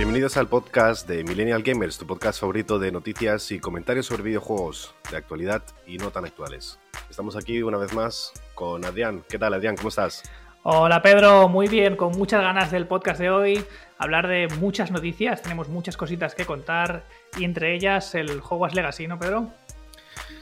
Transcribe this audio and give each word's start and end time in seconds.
Bienvenidos 0.00 0.38
al 0.38 0.48
podcast 0.48 1.06
de 1.06 1.22
Millennial 1.24 1.62
Gamers, 1.62 1.98
tu 1.98 2.06
podcast 2.06 2.40
favorito 2.40 2.78
de 2.78 2.90
noticias 2.90 3.52
y 3.52 3.60
comentarios 3.60 4.06
sobre 4.06 4.22
videojuegos 4.22 4.94
de 5.10 5.18
actualidad 5.18 5.62
y 5.86 5.98
no 5.98 6.10
tan 6.10 6.24
actuales. 6.24 6.78
Estamos 7.10 7.36
aquí 7.36 7.62
una 7.62 7.76
vez 7.76 7.92
más 7.92 8.32
con 8.54 8.82
Adrián. 8.86 9.22
¿Qué 9.28 9.38
tal, 9.38 9.52
Adrián? 9.52 9.76
¿Cómo 9.76 9.90
estás? 9.90 10.22
Hola 10.62 11.02
Pedro, 11.02 11.50
muy 11.50 11.68
bien, 11.68 11.96
con 11.96 12.12
muchas 12.12 12.40
ganas 12.40 12.70
del 12.70 12.86
podcast 12.86 13.20
de 13.20 13.28
hoy, 13.28 13.62
hablar 13.98 14.26
de 14.26 14.48
muchas 14.58 14.90
noticias, 14.90 15.42
tenemos 15.42 15.68
muchas 15.68 15.98
cositas 15.98 16.34
que 16.34 16.46
contar 16.46 17.04
y 17.36 17.44
entre 17.44 17.74
ellas 17.74 18.14
el 18.14 18.40
Hogwarts 18.40 18.74
Legacy, 18.74 19.06
¿no 19.06 19.18
Pedro? 19.18 19.50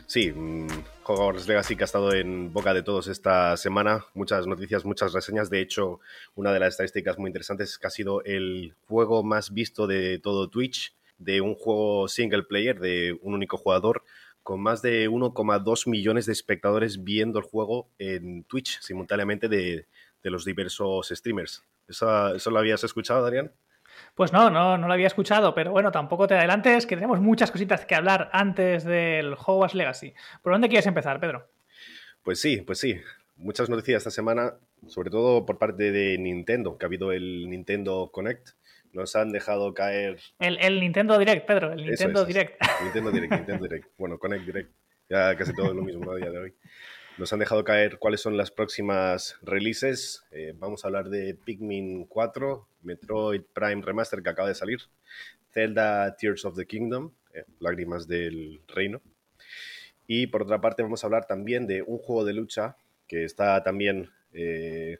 Sí, 0.07 0.31
mm, 0.31 0.69
Hogwarts 1.09 1.49
Legacy 1.49 1.75
que 1.75 1.85
ha 1.85 1.87
estado 1.87 2.13
en 2.13 2.53
boca 2.53 2.75
de 2.75 2.83
todos 2.83 3.09
esta 3.09 3.57
semana. 3.57 4.05
Muchas 4.13 4.47
noticias, 4.47 4.85
muchas 4.85 5.15
reseñas. 5.15 5.49
De 5.49 5.63
hecho, 5.63 6.01
una 6.35 6.53
de 6.53 6.61
las 6.61 6.75
estadísticas 6.75 7.19
muy 7.19 7.29
interesantes 7.29 7.71
es 7.71 7.79
que 7.79 7.87
ha 7.87 7.91
sido 7.91 8.23
el 8.25 8.75
juego 8.87 9.23
más 9.23 9.55
visto 9.55 9.87
de 9.87 10.19
todo 10.19 10.51
Twitch, 10.51 10.95
de 11.17 11.41
un 11.41 11.55
juego 11.55 12.09
single 12.09 12.43
player, 12.43 12.79
de 12.79 13.19
un 13.23 13.33
único 13.33 13.57
jugador, 13.57 14.05
con 14.43 14.61
más 14.61 14.83
de 14.83 15.09
1,2 15.09 15.89
millones 15.89 16.27
de 16.27 16.33
espectadores 16.33 17.03
viendo 17.03 17.39
el 17.39 17.45
juego 17.47 17.89
en 17.99 18.45
Twitch 18.45 18.79
simultáneamente 18.83 19.49
de, 19.49 19.87
los 20.25 20.45
diversos 20.45 21.09
streamers. 21.09 21.63
¿Eso, 21.89 22.35
¿Eso 22.35 22.51
lo 22.51 22.59
habías 22.59 22.85
escuchado, 22.85 23.23
Darian? 23.23 23.51
Pues 24.19 24.33
no, 24.33 24.51
no, 24.51 24.77
no 24.77 24.89
lo 24.89 24.93
había 24.93 25.07
escuchado, 25.07 25.55
pero 25.55 25.71
bueno, 25.71 25.93
tampoco 25.93 26.27
te 26.27 26.35
adelantes, 26.35 26.87
que 26.87 26.97
tenemos 26.97 27.21
muchas 27.21 27.53
cositas 27.53 27.87
que 27.87 27.95
hablar 27.95 28.29
antes 28.33 28.83
del 28.83 29.35
Hogwarts 29.35 29.77
Legacy. 29.77 30.13
¿Por 30.43 30.53
dónde 30.53 30.69
quieres 30.69 30.89
empezar, 30.89 31.21
Pedro? 31.21 31.49
Pues 32.25 32.41
sí, 32.41 32.57
pues 32.63 32.81
sí. 32.81 33.01
Muchas 33.37 33.71
noticias 33.71 33.99
esta 33.99 34.11
semana, 34.11 34.55
sobre 34.89 35.11
todo 35.11 35.47
por 35.47 35.59
parte 35.59 35.93
de 35.93 36.19
Nintendo, 36.19 36.77
que 36.77 36.85
ha 36.85 36.89
habido 36.89 37.13
el 37.13 37.49
Nintendo 37.49 38.11
Connect. 38.13 38.49
Nos 38.93 39.15
han 39.15 39.31
dejado 39.31 39.73
caer. 39.73 40.19
El, 40.41 40.81
Nintendo 40.81 41.17
Direct, 41.17 41.47
Pedro, 41.47 41.73
el 41.73 41.87
Nintendo 41.87 42.25
Direct. 42.25 42.61
Nintendo 42.83 43.13
Direct, 43.13 43.33
Nintendo 43.33 43.69
Direct. 43.69 43.87
Bueno, 43.99 44.19
Connect 44.19 44.45
Direct. 44.45 44.73
Ya 45.09 45.37
casi 45.37 45.55
todo 45.55 45.69
es 45.69 45.77
lo 45.77 45.83
mismo 45.83 46.11
a 46.11 46.17
día 46.17 46.31
de 46.33 46.39
hoy. 46.39 46.55
Nos 47.19 47.33
han 47.33 47.41
dejado 47.41 47.65
caer 47.65 47.99
cuáles 47.99 48.21
son 48.21 48.37
las 48.37 48.53
próximas 48.53 49.39
releases. 49.43 50.23
Eh, 50.31 50.55
vamos 50.57 50.85
a 50.85 50.87
hablar 50.87 51.09
de 51.09 51.35
Pikmin 51.35 52.05
4, 52.05 52.69
Metroid 52.83 53.43
Prime 53.53 53.83
Remaster 53.83 54.23
que 54.23 54.31
acaba 54.31 54.47
de 54.47 54.55
salir, 54.55 54.79
Zelda 55.53 56.15
Tears 56.15 56.45
of 56.45 56.55
the 56.55 56.65
Kingdom, 56.65 57.11
eh, 57.35 57.43
Lágrimas 57.59 58.07
del 58.07 58.61
Reino. 58.69 59.03
Y 60.07 60.29
por 60.29 60.43
otra 60.43 60.61
parte 60.61 60.85
vamos 60.85 61.03
a 61.03 61.09
hablar 61.09 61.27
también 61.27 61.67
de 61.67 61.83
un 61.83 61.99
juego 61.99 62.25
de 62.25 62.35
lucha 62.35 62.77
que 63.09 63.25
está 63.25 63.65
también 63.65 64.11
eh, 64.33 64.99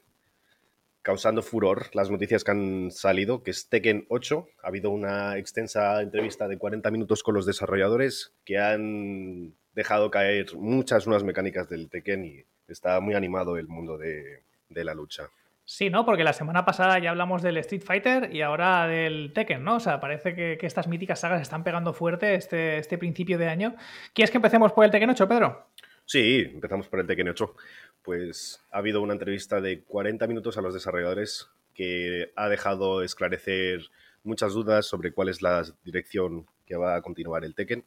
causando 1.03 1.41
furor 1.41 1.87
las 1.95 2.11
noticias 2.11 2.43
que 2.43 2.51
han 2.51 2.91
salido, 2.91 3.45
que 3.45 3.53
es 3.53 3.69
Tekken 3.69 4.07
8. 4.09 4.49
Ha 4.65 4.67
habido 4.67 4.91
una 4.91 5.39
extensa 5.39 6.03
entrevista 6.03 6.49
de 6.49 6.59
40 6.59 6.91
minutos 6.91 7.23
con 7.23 7.37
los 7.37 7.47
desarrolladores 7.47 8.35
que 8.45 8.59
han 8.59 9.55
dejado 9.79 10.11
caer 10.11 10.57
muchas 10.57 11.07
nuevas 11.07 11.23
mecánicas 11.23 11.69
del 11.69 11.89
Tekken 11.89 12.25
y 12.25 12.45
está 12.67 12.99
muy 12.99 13.15
animado 13.15 13.57
el 13.57 13.69
mundo 13.69 13.97
de, 13.97 14.43
la 14.71 14.93
lucha. 14.93 15.31
Sí, 15.65 15.89
¿no? 15.89 16.05
Porque 16.05 16.25
la 16.25 16.33
semana 16.33 16.65
pasada 16.65 16.99
ya 16.99 17.11
hablamos 17.11 17.43
del 17.43 17.59
Street 17.59 17.83
Fighter 17.85 18.35
y 18.35 18.43
ahora 18.43 18.89
del 18.89 19.33
Tekken, 19.33 19.63
¿no? 19.63 19.77
O 19.77 19.81
sea, 19.81 20.01
parece 20.01 20.35
que, 20.35 20.59
estas 20.63 20.89
míticas 20.89 21.21
sagas 21.21 21.41
están 21.41 21.63
pegando 21.63 21.93
fuerte 21.93 22.35
este, 22.35 22.79
este 22.79 22.99
principio 22.99 23.39
de 23.39 23.47
año. 23.47 23.77
¿Quieres 24.15 24.33
que 24.33 24.39
empecemos 24.39 24.73
por 24.73 24.85
el 24.85 24.91
Tekken 24.91 25.11
8, 25.11 25.29
Pedro? 25.29 25.69
Sí, 26.05 26.51
empezamos 26.53 26.89
por 26.89 26.99
el 26.99 27.07
Tekken 27.07 27.29
8. 27.29 27.55
Pues 28.03 28.61
ha 28.73 28.79
habido 28.79 29.01
una 29.01 29.13
entrevista 29.13 29.61
de 29.61 29.83
40 29.83 30.27
minutos 30.27 30.59
a 30.59 30.61
los 30.61 30.75
desarrolladores 30.75 31.49
que 31.73 32.33
ha 32.35 32.49
dejado 32.49 33.05
esclarecer 33.05 33.83
muchas 34.25 34.55
dudas 34.55 34.87
sobre 34.87 35.13
cuál 35.13 35.29
es 35.29 35.41
la 35.41 35.63
dirección 35.85 36.47
que 36.67 36.77
va 36.77 36.97
a 36.97 37.03
continuar 37.03 37.45
el 37.45 37.55
Tekken. 37.55 37.85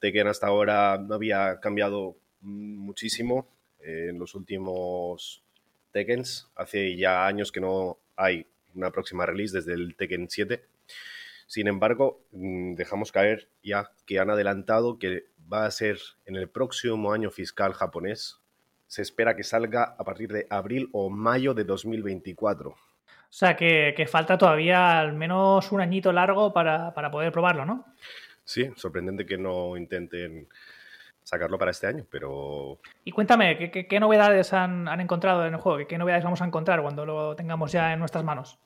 Tekken 0.00 0.26
hasta 0.26 0.46
ahora 0.46 0.98
no 0.98 1.14
había 1.14 1.60
cambiado 1.60 2.16
muchísimo 2.40 3.48
eh, 3.80 4.08
en 4.10 4.18
los 4.18 4.34
últimos 4.34 5.42
Tekkens. 5.92 6.50
Hace 6.56 6.96
ya 6.96 7.26
años 7.26 7.52
que 7.52 7.60
no 7.60 7.98
hay 8.16 8.46
una 8.74 8.90
próxima 8.90 9.26
release 9.26 9.56
desde 9.56 9.74
el 9.74 9.96
Tekken 9.96 10.28
7. 10.28 10.64
Sin 11.46 11.68
embargo, 11.68 12.20
mm, 12.32 12.74
dejamos 12.74 13.12
caer 13.12 13.48
ya 13.62 13.90
que 14.06 14.18
han 14.18 14.30
adelantado 14.30 14.98
que 14.98 15.26
va 15.52 15.66
a 15.66 15.70
ser 15.70 15.98
en 16.26 16.36
el 16.36 16.48
próximo 16.48 17.12
año 17.12 17.30
fiscal 17.30 17.74
japonés. 17.74 18.40
Se 18.86 19.02
espera 19.02 19.36
que 19.36 19.44
salga 19.44 19.94
a 19.98 20.04
partir 20.04 20.32
de 20.32 20.46
abril 20.50 20.88
o 20.92 21.10
mayo 21.10 21.54
de 21.54 21.64
2024. 21.64 22.70
O 22.70 22.76
sea, 23.36 23.56
que, 23.56 24.06
falta 24.08 24.38
todavía 24.38 25.00
al 25.00 25.12
menos 25.12 25.72
un 25.72 25.80
añito 25.80 26.12
largo 26.12 26.52
para, 26.52 26.94
para 26.94 27.10
poder 27.10 27.32
probarlo, 27.32 27.64
¿no? 27.64 27.84
Sí, 28.44 28.70
sorprendente 28.76 29.24
que 29.24 29.38
no 29.38 29.76
intenten 29.76 30.48
sacarlo 31.22 31.58
para 31.58 31.70
este 31.70 31.86
año, 31.86 32.06
pero... 32.10 32.78
Y 33.04 33.12
cuéntame, 33.12 33.70
¿qué, 33.70 34.00
novedades 34.00 34.52
han, 34.52 34.88
encontrado 35.00 35.46
en 35.46 35.54
el 35.54 35.60
juego? 35.60 35.86
¿Qué, 35.88 35.98
novedades 35.98 36.24
vamos 36.24 36.42
a 36.42 36.46
encontrar 36.46 36.82
cuando 36.82 37.06
lo 37.06 37.34
tengamos 37.34 37.72
ya 37.72 37.92
en 37.92 37.98
nuestras 37.98 38.24
manos? 38.24 38.58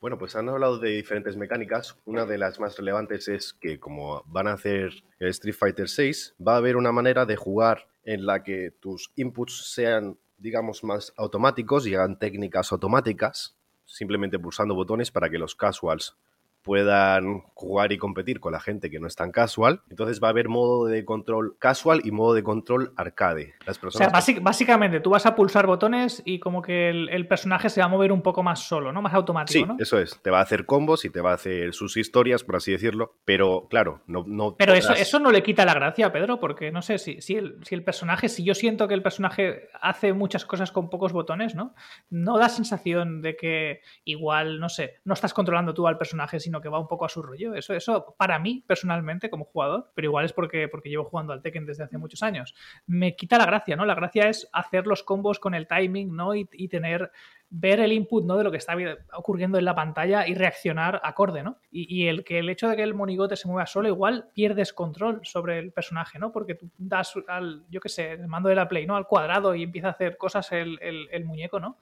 Bueno, 0.00 0.18
pues 0.18 0.36
han 0.36 0.48
hablado 0.48 0.78
de 0.78 0.90
diferentes 0.90 1.36
mecánicas. 1.36 1.96
Una 2.04 2.24
de 2.24 2.38
las 2.38 2.60
más 2.60 2.76
relevantes 2.76 3.28
es 3.28 3.52
que 3.52 3.80
como 3.80 4.22
van 4.26 4.46
a 4.46 4.52
hacer 4.52 4.92
el 5.18 5.28
Street 5.28 5.54
Fighter 5.54 5.86
VI, 5.86 6.12
va 6.44 6.54
a 6.54 6.58
haber 6.58 6.76
una 6.76 6.92
manera 6.92 7.26
de 7.26 7.36
jugar 7.36 7.88
en 8.04 8.26
la 8.26 8.42
que 8.42 8.70
tus 8.70 9.12
inputs 9.16 9.72
sean, 9.72 10.16
digamos, 10.36 10.84
más 10.84 11.12
automáticos 11.16 11.86
y 11.86 11.94
hagan 11.94 12.18
técnicas 12.18 12.70
automáticas, 12.72 13.56
simplemente 13.84 14.38
pulsando 14.38 14.74
botones 14.74 15.10
para 15.10 15.28
que 15.30 15.38
los 15.38 15.56
casuals 15.56 16.16
puedan 16.62 17.40
jugar 17.54 17.92
y 17.92 17.98
competir 17.98 18.40
con 18.40 18.52
la 18.52 18.60
gente 18.60 18.90
que 18.90 19.00
no 19.00 19.06
es 19.06 19.16
tan 19.16 19.32
casual. 19.32 19.82
Entonces 19.90 20.20
va 20.22 20.28
a 20.28 20.30
haber 20.30 20.48
modo 20.48 20.86
de 20.86 21.04
control 21.04 21.56
casual 21.58 22.02
y 22.04 22.10
modo 22.10 22.34
de 22.34 22.42
control 22.42 22.92
arcade. 22.96 23.54
Las 23.66 23.78
personas 23.78 24.08
o 24.08 24.20
sea, 24.20 24.40
básicamente 24.40 25.00
tú 25.00 25.10
vas 25.10 25.26
a 25.26 25.34
pulsar 25.34 25.66
botones 25.66 26.22
y 26.24 26.38
como 26.38 26.62
que 26.62 26.90
el, 26.90 27.26
personaje 27.28 27.68
se 27.68 27.80
va 27.80 27.86
a 27.86 27.88
mover 27.88 28.12
un 28.12 28.22
poco 28.22 28.42
más 28.42 28.60
solo, 28.60 28.92
¿no? 28.92 29.02
Más 29.02 29.12
automático, 29.14 29.66
sí, 29.76 29.82
eso 29.82 29.98
es. 29.98 30.20
Te 30.22 30.30
va 30.30 30.38
a 30.38 30.42
hacer 30.42 30.64
combos 30.66 31.04
y 31.04 31.10
te 31.10 31.20
va 31.20 31.32
a 31.32 31.34
hacer 31.34 31.74
sus 31.74 31.96
historias, 31.96 32.44
por 32.44 32.56
así 32.56 32.72
decirlo. 32.72 33.16
Pero 33.24 33.66
claro, 33.68 34.02
no... 34.06 34.24
no 34.26 34.54
pero 34.56 34.74
eso, 34.74 34.92
eso 34.92 35.18
no 35.18 35.30
le 35.30 35.42
quita 35.42 35.64
la 35.64 35.74
gracia, 35.74 36.12
Pedro, 36.12 36.40
porque 36.40 36.70
no 36.70 36.82
sé 36.82 36.98
si, 36.98 37.20
si, 37.20 37.34
el, 37.34 37.58
si 37.64 37.74
el 37.74 37.84
personaje, 37.84 38.28
si 38.28 38.44
yo 38.44 38.54
siento 38.54 38.88
que 38.88 38.94
el 38.94 39.02
personaje 39.02 39.68
hace 39.80 40.12
muchas 40.12 40.44
cosas 40.44 40.70
con 40.72 40.88
pocos 40.88 41.12
botones, 41.12 41.54
¿no? 41.54 41.74
No 42.10 42.38
da 42.38 42.48
sensación 42.48 43.20
de 43.20 43.36
que 43.36 43.80
igual, 44.04 44.60
no 44.60 44.68
sé, 44.68 44.96
no 45.04 45.14
estás 45.14 45.34
controlando 45.34 45.74
tú 45.74 45.86
al 45.86 45.98
personaje, 45.98 46.40
sino 46.48 46.62
que 46.62 46.70
va 46.70 46.80
un 46.80 46.88
poco 46.88 47.04
a 47.04 47.10
su 47.10 47.20
rollo. 47.20 47.54
Eso, 47.54 47.74
eso 47.74 48.14
para 48.16 48.38
mí, 48.38 48.64
personalmente, 48.66 49.28
como 49.28 49.44
jugador, 49.44 49.90
pero 49.94 50.06
igual 50.06 50.24
es 50.24 50.32
porque, 50.32 50.66
porque 50.66 50.88
llevo 50.88 51.04
jugando 51.04 51.34
al 51.34 51.42
Tekken 51.42 51.66
desde 51.66 51.84
hace 51.84 51.98
muchos 51.98 52.22
años, 52.22 52.54
me 52.86 53.16
quita 53.16 53.36
la 53.36 53.44
gracia, 53.44 53.76
¿no? 53.76 53.84
La 53.84 53.94
gracia 53.94 54.30
es 54.30 54.48
hacer 54.54 54.86
los 54.86 55.02
combos 55.02 55.38
con 55.38 55.54
el 55.54 55.66
timing, 55.66 56.16
¿no? 56.16 56.34
Y, 56.34 56.46
tener 56.68 57.12
ver 57.50 57.80
el 57.80 57.92
input 57.92 58.26
¿no? 58.26 58.36
de 58.36 58.44
lo 58.44 58.50
que 58.50 58.58
está 58.58 58.76
ocurriendo 59.14 59.56
en 59.58 59.64
la 59.64 59.74
pantalla 59.74 60.26
y 60.26 60.34
reaccionar 60.34 61.00
acorde, 61.02 61.42
¿no? 61.42 61.58
Y, 61.70 62.06
el 62.06 62.24
que 62.24 62.38
el 62.38 62.48
hecho 62.48 62.68
de 62.68 62.76
que 62.76 62.82
el 62.82 62.94
monigote 62.94 63.36
se 63.36 63.46
mueva 63.46 63.66
solo, 63.66 63.88
igual 63.88 64.28
pierdes 64.34 64.72
control 64.72 65.20
sobre 65.24 65.58
el 65.58 65.72
personaje, 65.72 66.18
¿no? 66.18 66.32
Porque 66.32 66.54
tú 66.54 66.70
das 66.78 67.12
al, 67.26 67.64
yo 67.68 67.80
qué 67.80 67.90
sé, 67.90 68.12
el 68.12 68.28
mando 68.28 68.48
de 68.48 68.54
la 68.54 68.68
Play, 68.68 68.86
¿no? 68.86 68.96
Al 68.96 69.06
cuadrado 69.06 69.54
y 69.54 69.64
empieza 69.64 69.88
a 69.88 69.92
hacer 69.92 70.16
cosas 70.16 70.50
el, 70.52 70.78
el 70.80 71.24
muñeco, 71.26 71.60
¿no? 71.60 71.76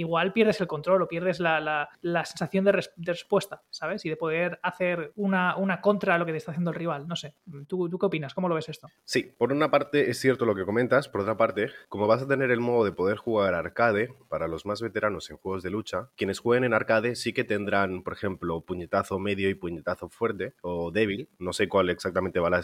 Igual 0.00 0.32
pierdes 0.32 0.60
el 0.60 0.66
control 0.66 1.02
o 1.02 1.08
pierdes 1.08 1.40
la, 1.40 1.88
sensación 2.24 2.64
de, 2.64 2.82
respuesta, 2.96 3.62
¿sabes? 3.70 4.04
Y 4.04 4.08
de 4.08 4.16
poder 4.16 4.58
hacer 4.62 5.12
una, 5.16 5.56
una, 5.56 5.80
contra 5.80 6.14
a 6.14 6.18
lo 6.18 6.26
que 6.26 6.32
te 6.32 6.38
está 6.38 6.50
haciendo 6.52 6.70
el 6.70 6.76
rival. 6.76 7.06
No 7.06 7.16
sé. 7.16 7.34
¿Tú, 7.66 7.88
¿Tú 7.88 7.98
qué 7.98 8.06
opinas? 8.06 8.34
¿Cómo 8.34 8.48
lo 8.48 8.54
ves 8.54 8.68
esto? 8.68 8.88
Sí, 9.04 9.34
por 9.36 9.52
una 9.52 9.70
parte 9.70 10.10
es 10.10 10.18
cierto 10.18 10.44
lo 10.44 10.54
que 10.54 10.64
comentas, 10.64 11.08
por 11.08 11.20
otra 11.22 11.36
parte, 11.36 11.70
como 11.88 12.06
vas 12.06 12.22
a 12.22 12.28
tener 12.28 12.50
el 12.50 12.60
modo 12.60 12.84
de 12.84 12.92
poder 12.92 13.16
jugar 13.16 13.54
arcade, 13.54 14.14
para 14.28 14.48
los 14.48 14.66
más 14.66 14.80
veteranos 14.80 15.30
en 15.30 15.36
juegos 15.36 15.62
de 15.62 15.70
lucha, 15.70 16.10
quienes 16.16 16.38
jueguen 16.38 16.64
en 16.64 16.74
arcade 16.74 17.16
sí 17.16 17.32
que 17.32 17.44
tendrán, 17.44 18.02
por 18.02 18.12
ejemplo, 18.12 18.60
puñetazo 18.60 19.18
medio 19.18 19.48
y 19.50 19.54
puñetazo 19.54 20.08
fuerte 20.08 20.54
o 20.62 20.90
débil. 20.90 21.28
No 21.38 21.52
sé 21.52 21.68
cuál 21.68 21.90
exactamente 21.90 22.40
van 22.40 22.54
a, 22.54 22.62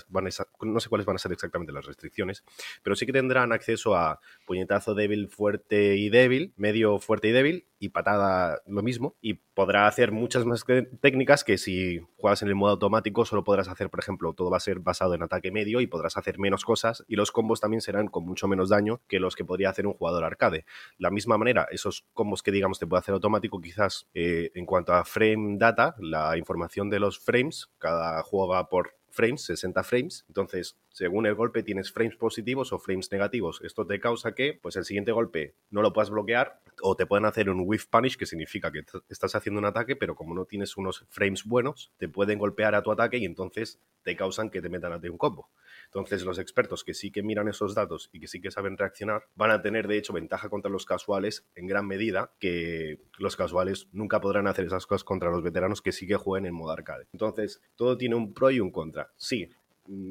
no 0.63 0.81
sé 0.81 0.89
cuáles 0.89 1.07
van 1.07 1.17
a 1.17 1.19
ser 1.19 1.33
exactamente 1.33 1.73
las 1.73 1.87
restricciones, 1.87 2.45
pero 2.83 2.97
sí 2.97 3.07
que 3.07 3.13
tendrán 3.13 3.53
acceso 3.53 3.95
a 3.97 4.21
puñetazo 4.47 4.95
débil, 4.95 5.29
fuerte 5.29 5.97
y 5.97 6.09
débil, 6.09 6.53
medio 6.57 6.99
fuerte 6.99 7.26
y 7.27 7.33
débil 7.33 7.69
y 7.79 7.91
patada 7.91 8.63
lo 8.67 8.83
mismo 8.83 9.17
y 9.21 9.35
podrá 9.35 9.87
hacer 9.87 10.13
muchas 10.13 10.45
más 10.45 10.65
técnicas 11.01 11.45
que 11.45 11.59
si 11.59 12.01
juegas 12.17 12.43
en 12.43 12.49
el 12.49 12.55
modo 12.55 12.73
automático 12.73 13.25
solo 13.25 13.45
podrás 13.45 13.69
hacer, 13.69 13.91
por 13.91 14.01
ejemplo, 14.01 14.33
todo 14.33 14.51
va 14.51 14.57
a 14.57 14.61
ser 14.61 14.81
basado 14.81 15.15
en 15.15 15.23
ataque 15.23 15.51
medio 15.51 15.81
y 15.81 15.87
podrás 15.87 16.17
hacer 16.17 16.39
menos 16.39 16.65
cosas 16.65 17.05
y 17.07 17.17
los 17.17 17.33
combos 17.33 17.61
también 17.61 17.81
serán 17.81 18.09
con 18.09 18.25
mucho 18.25 18.49
menos 18.49 18.71
daño 18.71 19.01
que 19.09 19.21
los 19.21 19.37
que 19.37 19.45
podría 19.45 19.71
hacer 19.71 19.87
un 19.87 19.95
jugador 19.95 20.25
arcade. 20.25 20.65
La 20.99 21.11
misma 21.11 21.37
manera, 21.39 21.67
esos 21.71 22.07
combos 22.15 22.43
que 22.43 22.53
digamos 22.53 22.79
te 22.79 22.87
puede 22.87 23.01
hacer 23.01 23.15
automático 23.15 23.61
quizás 23.61 24.09
eh, 24.15 24.51
en 24.55 24.67
cuanto 24.67 24.95
a 24.95 25.05
frame 25.05 25.57
data, 25.59 25.95
la 25.99 26.37
información 26.39 26.91
de 26.91 27.01
los 27.01 27.19
frames, 27.19 27.69
cada 27.79 28.23
juego 28.23 28.49
va 28.49 28.69
por 28.69 28.95
frames, 29.17 29.43
60 29.43 29.83
frames. 29.83 30.25
Entonces, 30.29 30.77
según 30.91 31.27
el 31.27 31.35
golpe 31.35 31.63
tienes 31.63 31.91
frames 31.91 32.17
positivos 32.17 32.73
o 32.73 32.79
frames 32.79 33.11
negativos. 33.11 33.61
Esto 33.65 33.87
te 33.87 33.99
causa 33.99 34.35
que 34.35 34.59
pues 34.63 34.77
el 34.77 34.85
siguiente 34.85 35.13
golpe 35.13 35.55
no 35.71 35.83
lo 35.83 35.93
puedas 35.93 36.11
bloquear 36.11 36.61
o 36.83 36.95
te 36.95 37.07
pueden 37.07 37.25
hacer 37.25 37.49
un 37.49 37.63
whiff 37.65 37.87
punish 37.87 38.17
que 38.17 38.27
significa 38.27 38.71
que 38.71 38.85
estás 39.09 39.35
haciendo 39.35 39.59
un 39.59 39.65
ataque 39.65 39.97
pero 39.97 40.15
como 40.15 40.35
no 40.35 40.45
tienes 40.45 40.77
unos 40.77 41.07
frames 41.09 41.45
buenos 41.45 41.91
te 41.97 42.09
pueden 42.09 42.39
golpear 42.39 42.75
a 42.75 42.83
tu 42.83 42.93
ataque 42.93 43.17
y 43.17 43.25
entonces 43.25 43.81
te 44.07 44.15
causan 44.15 44.51
que 44.51 44.63
te 44.63 44.69
metan 44.69 44.93
a 44.93 45.01
ti 45.01 45.09
un 45.09 45.19
combo. 45.19 45.51
Entonces 45.87 46.25
los 46.25 46.39
expertos 46.39 46.85
que 46.85 46.95
sí 46.95 47.11
que 47.11 47.25
miran 47.25 47.49
esos 47.49 47.75
datos 47.75 48.09
y 48.13 48.21
que 48.21 48.29
sí 48.29 48.41
que 48.41 48.53
saben 48.53 48.79
reaccionar 48.79 49.25
van 49.35 49.51
a 49.51 49.63
tener 49.63 49.89
de 49.89 49.99
hecho 49.99 50.13
ventaja 50.13 50.49
contra 50.49 50.71
los 50.71 50.87
casuales 50.87 51.45
en 51.57 51.67
gran 51.67 51.89
medida 51.89 52.33
que 52.39 53.01
los 53.19 53.35
casuales 53.35 53.89
nunca 53.91 54.21
podrán 54.21 54.47
hacer 54.47 54.67
esas 54.67 54.87
cosas 54.87 55.03
contra 55.03 55.33
los 55.33 55.43
veteranos 55.43 55.83
que 55.83 55.91
sí 55.91 56.07
que 56.07 56.15
jueguen 56.15 56.47
en 56.47 56.55
modo 56.55 56.71
arcade. 56.71 57.09
Entonces 57.13 57.61
todo 57.75 57.99
tiene 57.99 58.15
un 58.15 58.33
pro 58.33 58.53
y 58.53 58.61
un 58.61 58.71
contra. 58.71 59.11
Sí, 59.17 59.51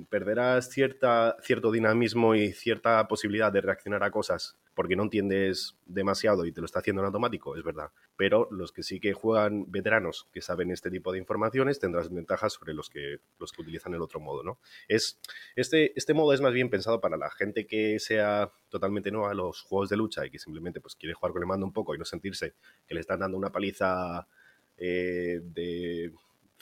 perderás 0.10 0.70
cierta, 0.70 1.38
cierto 1.42 1.72
dinamismo 1.72 2.36
y 2.36 2.52
cierta 2.54 3.08
posibilidad 3.08 3.52
de 3.52 3.62
reaccionar 3.62 4.04
a 4.04 4.12
cosas 4.12 4.58
porque 4.76 4.98
no 4.98 5.04
entiendes 5.04 5.78
demasiado 5.86 6.46
y 6.46 6.52
te 6.52 6.60
lo 6.60 6.66
está 6.66 6.80
haciendo 6.80 7.02
en 7.02 7.08
automático, 7.08 7.56
es 7.56 7.64
verdad. 7.64 7.92
Pero 8.18 8.50
los 8.52 8.74
que 8.74 8.84
sí 8.84 9.00
que 9.00 9.14
juegan 9.14 9.72
veteranos 9.72 10.28
que 10.34 10.42
saben 10.42 10.70
este 10.70 10.92
tipo 10.92 11.14
de 11.14 11.18
informaciones 11.18 11.80
tendrás 11.80 12.14
ventajas 12.14 12.54
sobre 12.54 12.74
los 12.74 12.90
que, 12.90 13.20
los 13.40 13.54
que 13.54 13.62
utilizan 13.62 13.94
el 13.94 14.02
otro 14.02 14.20
modo, 14.20 14.44
¿no? 14.44 14.60
Es, 14.90 15.18
este, 15.56 15.98
este 15.98 16.14
modo 16.14 16.34
es 16.34 16.42
más 16.42 16.54
bien 16.54 16.70
pensado 16.70 17.00
para 17.00 17.16
la 17.16 17.32
gente 17.32 17.66
que 17.66 18.00
sea 18.00 18.52
totalmente 18.70 19.12
nueva 19.12 19.32
a 19.32 19.34
los 19.34 19.62
juegos 19.62 19.90
de 19.90 19.98
lucha 19.98 20.26
y 20.26 20.30
que 20.30 20.40
simplemente 20.40 20.82
pues, 20.82 20.96
quiere 20.96 21.14
jugar 21.14 21.32
con 21.32 21.42
el 21.42 21.48
mando 21.48 21.66
un 21.66 21.74
poco 21.74 21.96
y 21.96 21.98
no 21.98 22.06
sentirse 22.06 22.54
que 22.86 22.94
le 22.94 23.00
están 23.00 23.20
dando 23.20 23.38
una 23.38 23.52
paliza 23.52 24.28
eh, 24.78 25.40
de 25.42 26.12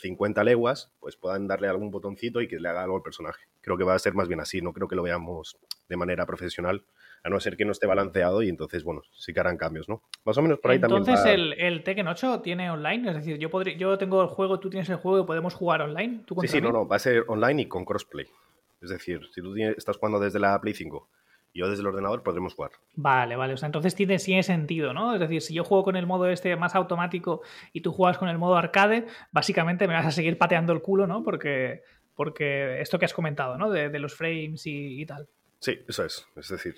50 0.03 0.43
leguas, 0.43 0.91
pues 0.99 1.15
puedan 1.15 1.47
darle 1.47 1.69
algún 1.69 1.89
botoncito 1.89 2.41
y 2.41 2.47
que 2.47 2.59
le 2.59 2.67
haga 2.67 2.83
algo 2.83 2.97
al 2.97 3.01
personaje. 3.01 3.45
Creo 3.61 3.77
que 3.77 3.85
va 3.85 3.95
a 3.95 3.99
ser 3.99 4.13
más 4.13 4.27
bien 4.27 4.41
así, 4.41 4.61
no 4.61 4.73
creo 4.73 4.87
que 4.87 4.95
lo 4.95 5.03
veamos 5.03 5.57
de 5.87 5.97
manera 5.97 6.25
profesional, 6.25 6.83
a 7.23 7.29
no 7.29 7.39
ser 7.39 7.55
que 7.55 7.63
no 7.63 7.71
esté 7.71 7.87
balanceado 7.87 8.43
y 8.43 8.49
entonces, 8.49 8.83
bueno, 8.83 9.01
sí 9.13 9.33
que 9.33 9.39
harán 9.39 9.55
cambios, 9.55 9.87
¿no? 9.87 10.03
Más 10.25 10.37
o 10.37 10.41
menos 10.41 10.59
por 10.59 10.71
ahí 10.71 10.79
también. 10.79 11.01
Entonces, 11.01 11.25
el, 11.25 11.53
el, 11.53 11.83
Tekken 11.83 12.07
8 12.07 12.41
tiene 12.41 12.69
online, 12.69 13.09
es 13.09 13.15
decir, 13.15 13.37
yo, 13.37 13.49
podría, 13.49 13.77
yo 13.77 13.97
tengo 13.97 14.21
el 14.21 14.27
juego, 14.27 14.59
tú 14.59 14.69
tienes 14.69 14.89
el 14.89 14.97
juego 14.97 15.23
y 15.23 15.25
podemos 15.25 15.53
jugar 15.53 15.81
online. 15.81 16.25
sí, 16.41 16.47
sí, 16.47 16.61
no, 16.61 16.71
no, 16.71 16.85
va 16.85 16.97
a 16.97 16.99
ser 16.99 17.23
online 17.27 17.61
y 17.61 17.65
con 17.67 17.85
crossplay. 17.85 18.27
Es 18.81 18.89
decir, 18.89 19.21
si 19.31 19.41
tú 19.41 19.55
estás 19.55 19.95
jugando 19.95 20.19
desde 20.19 20.39
la 20.39 20.59
Play 20.59 20.73
5 20.73 21.07
yo 21.53 21.69
desde 21.69 21.81
el 21.81 21.87
ordenador 21.87 22.23
podremos 22.23 22.55
jugar. 22.55 22.71
Vale, 22.95 23.35
vale. 23.35 23.53
O 23.53 23.57
sea, 23.57 23.67
entonces 23.67 23.95
tiene, 23.95 24.17
tiene 24.17 24.43
sentido, 24.43 24.93
¿no? 24.93 25.13
Es 25.13 25.19
decir, 25.19 25.41
si 25.41 25.53
yo 25.53 25.63
juego 25.63 25.83
con 25.83 25.95
el 25.95 26.07
modo 26.07 26.27
este 26.27 26.55
más 26.55 26.75
automático 26.75 27.41
y 27.71 27.81
tú 27.81 27.91
juegas 27.91 28.17
con 28.17 28.29
el 28.29 28.37
modo 28.37 28.55
arcade, 28.55 29.05
básicamente 29.31 29.87
me 29.87 29.93
vas 29.93 30.05
a 30.05 30.11
seguir 30.11 30.37
pateando 30.37 30.73
el 30.73 30.81
culo, 30.81 31.05
¿no? 31.05 31.23
Porque, 31.23 31.83
porque 32.15 32.81
esto 32.81 32.97
que 32.97 33.05
has 33.05 33.13
comentado, 33.13 33.57
¿no? 33.57 33.69
De, 33.69 33.99
los 33.99 34.15
frames 34.15 34.63
y, 34.65 35.05
tal. 35.05 35.27
Sí, 35.59 35.79
eso 35.87 36.05
es. 36.05 36.27
Es 36.35 36.49
decir, 36.49 36.75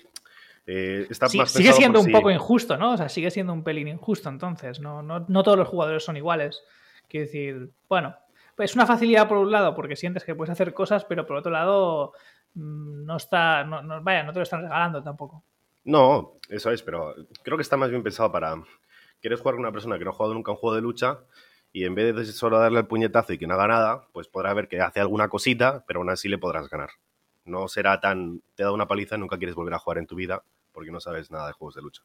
eh, 0.66 1.06
está 1.08 1.28
sigue 1.28 1.72
siendo 1.72 2.00
un 2.00 2.12
poco 2.12 2.30
injusto, 2.30 2.76
¿no? 2.76 2.92
O 2.92 2.96
sea, 2.96 3.08
sigue 3.08 3.30
siendo 3.30 3.52
un 3.52 3.64
pelín 3.64 3.88
injusto, 3.88 4.28
entonces. 4.28 4.80
No, 4.80 5.02
no, 5.02 5.24
no 5.26 5.42
todos 5.42 5.56
los 5.56 5.68
jugadores 5.68 6.04
son 6.04 6.16
iguales. 6.16 6.62
Quiero 7.08 7.26
decir, 7.26 7.70
bueno, 7.88 8.16
es 8.58 8.74
una 8.74 8.86
facilidad 8.86 9.28
por 9.28 9.38
un 9.38 9.50
lado 9.50 9.74
porque 9.74 9.96
sientes 9.96 10.24
que 10.24 10.34
puedes 10.34 10.50
hacer 10.50 10.72
cosas, 10.72 11.04
pero 11.04 11.26
por 11.26 11.36
otro 11.36 11.52
lado 11.52 12.12
no 12.56 13.16
está, 13.16 13.64
no, 13.64 14.02
vaya, 14.02 14.22
no 14.22 14.32
te 14.32 14.38
lo 14.38 14.42
están 14.42 14.62
regalando 14.62 15.02
tampoco. 15.02 15.44
No, 15.84 16.38
eso 16.48 16.70
es, 16.70 16.82
pero 16.82 17.14
creo 17.42 17.56
que 17.56 17.62
está 17.62 17.76
más 17.76 17.90
bien 17.90 18.02
pensado 18.02 18.32
para, 18.32 18.56
quieres 19.20 19.40
jugar 19.40 19.54
con 19.54 19.60
una 19.60 19.72
persona 19.72 19.98
que 19.98 20.04
no 20.04 20.10
ha 20.10 20.14
jugado 20.14 20.34
nunca 20.34 20.50
un 20.50 20.56
juego 20.56 20.74
de 20.74 20.82
lucha 20.82 21.20
y 21.72 21.84
en 21.84 21.94
vez 21.94 22.14
de 22.16 22.24
solo 22.24 22.58
darle 22.58 22.80
el 22.80 22.86
puñetazo 22.86 23.34
y 23.34 23.38
que 23.38 23.46
no 23.46 23.54
haga 23.54 23.68
nada, 23.68 24.08
pues 24.12 24.28
podrá 24.28 24.54
ver 24.54 24.68
que 24.68 24.80
hace 24.80 25.00
alguna 25.00 25.28
cosita, 25.28 25.84
pero 25.86 26.00
aún 26.00 26.10
así 26.10 26.28
le 26.28 26.38
podrás 26.38 26.68
ganar. 26.68 26.90
No 27.44 27.68
será 27.68 28.00
tan, 28.00 28.40
te 28.54 28.64
da 28.64 28.72
una 28.72 28.88
paliza 28.88 29.16
y 29.16 29.20
nunca 29.20 29.36
quieres 29.36 29.54
volver 29.54 29.74
a 29.74 29.78
jugar 29.78 29.98
en 29.98 30.06
tu 30.06 30.16
vida 30.16 30.42
porque 30.72 30.90
no 30.90 31.00
sabes 31.00 31.30
nada 31.30 31.46
de 31.46 31.52
juegos 31.52 31.74
de 31.74 31.82
lucha. 31.82 32.02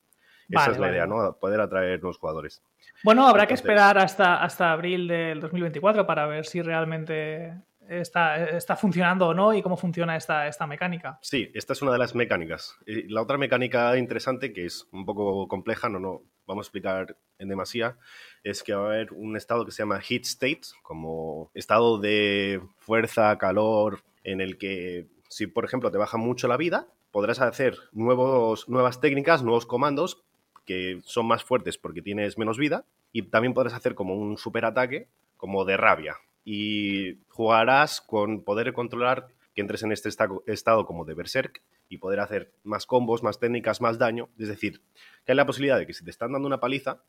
Esa 0.49 0.71
es 0.71 0.79
la 0.79 0.89
idea, 0.89 1.07
¿no? 1.07 1.37
Poder 1.39 1.61
atraer 1.61 2.01
nuevos 2.01 2.17
jugadores. 2.17 2.61
Bueno, 3.03 3.25
habrá 3.27 3.47
que 3.47 3.53
esperar 3.53 3.97
hasta, 3.97 4.43
hasta 4.43 4.71
abril 4.71 5.07
del 5.07 5.39
2024 5.39 6.05
para 6.05 6.27
ver 6.27 6.45
si 6.45 6.61
realmente 6.61 7.53
está, 7.99 8.75
funcionando 8.75 9.27
o 9.27 9.33
no 9.33 9.53
y 9.53 9.61
cómo 9.61 9.77
funciona 9.77 10.15
esta, 10.15 10.47
esta 10.47 10.65
mecánica. 10.67 11.19
Sí, 11.21 11.51
esta 11.53 11.73
es 11.73 11.81
una 11.81 11.91
de 11.91 11.97
las 11.97 12.15
mecánicas. 12.15 12.75
La 12.85 13.21
otra 13.21 13.37
mecánica 13.37 13.97
interesante, 13.97 14.53
que 14.53 14.65
es 14.65 14.87
un 14.91 15.05
poco 15.05 15.47
compleja, 15.47 15.89
no, 15.89 15.99
no 15.99 16.21
vamos 16.47 16.65
a 16.65 16.67
explicar 16.67 17.17
en 17.37 17.49
demasía, 17.49 17.97
es 18.43 18.63
que 18.63 18.73
va 18.73 18.83
a 18.83 18.93
haber 18.93 19.13
un 19.13 19.37
estado 19.37 19.65
que 19.65 19.71
se 19.71 19.83
llama 19.83 20.01
heat 20.01 20.23
state, 20.23 20.61
como 20.83 21.51
estado 21.53 21.97
de 21.97 22.61
fuerza, 22.79 23.37
calor, 23.37 24.01
en 24.23 24.41
el 24.41 24.57
que 24.57 25.07
si, 25.27 25.47
por 25.47 25.65
ejemplo, 25.65 25.91
te 25.91 25.97
baja 25.97 26.17
mucho 26.17 26.47
la 26.47 26.57
vida, 26.57 26.87
podrás 27.11 27.39
hacer 27.41 27.77
nuevos, 27.91 28.67
nuevas 28.69 28.99
técnicas, 28.99 29.43
nuevos 29.43 29.65
comandos 29.65 30.23
que 30.65 31.01
son 31.03 31.25
más 31.25 31.43
fuertes 31.43 31.77
porque 31.77 32.01
tienes 32.01 32.37
menos 32.37 32.57
vida 32.57 32.85
y 33.11 33.23
también 33.23 33.53
podrás 33.53 33.73
hacer 33.73 33.95
como 33.95 34.15
un 34.15 34.37
superataque 34.37 35.07
como 35.37 35.65
de 35.65 35.75
rabia, 35.75 36.17
y 36.43 37.19
jugarás 37.29 38.01
con 38.01 38.43
poder 38.43 38.73
controlar 38.73 39.27
que 39.53 39.61
entres 39.61 39.83
en 39.83 39.91
este 39.91 40.09
estado 40.09 40.85
como 40.85 41.05
de 41.05 41.13
berserk 41.13 41.61
y 41.89 41.97
poder 41.97 42.21
hacer 42.21 42.53
más 42.63 42.85
combos, 42.85 43.21
más 43.21 43.39
técnicas, 43.39 43.81
más 43.81 43.97
daño. 43.97 44.29
Es 44.37 44.47
decir, 44.47 44.81
que 45.25 45.33
hay 45.33 45.35
la 45.35 45.45
posibilidad 45.45 45.77
de 45.77 45.85
que 45.85 45.93
si 45.93 46.05
te 46.05 46.11
están 46.11 46.31
dando 46.31 46.47
una 46.47 46.59
paliza, 46.59 47.03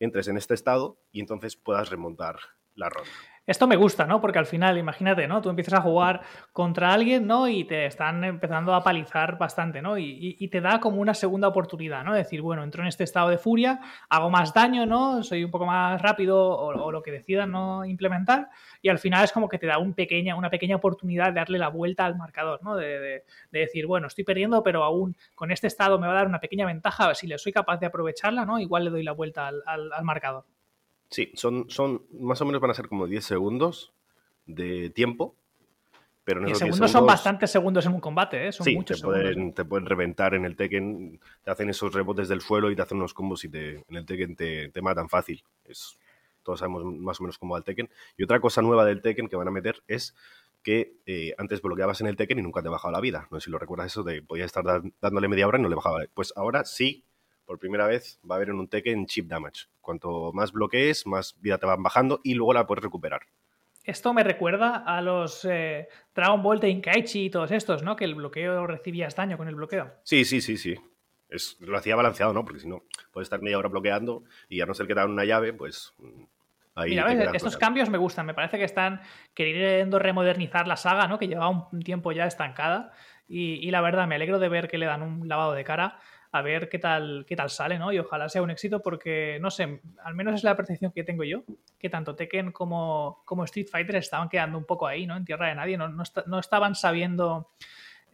entres 0.00 0.28
en 0.28 0.36
este 0.36 0.54
estado 0.54 0.98
y 1.12 1.20
entonces 1.20 1.56
puedas 1.56 1.90
remontar 1.90 2.36
Esto 3.46 3.68
me 3.68 3.76
gusta, 3.76 4.06
¿no? 4.06 4.20
Porque 4.20 4.40
al 4.40 4.46
final, 4.46 4.76
imagínate, 4.76 5.28
¿no? 5.28 5.40
Tú 5.40 5.50
empiezas 5.50 5.74
a 5.74 5.80
jugar 5.80 6.22
contra 6.52 6.92
alguien, 6.92 7.28
¿no? 7.28 7.46
Y 7.46 7.62
te 7.62 7.86
están 7.86 8.24
empezando 8.24 8.74
a 8.74 8.82
palizar 8.82 9.38
bastante, 9.38 9.80
¿no? 9.80 9.96
Y, 9.98 10.48
te 10.48 10.60
da 10.60 10.80
como 10.80 11.00
una 11.00 11.14
segunda 11.14 11.46
oportunidad, 11.46 12.02
¿no? 12.04 12.12
Decir, 12.12 12.42
bueno, 12.42 12.64
entro 12.64 12.82
en 12.82 12.88
este 12.88 13.04
estado 13.04 13.28
de 13.28 13.38
furia, 13.38 13.80
hago 14.08 14.30
más 14.30 14.52
daño, 14.52 14.84
¿no? 14.84 15.22
Soy 15.22 15.44
un 15.44 15.52
poco 15.52 15.64
más 15.64 16.02
rápido 16.02 16.36
o, 16.38 16.90
lo 16.90 17.02
que 17.02 17.12
decidan 17.12 17.52
no 17.52 17.84
implementar. 17.84 18.48
Y 18.82 18.88
al 18.88 18.98
final 18.98 19.22
es 19.24 19.30
como 19.32 19.48
que 19.48 19.58
te 19.58 19.66
da 19.66 19.78
una 19.78 20.50
pequeña 20.50 20.76
oportunidad 20.76 21.26
de 21.28 21.34
darle 21.34 21.58
la 21.58 21.68
vuelta 21.68 22.04
al 22.04 22.16
marcador, 22.16 22.60
¿no? 22.64 22.74
De, 22.74 23.22
decir, 23.52 23.86
bueno, 23.86 24.08
estoy 24.08 24.24
perdiendo, 24.24 24.64
pero 24.64 24.82
aún 24.82 25.16
con 25.36 25.52
este 25.52 25.68
estado 25.68 26.00
me 26.00 26.08
va 26.08 26.14
a 26.14 26.16
dar 26.16 26.26
una 26.26 26.40
pequeña 26.40 26.66
ventaja. 26.66 27.14
Si 27.14 27.28
le 27.28 27.38
soy 27.38 27.52
capaz 27.52 27.78
de 27.78 27.86
aprovecharla, 27.86 28.44
¿no? 28.44 28.58
Igual 28.58 28.84
le 28.84 28.90
doy 28.90 29.04
la 29.04 29.12
vuelta 29.12 29.46
al 29.48 30.04
marcador. 30.04 30.55
Sí, 31.10 31.30
son, 31.34 31.70
son 31.70 32.02
más 32.18 32.40
o 32.40 32.44
menos 32.44 32.60
van 32.60 32.70
a 32.70 32.74
ser 32.74 32.88
como 32.88 33.06
10 33.06 33.24
segundos 33.24 33.92
de 34.46 34.90
tiempo. 34.90 35.34
Pero 36.24 36.44
en 36.44 36.56
segundos, 36.56 36.90
son 36.90 37.06
bastantes 37.06 37.52
segundos 37.52 37.86
en 37.86 37.92
un 37.92 38.00
combate, 38.00 38.48
¿eh? 38.48 38.52
Son 38.52 38.66
muchos 38.74 39.00
te 39.00 39.06
pueden, 39.06 39.52
te 39.52 39.64
pueden 39.64 39.86
reventar 39.86 40.34
en 40.34 40.44
el 40.44 40.56
Tekken, 40.56 41.20
te 41.44 41.50
hacen 41.52 41.70
esos 41.70 41.94
rebotes 41.94 42.28
del 42.28 42.40
suelo 42.40 42.68
y 42.68 42.74
te 42.74 42.82
hacen 42.82 42.98
unos 42.98 43.14
combos 43.14 43.44
y 43.44 43.48
te, 43.48 43.76
en 43.88 43.96
el 43.96 44.04
Tekken 44.04 44.34
te, 44.34 44.68
te 44.70 44.82
matan 44.82 45.08
fácil. 45.08 45.44
Es, 45.64 45.96
todos 46.42 46.58
sabemos 46.58 46.84
más 46.84 47.20
o 47.20 47.22
menos 47.22 47.38
cómo 47.38 47.52
va 47.52 47.58
el 47.58 47.64
Tekken. 47.64 47.88
Y 48.16 48.24
otra 48.24 48.40
cosa 48.40 48.60
nueva 48.60 48.84
del 48.84 49.02
Tekken 49.02 49.28
que 49.28 49.36
van 49.36 49.46
a 49.46 49.52
meter 49.52 49.82
es 49.86 50.16
que 50.64 50.94
eh, 51.06 51.32
antes 51.38 51.62
bloqueabas 51.62 52.00
en 52.00 52.08
el 52.08 52.16
Tekken 52.16 52.40
y 52.40 52.42
nunca 52.42 52.60
te 52.60 52.68
bajaba 52.68 52.90
la 52.90 53.00
vida. 53.00 53.28
No 53.30 53.38
sé 53.38 53.44
si 53.44 53.50
lo 53.52 53.58
recuerdas 53.58 53.86
eso 53.86 54.02
de 54.02 54.20
podías 54.20 54.46
estar 54.46 54.64
dándole 55.00 55.28
media 55.28 55.46
hora 55.46 55.60
y 55.60 55.62
no 55.62 55.68
le 55.68 55.76
bajaba. 55.76 56.00
Pues 56.12 56.32
ahora 56.34 56.64
sí 56.64 57.04
por 57.46 57.58
primera 57.58 57.86
vez 57.86 58.20
va 58.28 58.34
a 58.34 58.36
haber 58.36 58.50
en 58.50 58.56
un 58.56 58.68
Tekken 58.68 59.06
chip 59.06 59.28
damage. 59.28 59.66
Cuanto 59.80 60.32
más 60.32 60.52
bloquees, 60.52 61.06
más 61.06 61.40
vida 61.40 61.58
te 61.58 61.66
van 61.66 61.82
bajando 61.82 62.20
y 62.22 62.34
luego 62.34 62.52
la 62.52 62.66
puedes 62.66 62.84
recuperar. 62.84 63.22
Esto 63.84 64.12
me 64.12 64.24
recuerda 64.24 64.78
a 64.78 65.00
los 65.00 65.44
eh, 65.44 65.88
Dragon 66.12 66.42
Ball 66.42 66.58
Tenkaichi 66.58 67.26
y 67.26 67.30
todos 67.30 67.52
estos, 67.52 67.84
¿no? 67.84 67.94
Que 67.94 68.04
el 68.04 68.16
bloqueo 68.16 68.66
recibías 68.66 69.14
daño 69.14 69.38
con 69.38 69.46
el 69.46 69.54
bloqueo. 69.54 69.92
Sí, 70.02 70.24
sí, 70.24 70.40
sí, 70.40 70.56
sí. 70.56 70.74
Es, 71.28 71.56
lo 71.60 71.78
hacía 71.78 71.94
balanceado, 71.94 72.32
¿no? 72.32 72.44
Porque 72.44 72.60
si 72.60 72.68
no, 72.68 72.82
puedes 73.12 73.26
estar 73.26 73.40
media 73.40 73.58
hora 73.58 73.68
bloqueando 73.68 74.24
y 74.48 74.60
a 74.60 74.66
no 74.66 74.74
ser 74.74 74.88
que 74.88 74.94
te 74.94 75.00
hagan 75.00 75.12
una 75.12 75.24
llave, 75.24 75.52
pues 75.52 75.94
mm, 75.98 76.24
Ahí 76.74 76.90
Mira, 76.90 77.30
estos 77.32 77.56
cambios 77.56 77.88
me 77.88 77.96
gustan. 77.96 78.26
Me 78.26 78.34
parece 78.34 78.58
que 78.58 78.64
están 78.64 79.00
queriendo 79.32 79.98
remodernizar 79.98 80.68
la 80.68 80.76
saga, 80.76 81.08
¿no? 81.08 81.18
Que 81.18 81.26
lleva 81.26 81.48
un 81.48 81.82
tiempo 81.82 82.12
ya 82.12 82.26
estancada. 82.26 82.92
y, 83.28 83.70
la 83.70 83.80
verdad, 83.80 84.06
me 84.06 84.16
alegro 84.16 84.38
de 84.38 84.50
ver 84.50 84.68
que 84.68 84.76
le 84.76 84.84
dan 84.84 85.02
un 85.02 85.26
lavado 85.26 85.54
de 85.54 85.64
cara 85.64 85.98
a 86.32 86.42
ver 86.42 86.68
qué 86.68 86.78
tal, 86.78 87.24
qué 87.26 87.36
tal 87.36 87.50
sale, 87.50 87.78
¿no? 87.78 87.92
Y 87.92 87.98
ojalá 87.98 88.28
sea 88.28 88.42
un 88.42 88.50
éxito 88.50 88.82
porque, 88.82 89.38
no 89.40 89.50
sé, 89.50 89.80
al 90.04 90.14
menos 90.14 90.34
es 90.34 90.44
la 90.44 90.56
percepción 90.56 90.92
que 90.92 91.04
tengo 91.04 91.24
yo, 91.24 91.44
que 91.78 91.88
tanto 91.88 92.14
Tekken 92.14 92.52
como, 92.52 93.22
como 93.24 93.44
Street 93.44 93.68
Fighter 93.70 93.96
estaban 93.96 94.28
quedando 94.28 94.58
un 94.58 94.64
poco 94.64 94.86
ahí, 94.86 95.06
¿no? 95.06 95.16
En 95.16 95.24
tierra 95.24 95.48
de 95.48 95.54
nadie, 95.54 95.76
no, 95.76 95.88
no, 95.88 96.38
estaban 96.38 96.74
sabiendo 96.74 97.50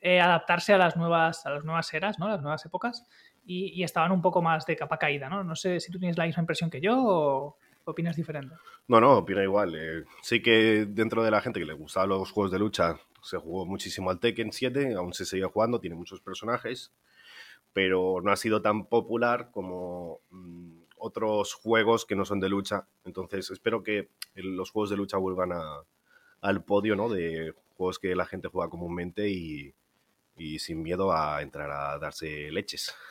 eh, 0.01 0.21
adaptarse 0.21 0.73
a 0.75 0.79
las, 0.79 0.97
nuevas, 0.97 1.47
a 1.47 1.51
las 1.51 1.65
nuevas 1.65 1.93
eras, 1.95 2.19
¿no? 2.19 2.29
Las 2.29 2.43
nuevas 2.43 2.65
épocas 2.65 3.07
y, 3.45 3.83
estaban 3.83 4.13
un 4.13 4.23
poco 4.23 4.43
más 4.43 4.67
de 4.67 4.77
capa 4.77 4.99
caída, 4.99 5.29
¿no? 5.29 5.43
No 5.45 5.57
sé 5.57 5.81
si 5.81 5.91
tú 5.91 5.99
tienes 5.99 6.17
la 6.17 6.27
misma 6.27 6.43
impresión 6.43 6.71
que 6.71 6.81
yo 6.81 6.97
o 6.97 7.57
opinas 7.85 8.17
diferente. 8.17 8.55
No, 8.89 9.01
no, 9.01 9.19
opino 9.19 9.43
igual. 9.43 9.75
Eh, 9.75 10.05
sí 10.23 10.41
que 10.41 10.87
dentro 10.89 11.25
de 11.25 11.31
la 11.31 11.41
gente 11.41 11.59
que 11.59 11.67
le 11.67 11.73
gustaban 11.73 12.11
los 12.11 12.31
juegos 12.31 12.53
de 12.53 12.59
lucha 12.59 12.97
se 13.23 13.39
jugó 13.39 13.67
muchísimo 13.67 14.11
al 14.11 14.21
Tekken 14.21 14.53
7, 14.53 14.95
aún 14.95 15.13
se 15.13 15.25
seguía 15.25 15.49
jugando, 15.49 15.81
tiene 15.81 15.97
muchos 15.97 16.21
personajes 16.21 16.93
pero 17.73 18.21
no 18.23 18.33
ha 18.33 18.37
sido 18.37 18.63
tan 18.63 18.87
popular 18.87 19.51
como 19.51 20.21
mm, 20.31 20.83
otros 20.99 21.55
juegos 21.55 22.07
que 22.07 22.17
no 22.17 22.25
son 22.25 22.41
de 22.41 22.49
lucha. 22.49 22.87
Entonces 23.05 23.51
espero 23.51 23.83
que 23.83 24.09
los 24.35 24.71
juegos 24.71 24.91
de 24.91 24.97
lucha 24.97 25.17
vuelvan 25.17 25.51
al 26.41 26.65
podio 26.65 26.97
¿no? 26.97 27.09
de 27.09 27.55
juegos 27.77 27.99
que 27.99 28.15
la 28.15 28.27
gente 28.27 28.49
juega 28.49 28.71
comúnmente 28.71 29.29
y, 29.29 29.75
y 30.37 30.59
sin 30.59 30.83
miedo 30.83 31.13
a 31.13 31.43
entrar 31.43 31.71
a 31.71 31.99
darse 31.99 32.51
leches. 32.51 32.95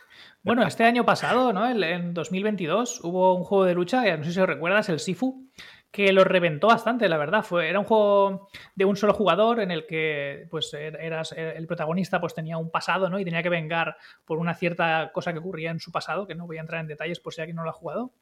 Bueno, 0.43 0.63
este 0.63 0.83
año 0.83 1.05
pasado, 1.05 1.53
¿no? 1.53 1.67
En 1.67 2.13
2022, 2.13 3.01
hubo 3.03 3.33
un 3.33 3.43
juego 3.43 3.63
de 3.63 3.73
lucha, 3.73 4.17
no 4.17 4.23
sé 4.23 4.33
si 4.33 4.39
os 4.39 4.47
recuerdas, 4.47 4.89
el 4.89 4.99
Sifu, 4.99 5.47
que 5.91 6.13
lo 6.13 6.23
reventó 6.23 6.67
bastante, 6.67 7.09
la 7.09 7.17
verdad. 7.17 7.43
Fue, 7.43 7.69
era 7.69 7.79
un 7.79 7.85
juego 7.85 8.49
de 8.75 8.85
un 8.85 8.95
solo 8.95 9.13
jugador 9.13 9.59
en 9.59 9.71
el 9.71 9.85
que 9.85 10.47
pues 10.49 10.73
er, 10.73 10.95
eras, 11.01 11.33
er, 11.33 11.57
el 11.57 11.67
protagonista 11.67 12.21
pues 12.21 12.33
tenía 12.33 12.57
un 12.57 12.71
pasado, 12.71 13.09
¿no? 13.09 13.19
Y 13.19 13.25
tenía 13.25 13.43
que 13.43 13.49
vengar 13.49 13.97
por 14.25 14.39
una 14.39 14.55
cierta 14.55 15.11
cosa 15.13 15.33
que 15.33 15.39
ocurría 15.39 15.69
en 15.69 15.79
su 15.79 15.91
pasado, 15.91 16.25
que 16.25 16.35
no 16.35 16.47
voy 16.47 16.57
a 16.57 16.61
entrar 16.61 16.81
en 16.81 16.87
detalles 16.87 17.19
por 17.19 17.33
si 17.33 17.41
alguien 17.41 17.57
no 17.57 17.63
lo 17.63 17.69
ha 17.69 17.73
jugado. 17.73 18.13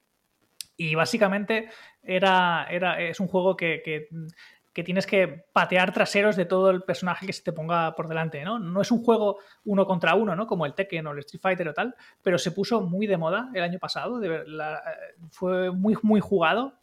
Y 0.75 0.95
básicamente 0.95 1.69
era, 2.01 2.65
era, 2.69 2.99
es 3.01 3.19
un 3.19 3.27
juego 3.27 3.55
que, 3.55 3.81
que 3.83 4.83
tienes 4.83 5.05
que 5.05 5.27
patear 5.51 5.93
traseros 5.93 6.35
de 6.35 6.45
todo 6.45 6.69
el 6.69 6.83
personaje 6.83 7.25
que 7.25 7.33
se 7.33 7.43
te 7.43 7.51
ponga 7.51 7.93
por 7.95 8.07
delante, 8.07 8.43
¿no? 8.43 8.59
No 8.59 8.81
es 8.81 8.91
un 8.91 9.03
juego 9.03 9.39
uno 9.65 9.85
contra 9.85 10.15
uno, 10.15 10.35
¿no? 10.35 10.47
Como 10.47 10.65
el 10.65 10.73
Tekken 10.73 11.05
o 11.05 11.11
el 11.11 11.19
Street 11.19 11.41
Fighter 11.41 11.67
o 11.67 11.73
tal, 11.73 11.95
pero 12.23 12.37
se 12.39 12.51
puso 12.51 12.81
muy 12.81 13.05
de 13.05 13.17
moda 13.17 13.49
el 13.53 13.61
año 13.61 13.77
pasado, 13.77 14.21
fue 15.31 15.71
muy, 15.71 15.97
muy 16.01 16.21
jugado 16.21 16.78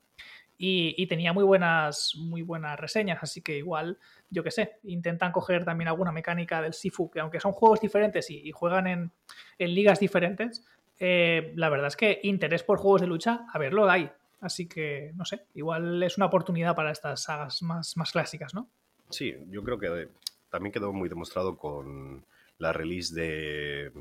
y, 0.59 1.07
tenía 1.07 1.33
muy 1.33 1.45
buenas, 1.45 2.15
muy 2.17 2.43
buenas 2.43 2.79
reseñas, 2.79 3.19
así 3.23 3.43
que 3.43 3.59
igual, 3.59 3.99
yo 4.31 4.43
qué 4.43 4.51
sé, 4.51 4.79
intentan 4.85 5.33
coger 5.33 5.65
también 5.65 5.89
alguna 5.89 6.13
mecánica 6.13 6.63
del 6.63 6.73
Sifu, 6.73 7.11
que 7.11 7.21
aunque 7.21 7.41
son 7.41 7.53
juegos 7.53 7.81
diferentes 7.81 8.31
y, 8.31 8.51
juegan 8.53 8.87
en, 8.87 9.13
ligas 9.59 10.01
diferentes, 10.01 10.65
eh, 10.99 11.53
la 11.57 11.69
verdad 11.69 11.89
es 11.89 11.97
que 11.97 12.21
interés 12.23 12.63
por 12.63 12.79
juegos 12.79 13.03
de 13.03 13.07
lucha, 13.07 13.47
a 13.53 13.59
verlo 13.59 13.89
hay. 13.89 14.11
Así 14.41 14.69
que, 14.69 15.13
no 15.15 15.25
sé, 15.25 15.47
igual 15.55 16.03
es 16.03 16.17
una 16.17 16.27
oportunidad 16.27 16.75
para 16.75 16.91
estas 16.91 17.23
sagas 17.23 17.63
más, 17.63 17.97
más 17.97 18.13
clásicas, 18.13 18.55
¿no? 18.55 18.69
Sí, 19.11 19.35
yo 19.49 19.63
creo 19.63 19.79
que 19.79 20.09
también 20.51 20.73
quedó 20.73 20.93
muy 20.93 21.09
demostrado 21.09 21.57
con 21.57 22.25
la 22.59 22.73
release 22.73 23.15
de 23.15 23.93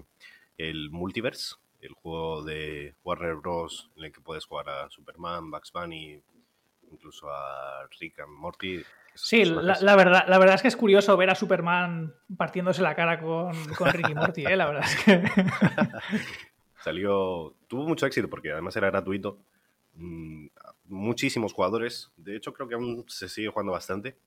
el 0.58 0.90
Multiverse, 0.90 1.56
el 1.82 1.94
juego 1.94 2.44
de 2.44 2.96
Warner 3.04 3.36
Bros. 3.36 3.90
en 3.96 4.06
el 4.06 4.12
que 4.12 4.22
puedes 4.22 4.46
jugar 4.46 4.70
a 4.70 4.90
Superman, 4.90 5.52
Bugs 5.52 5.72
Bunny, 5.72 6.22
incluso 6.96 7.30
a 7.30 7.88
Rick 8.00 8.20
and 8.20 8.32
Morty. 8.32 8.84
Sí, 9.14 9.46
la, 9.46 9.78
la, 9.80 9.96
verdad, 9.96 10.26
la 10.28 10.38
verdad 10.38 10.56
es 10.56 10.62
que 10.62 10.68
es 10.68 10.76
curioso 10.76 11.16
ver 11.16 11.30
a 11.30 11.36
Superman 11.36 12.14
partiéndose 12.36 12.82
la 12.82 12.96
cara 12.96 13.20
con, 13.20 13.54
con 13.76 13.92
Rick 13.92 14.10
y 14.10 14.16
Morty, 14.16 14.46
¿eh? 14.46 14.58
la 14.58 14.66
verdad 14.66 14.84
es 14.84 15.04
que... 15.04 15.24
Salió, 16.84 17.56
tuvo 17.68 17.88
mucho 17.88 18.06
éxito 18.06 18.30
porque 18.30 18.52
además 18.52 18.76
era 18.76 18.90
gratuito 18.92 19.40
Mm, 19.96 20.48
muchísimos 20.86 21.54
jugadores. 21.54 22.12
De 22.18 22.36
hecho, 22.36 22.54
creo 22.54 22.68
que 22.68 22.76
aún 22.76 23.06
se 23.08 23.30
sigue 23.30 23.50
jugando 23.50 23.72
bastante. 23.72 24.18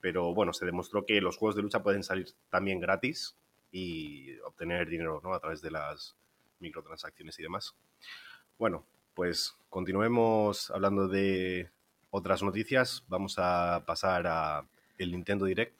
Pero 0.00 0.34
bueno, 0.34 0.52
se 0.52 0.64
demostró 0.64 1.04
que 1.04 1.20
los 1.20 1.36
juegos 1.36 1.56
de 1.56 1.62
lucha 1.62 1.82
pueden 1.82 2.02
salir 2.02 2.28
también 2.48 2.80
gratis 2.80 3.36
y 3.70 4.38
obtener 4.40 4.88
dinero 4.88 5.20
¿no? 5.22 5.34
a 5.34 5.40
través 5.40 5.60
de 5.60 5.70
las 5.70 6.16
microtransacciones 6.58 7.38
y 7.38 7.42
demás. 7.42 7.74
Bueno, 8.58 8.86
pues 9.14 9.56
continuemos 9.68 10.70
hablando 10.70 11.06
de 11.06 11.70
otras 12.10 12.42
noticias. 12.42 13.04
Vamos 13.08 13.36
a 13.38 13.82
pasar 13.86 14.26
a 14.26 14.64
el 14.98 15.12
Nintendo 15.12 15.46
Direct. 15.46 15.78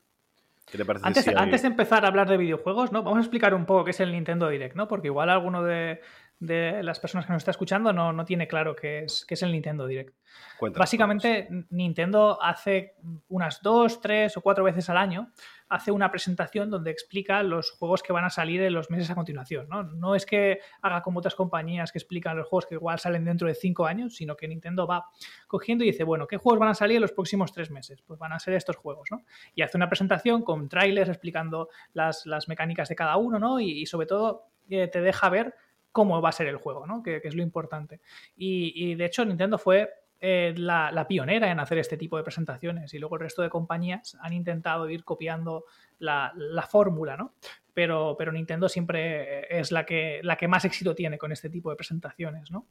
¿Qué 0.71 0.79
te 0.79 0.85
parece 0.85 1.07
antes, 1.07 1.25
si 1.25 1.31
hay... 1.31 1.37
antes 1.37 1.63
de 1.63 1.69
empezar 1.69 2.05
a 2.05 2.09
hablar 2.09 2.29
de 2.29 2.37
videojuegos, 2.37 2.93
¿no? 2.93 3.03
Vamos 3.03 3.19
a 3.19 3.21
explicar 3.23 3.55
un 3.55 3.67
poco 3.67 3.85
qué 3.85 3.91
es 3.91 4.01
el 4.01 4.13
Nintendo 4.13 4.49
Direct, 4.49 4.77
¿no? 4.77 4.87
Porque 4.87 5.09
igual 5.09 5.29
alguno 5.29 5.65
de, 5.65 6.01
de 6.41 6.83
las 6.83 6.99
personas 6.99 7.27
que 7.27 7.33
nos 7.33 7.43
está 7.43 7.51
escuchando 7.51 7.93
no, 7.93 8.13
no 8.13 8.25
tiene 8.25 8.49
claro 8.49 8.75
qué 8.75 9.01
es, 9.01 9.25
qué 9.29 9.35
es 9.35 9.43
el 9.43 9.53
Nintendo 9.53 9.87
Direct. 9.87 10.17
Cuéntanos, 10.59 10.81
Básicamente, 10.81 11.47
cuéntanos. 11.47 11.67
Nintendo 11.71 12.43
hace 12.43 12.95
unas 13.29 13.61
dos, 13.63 14.01
tres 14.01 14.37
o 14.39 14.41
cuatro 14.41 14.65
veces 14.65 14.89
al 14.89 14.97
año 14.97 15.31
hace 15.69 15.93
una 15.93 16.11
presentación 16.11 16.69
donde 16.69 16.91
explica 16.91 17.43
los 17.43 17.71
juegos 17.71 18.03
que 18.03 18.13
van 18.13 18.25
a 18.25 18.31
salir 18.31 18.63
en 18.63 18.73
los 18.73 18.91
meses 18.91 19.09
a 19.11 19.15
continuación. 19.15 19.69
¿no? 19.69 19.85
no 19.85 20.15
es 20.15 20.27
que 20.27 20.61
haga 20.83 21.03
como 21.03 21.21
otras 21.21 21.35
compañías 21.35 21.93
que 21.93 21.99
explican 21.99 22.37
los 22.37 22.49
juegos 22.49 22.67
que 22.67 22.75
igual 22.75 22.99
salen 22.99 23.25
dentro 23.25 23.47
de 23.47 23.55
cinco 23.55 23.87
años, 23.87 24.17
sino 24.17 24.35
que 24.35 24.49
Nintendo 24.49 24.87
va 24.87 25.07
cogiendo 25.47 25.85
y 25.85 25.89
dice, 25.89 26.05
bueno, 26.05 26.27
¿qué 26.27 26.39
juegos 26.39 26.59
van 26.59 26.71
a 26.71 26.75
salir 26.75 26.97
en 26.97 27.03
los 27.03 27.13
próximos 27.13 27.53
tres 27.53 27.71
meses? 27.71 28.03
Pues 28.03 28.19
van 28.19 28.33
a 28.33 28.39
ser 28.39 28.55
estos 28.55 28.77
juegos, 28.77 29.09
¿no? 29.13 29.23
Y 29.55 29.63
hace 29.63 29.77
una 29.77 29.89
presentación 29.89 30.43
con 30.43 30.69
trailers 30.69 31.09
explicando 31.09 31.69
las, 31.93 32.27
las 32.27 32.49
mecánicas 32.49 32.89
de 32.89 32.97
cada 32.97 33.17
uno, 33.17 33.39
¿no? 33.39 33.61
Y, 33.61 33.83
y 33.83 33.87
sobre 33.87 34.07
todo 34.07 34.51
eh, 34.71 34.89
te 34.89 35.01
deja 35.01 35.29
ver 35.29 35.55
cómo 35.93 36.21
va 36.21 36.29
a 36.31 36.33
ser 36.33 36.47
el 36.49 36.57
juego, 36.57 36.87
¿no? 36.87 37.03
Que, 37.03 37.21
es 37.23 37.35
lo 37.35 37.43
importante. 37.43 38.01
Y, 38.37 38.95
de 38.95 39.05
hecho, 39.05 39.25
Nintendo 39.25 39.59
fue 39.59 39.91
eh, 40.21 40.55
la, 40.57 41.07
pionera 41.09 41.51
en 41.51 41.61
hacer 41.61 41.79
este 41.79 41.97
tipo 41.97 42.17
de 42.17 42.23
presentaciones 42.23 42.93
y 42.95 42.99
luego 42.99 43.17
el 43.17 43.23
resto 43.23 43.43
de 43.43 43.51
compañías 43.51 44.17
han 44.21 44.33
intentado 44.33 44.89
ir 44.89 45.05
copiando 45.05 45.65
la, 45.99 46.33
la 46.37 46.63
fórmula, 46.63 47.17
¿no? 47.17 47.35
Pero, 47.75 48.33
Nintendo 48.33 48.69
siempre 48.69 49.59
es 49.59 49.73
la 49.73 49.87
que, 49.87 50.49
más 50.49 50.65
éxito 50.65 50.95
tiene 50.95 51.19
con 51.19 51.33
este 51.33 51.49
tipo 51.49 51.71
de 51.71 51.77
presentaciones, 51.77 52.51
¿no? 52.51 52.67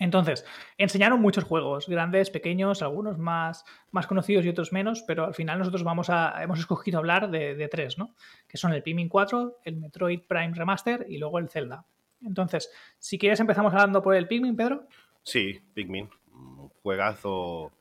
Entonces, 0.00 0.44
enseñaron 0.76 1.20
muchos 1.20 1.42
juegos, 1.42 1.88
grandes, 1.88 2.30
pequeños, 2.30 2.82
algunos 2.82 3.18
más, 3.18 3.64
conocidos 4.06 4.44
y 4.44 4.48
otros 4.48 4.72
menos, 4.72 5.02
pero 5.02 5.24
al 5.24 5.34
final 5.34 5.58
nosotros 5.58 5.82
vamos 5.82 6.08
a, 6.08 6.40
hemos 6.42 6.60
escogido 6.60 6.98
hablar 6.98 7.30
de, 7.30 7.56
de 7.56 7.68
tres, 7.68 7.98
¿no? 7.98 8.14
Que 8.46 8.58
son 8.58 8.72
el 8.72 8.82
Pikmin 8.82 9.08
4, 9.08 9.60
el 9.64 9.76
Metroid 9.76 10.20
Prime 10.20 10.54
Remaster 10.54 11.06
y 11.08 11.18
luego 11.18 11.38
el 11.38 11.48
Zelda. 11.48 11.84
Entonces, 12.22 12.70
si 12.98 13.18
quieres 13.18 13.40
empezamos 13.40 13.72
hablando 13.72 14.02
por 14.02 14.14
el 14.14 14.26
Pikmin, 14.26 14.56
Pedro. 14.56 14.86
Sí, 15.22 15.60
Pikmin. 15.74 16.08
Un 16.32 16.68
juegazo 16.82 17.72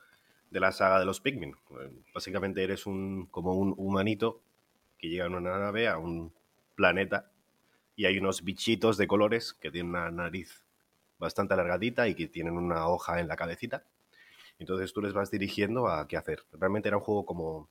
de 0.49 0.59
la 0.59 0.71
saga 0.71 0.99
de 0.99 1.05
los 1.05 1.21
Pikmin. 1.21 1.55
Básicamente 2.13 2.63
eres 2.63 2.85
un 2.85 3.27
como 3.27 3.53
un 3.53 3.73
humanito 3.77 4.41
que 4.97 5.09
llega 5.09 5.25
en 5.25 5.35
una 5.35 5.57
nave 5.57 5.87
a 5.87 5.97
un 5.97 6.33
planeta 6.75 7.31
y 7.95 8.05
hay 8.05 8.17
unos 8.17 8.43
bichitos 8.43 8.97
de 8.97 9.07
colores 9.07 9.53
que 9.53 9.71
tienen 9.71 9.91
una 9.91 10.11
nariz 10.11 10.63
bastante 11.19 11.53
alargadita 11.53 12.07
y 12.07 12.15
que 12.15 12.27
tienen 12.27 12.53
una 12.53 12.87
hoja 12.87 13.19
en 13.19 13.27
la 13.27 13.35
cabecita. 13.35 13.85
Entonces 14.59 14.93
tú 14.93 15.01
les 15.01 15.13
vas 15.13 15.31
dirigiendo 15.31 15.87
a 15.87 16.07
qué 16.07 16.17
hacer. 16.17 16.43
Realmente 16.53 16.87
era 16.87 16.97
un 16.97 17.03
juego 17.03 17.25
como 17.25 17.69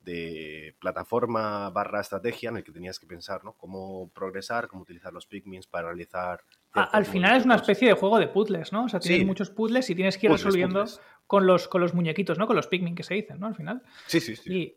de 0.00 0.74
plataforma 0.80 1.70
barra 1.70 2.00
estrategia 2.00 2.48
en 2.50 2.56
el 2.56 2.64
que 2.64 2.72
tenías 2.72 2.98
que 2.98 3.06
pensar, 3.06 3.44
¿no? 3.44 3.52
Cómo 3.52 4.10
progresar, 4.14 4.68
cómo 4.68 4.82
utilizar 4.82 5.12
los 5.12 5.26
Pikmins 5.26 5.66
para 5.66 5.88
realizar... 5.88 6.40
Al 6.72 7.04
final 7.04 7.36
es 7.36 7.44
una 7.44 7.56
especie 7.56 7.88
de 7.88 7.94
juego 7.94 8.18
de 8.18 8.28
puzzles, 8.28 8.72
¿no? 8.72 8.84
O 8.84 8.88
sea, 8.88 9.00
tienes 9.00 9.20
sí. 9.20 9.24
muchos 9.24 9.50
puzzles 9.50 9.90
y 9.90 9.94
tienes 9.94 10.16
que 10.16 10.26
ir 10.26 10.30
puzzles, 10.30 10.46
resolviendo 10.46 10.82
puzzles. 10.82 11.00
Con, 11.26 11.46
los, 11.46 11.68
con 11.68 11.80
los 11.80 11.94
muñequitos, 11.94 12.38
¿no? 12.38 12.46
Con 12.46 12.56
los 12.56 12.66
Pikmin 12.66 12.94
que 12.94 13.02
se 13.02 13.14
dicen, 13.14 13.38
¿no? 13.40 13.46
Al 13.46 13.54
final. 13.54 13.82
Sí, 14.06 14.20
sí, 14.20 14.36
sí. 14.36 14.52
Y, 14.52 14.76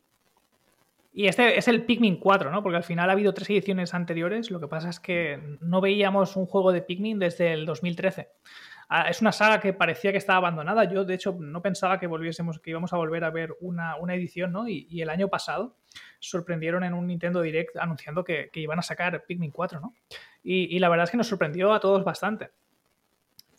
y 1.14 1.28
este 1.28 1.58
es 1.58 1.68
el 1.68 1.86
Pikmin 1.86 2.18
4, 2.18 2.52
¿no? 2.52 2.64
Porque 2.64 2.78
al 2.78 2.84
final 2.84 3.10
ha 3.10 3.14
habido 3.14 3.34
tres 3.34 3.50
ediciones 3.52 3.94
anteriores. 3.94 4.50
Lo 4.50 4.60
que 4.60 4.68
pasa 4.68 4.90
es 4.90 5.00
que 5.00 5.40
no 5.62 5.80
veíamos 5.80 6.36
un 6.36 6.48
juego 6.48 6.72
de 6.72 6.82
Pikmin 6.82 7.20
desde 7.20 7.54
el 7.54 7.66
2013. 7.68 8.30
Ah, 8.90 9.10
es 9.10 9.22
una 9.22 9.32
saga 9.32 9.60
que 9.60 9.74
parecía 9.74 10.12
que 10.12 10.18
estaba 10.18 10.38
abandonada. 10.38 10.84
Yo, 10.86 11.06
de 11.06 11.14
hecho, 11.14 11.36
no 11.40 11.62
pensaba 11.62 12.00
que 12.00 12.08
volviésemos, 12.08 12.60
que 12.60 12.72
íbamos 12.72 12.94
a 12.94 12.98
volver 12.98 13.24
a 13.24 13.30
ver 13.30 13.56
una, 13.62 13.96
una 13.98 14.16
edición, 14.16 14.52
¿no? 14.52 14.68
Y, 14.68 15.02
el 15.02 15.10
año 15.10 15.28
pasado 15.28 15.76
sorprendieron 16.20 16.84
en 16.84 16.94
un 16.94 17.08
Nintendo 17.08 17.42
Direct 17.42 17.76
anunciando 17.78 18.24
que, 18.24 18.50
iban 18.54 18.80
a 18.80 18.82
sacar 18.84 19.26
Pikmin 19.26 19.52
4, 19.52 19.80
¿no? 19.80 19.94
Y, 20.44 20.76
y, 20.76 20.80
la 20.80 20.90
verdad 20.90 21.06
es 21.06 21.12
que 21.12 21.18
nos 21.18 21.28
sorprendió 21.28 21.74
a 21.74 21.80
todos 21.80 22.04
bastante. 22.04 22.52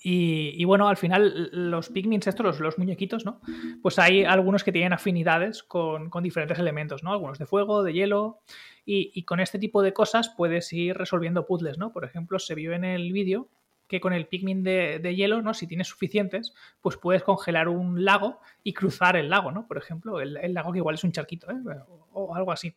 Y, 0.07 0.53
y 0.61 0.67
bueno, 0.67 0.87
al 0.87 0.99
final 0.99 1.49
los 1.53 1.89
Pikmins 1.89 2.27
estos, 2.27 2.45
los, 2.45 2.61
los, 2.61 2.79
muñequitos, 2.79 3.25
¿no? 3.25 3.41
Pues 3.83 3.99
hay 3.99 4.25
algunos 4.25 4.63
que 4.63 4.71
tienen 4.71 4.93
afinidades 4.93 5.63
con, 5.63 6.11
con 6.11 6.23
diferentes 6.23 6.59
elementos, 6.59 7.03
¿no? 7.03 7.11
Algunos 7.11 7.39
de 7.39 7.47
fuego, 7.47 7.83
de 7.83 7.95
hielo. 7.95 8.41
Y, 8.85 9.13
y, 9.15 9.23
con 9.23 9.41
este 9.41 9.59
tipo 9.59 9.81
de 9.81 9.95
cosas 9.95 10.29
puedes 10.29 10.71
ir 10.75 10.95
resolviendo 10.99 11.47
puzzles, 11.47 11.79
¿no? 11.79 11.91
Por 11.91 12.05
ejemplo, 12.05 12.39
se 12.39 12.55
vio 12.55 12.75
en 12.75 12.85
el 12.85 13.15
vídeo 13.15 13.49
que 13.87 14.01
con 14.01 14.13
el 14.13 14.27
Pikmin 14.27 14.63
de, 14.63 14.99
de, 14.99 15.15
hielo, 15.15 15.43
¿no? 15.43 15.55
Si 15.55 15.67
tienes 15.67 15.89
suficientes, 15.89 16.55
pues 16.81 16.97
puedes 16.97 17.23
congelar 17.23 17.69
un 17.69 18.05
lago 18.05 18.41
y 18.63 18.73
cruzar 18.73 19.17
el 19.17 19.29
lago, 19.29 19.53
¿no? 19.53 19.67
Por 19.67 19.79
ejemplo, 19.79 20.21
el, 20.21 20.55
lago 20.55 20.73
que 20.73 20.79
igual 20.79 20.95
es 20.95 21.05
un 21.05 21.13
charquito, 21.13 21.51
¿eh? 21.51 21.57
o, 21.89 22.09
o, 22.13 22.35
algo 22.35 22.53
así. 22.53 22.75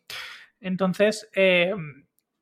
Entonces, 0.60 1.28
eh, 1.34 1.72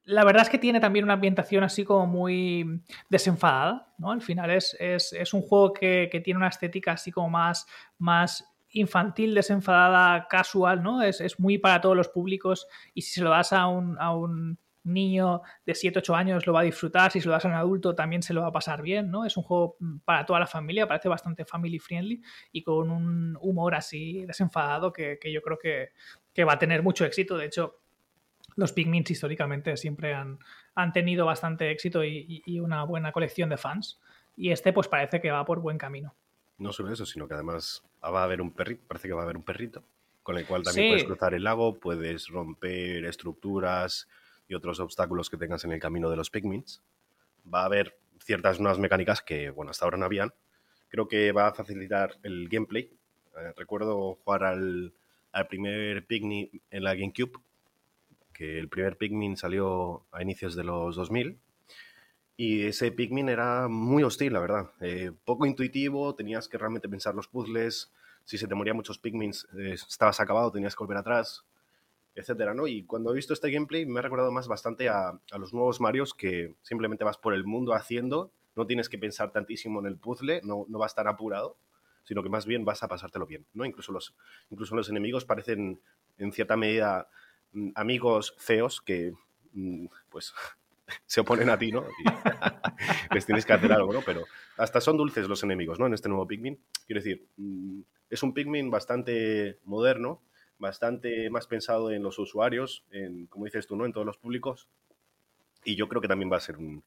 la 0.06 0.24
verdad 0.24 0.42
es 0.42 0.48
que 0.48 0.58
tiene 0.58 0.78
también 0.78 1.04
una 1.04 1.14
ambientación 1.14 1.64
así 1.64 1.84
como 1.84 2.06
muy 2.06 2.80
desenfadada, 3.10 3.92
¿no? 3.98 4.12
Al 4.12 4.22
final 4.22 4.50
es, 4.50 4.76
es, 4.78 5.12
es 5.12 5.34
un 5.34 5.42
juego 5.42 5.72
que, 5.72 6.08
que, 6.10 6.20
tiene 6.20 6.38
una 6.38 6.48
estética 6.48 6.92
así 6.92 7.10
como 7.10 7.28
más, 7.28 7.66
más 7.98 8.48
infantil, 8.70 9.34
desenfadada, 9.34 10.28
casual, 10.28 10.82
¿no? 10.82 11.02
Es, 11.02 11.20
es, 11.20 11.40
muy 11.40 11.58
para 11.58 11.80
todos 11.80 11.96
los 11.96 12.08
públicos 12.08 12.68
y 12.94 13.02
si 13.02 13.14
se 13.14 13.22
lo 13.22 13.30
das 13.30 13.52
a 13.52 13.66
un, 13.66 13.96
a 13.98 14.14
un 14.14 14.58
niño 14.86 15.42
de 15.64 15.74
7, 15.74 15.98
8 15.98 16.14
años 16.14 16.46
lo 16.46 16.52
va 16.52 16.60
a 16.60 16.64
disfrutar, 16.64 17.10
si 17.10 17.20
se 17.20 17.26
lo 17.26 17.32
das 17.32 17.44
a 17.44 17.48
un 17.48 17.54
adulto 17.54 17.94
también 17.94 18.22
se 18.22 18.32
lo 18.32 18.42
va 18.42 18.48
a 18.48 18.52
pasar 18.52 18.82
bien, 18.82 19.10
¿no? 19.10 19.24
Es 19.24 19.36
un 19.36 19.42
juego 19.42 19.76
para 20.04 20.24
toda 20.24 20.40
la 20.40 20.46
familia, 20.46 20.86
parece 20.86 21.08
bastante 21.08 21.44
family 21.44 21.78
friendly 21.78 22.22
y 22.52 22.62
con 22.62 22.90
un 22.90 23.36
humor 23.40 23.74
así 23.74 24.24
desenfadado 24.24 24.92
que, 24.92 25.18
que 25.20 25.32
yo 25.32 25.42
creo 25.42 25.58
que, 25.58 25.90
que, 26.32 26.44
va 26.44 26.54
a 26.54 26.58
tener 26.58 26.82
mucho 26.82 27.04
éxito. 27.04 27.36
De 27.36 27.46
hecho, 27.46 27.80
los 28.54 28.72
Pikmins 28.72 29.10
históricamente 29.10 29.76
siempre 29.76 30.14
han, 30.14 30.38
han 30.74 30.92
tenido 30.92 31.26
bastante 31.26 31.70
éxito 31.70 32.04
y, 32.04 32.42
y, 32.46 32.60
una 32.60 32.84
buena 32.84 33.12
colección 33.12 33.50
de 33.50 33.56
fans. 33.56 34.00
Y 34.36 34.50
este 34.50 34.72
pues 34.72 34.88
parece 34.88 35.20
que 35.20 35.30
va 35.30 35.44
por 35.44 35.60
buen 35.60 35.78
camino. 35.78 36.14
No 36.58 36.72
solo 36.72 36.92
eso, 36.92 37.04
sino 37.06 37.26
que 37.26 37.34
además 37.34 37.82
va 38.02 38.20
a 38.20 38.24
haber 38.24 38.40
un 38.40 38.52
perrito, 38.52 38.82
parece 38.86 39.08
que 39.08 39.14
va 39.14 39.22
a 39.22 39.24
haber 39.24 39.36
un 39.36 39.42
perrito. 39.42 39.82
Con 40.22 40.38
el 40.38 40.46
cual 40.46 40.64
también 40.64 40.90
puedes 40.90 41.04
cruzar 41.04 41.34
el 41.34 41.44
lago, 41.44 41.78
puedes 41.78 42.28
romper 42.28 43.04
estructuras 43.04 44.08
y 44.48 44.54
otros 44.54 44.80
obstáculos 44.80 45.30
que 45.30 45.36
tengas 45.36 45.64
en 45.64 45.72
el 45.72 45.80
camino 45.80 46.10
de 46.10 46.16
los 46.16 46.30
Pikmins. 46.30 46.82
Va 47.52 47.62
a 47.62 47.66
haber 47.66 47.98
ciertas 48.20 48.60
nuevas 48.60 48.78
mecánicas 48.78 49.22
que, 49.22 49.50
bueno, 49.50 49.70
hasta 49.70 49.84
ahora 49.84 49.98
no 49.98 50.04
habían. 50.04 50.32
Creo 50.88 51.08
que 51.08 51.32
va 51.32 51.48
a 51.48 51.54
facilitar 51.54 52.16
el 52.22 52.48
gameplay. 52.48 52.90
Eh, 53.38 53.52
recuerdo 53.56 54.14
jugar 54.24 54.44
al, 54.44 54.94
primer 55.48 56.06
Pikmin 56.06 56.62
en 56.70 56.84
la 56.84 56.94
GameCube, 56.94 57.38
que 58.32 58.58
el 58.58 58.68
primer 58.68 58.96
Pikmin 58.96 59.36
salió 59.36 60.06
a 60.10 60.22
inicios 60.22 60.56
de 60.56 60.64
los 60.64 60.96
2000 60.96 61.38
y 62.36 62.64
ese 62.66 62.92
Pikmin 62.92 63.28
era 63.28 63.68
muy 63.68 64.02
hostil, 64.02 64.32
la 64.32 64.40
verdad. 64.40 64.70
Eh, 64.80 65.12
poco 65.24 65.46
intuitivo, 65.46 66.14
tenías 66.14 66.48
que 66.48 66.58
realmente 66.58 66.88
pensar 66.88 67.14
los 67.14 67.28
puzzles. 67.28 67.92
Si 68.24 68.36
se 68.36 68.46
te 68.46 68.54
morían 68.54 68.76
muchos 68.76 68.98
Pikmins, 68.98 69.46
eh, 69.58 69.72
estabas 69.72 70.20
acabado, 70.20 70.52
tenías 70.52 70.74
que 70.74 70.84
volver 70.84 70.98
atrás, 70.98 71.46
etcétera, 72.16 72.54
¿no? 72.54 72.66
Y 72.66 72.84
cuando 72.84 73.12
he 73.12 73.14
visto 73.14 73.32
este 73.34 73.50
gameplay 73.50 73.86
me 73.86 74.00
ha 74.00 74.02
recordado 74.02 74.32
más 74.32 74.48
bastante 74.48 74.88
a, 74.88 75.10
a, 75.30 75.38
los 75.38 75.52
nuevos 75.52 75.80
Marios 75.80 76.14
que 76.14 76.54
simplemente 76.62 77.04
vas 77.04 77.18
por 77.18 77.34
el 77.34 77.44
mundo 77.44 77.74
haciendo, 77.74 78.32
no 78.56 78.66
tienes 78.66 78.88
que 78.88 78.98
pensar 78.98 79.30
tantísimo 79.30 79.80
en 79.80 79.86
el 79.86 79.98
puzzle, 79.98 80.40
no, 80.42 80.64
no 80.68 80.78
vas 80.78 80.94
tan 80.94 81.06
apurado, 81.06 81.58
sino 82.04 82.22
que 82.22 82.30
más 82.30 82.46
bien 82.46 82.64
vas 82.64 82.82
a 82.82 82.88
pasártelo 82.88 83.26
bien, 83.26 83.46
¿no? 83.52 83.64
Incluso 83.64 83.92
los, 83.92 84.14
incluso 84.50 84.74
los 84.74 84.88
enemigos 84.88 85.24
parecen 85.24 85.80
en 86.16 86.32
cierta 86.32 86.56
medida 86.56 87.08
mm, 87.52 87.70
amigos 87.74 88.34
feos 88.38 88.80
que 88.80 89.12
mm, 89.52 89.86
pues 90.08 90.32
se 91.06 91.20
oponen 91.20 91.50
a 91.50 91.58
ti, 91.58 91.70
¿no? 91.70 91.84
les 93.12 93.26
tienes 93.26 93.44
que 93.44 93.52
hacer 93.52 93.72
algo, 93.72 93.92
¿no? 93.92 94.00
Pero 94.02 94.24
hasta 94.56 94.80
son 94.80 94.96
dulces 94.96 95.28
los 95.28 95.42
enemigos, 95.42 95.78
¿no? 95.78 95.86
En 95.86 95.94
este 95.94 96.08
nuevo 96.08 96.26
Pikmin. 96.26 96.58
Quiero 96.86 97.02
decir, 97.02 97.26
mm, 97.36 97.80
es 98.08 98.22
un 98.22 98.32
Pikmin 98.32 98.70
bastante 98.70 99.58
moderno, 99.64 100.22
bastante 100.58 101.28
más 101.30 101.46
pensado 101.46 101.90
en 101.90 102.02
los 102.02 102.18
usuarios, 102.18 102.84
en, 102.90 103.26
como 103.26 103.44
dices 103.44 103.66
tú, 103.66 103.76
¿no? 103.76 103.84
En 103.84 103.92
todos 103.92 104.06
los 104.06 104.18
públicos. 104.18 104.68
Y 105.64 105.76
yo 105.76 105.88
creo 105.88 106.00
que 106.00 106.08
también 106.08 106.30
va 106.30 106.36
a 106.36 106.40
ser 106.40 106.56
un, 106.56 106.84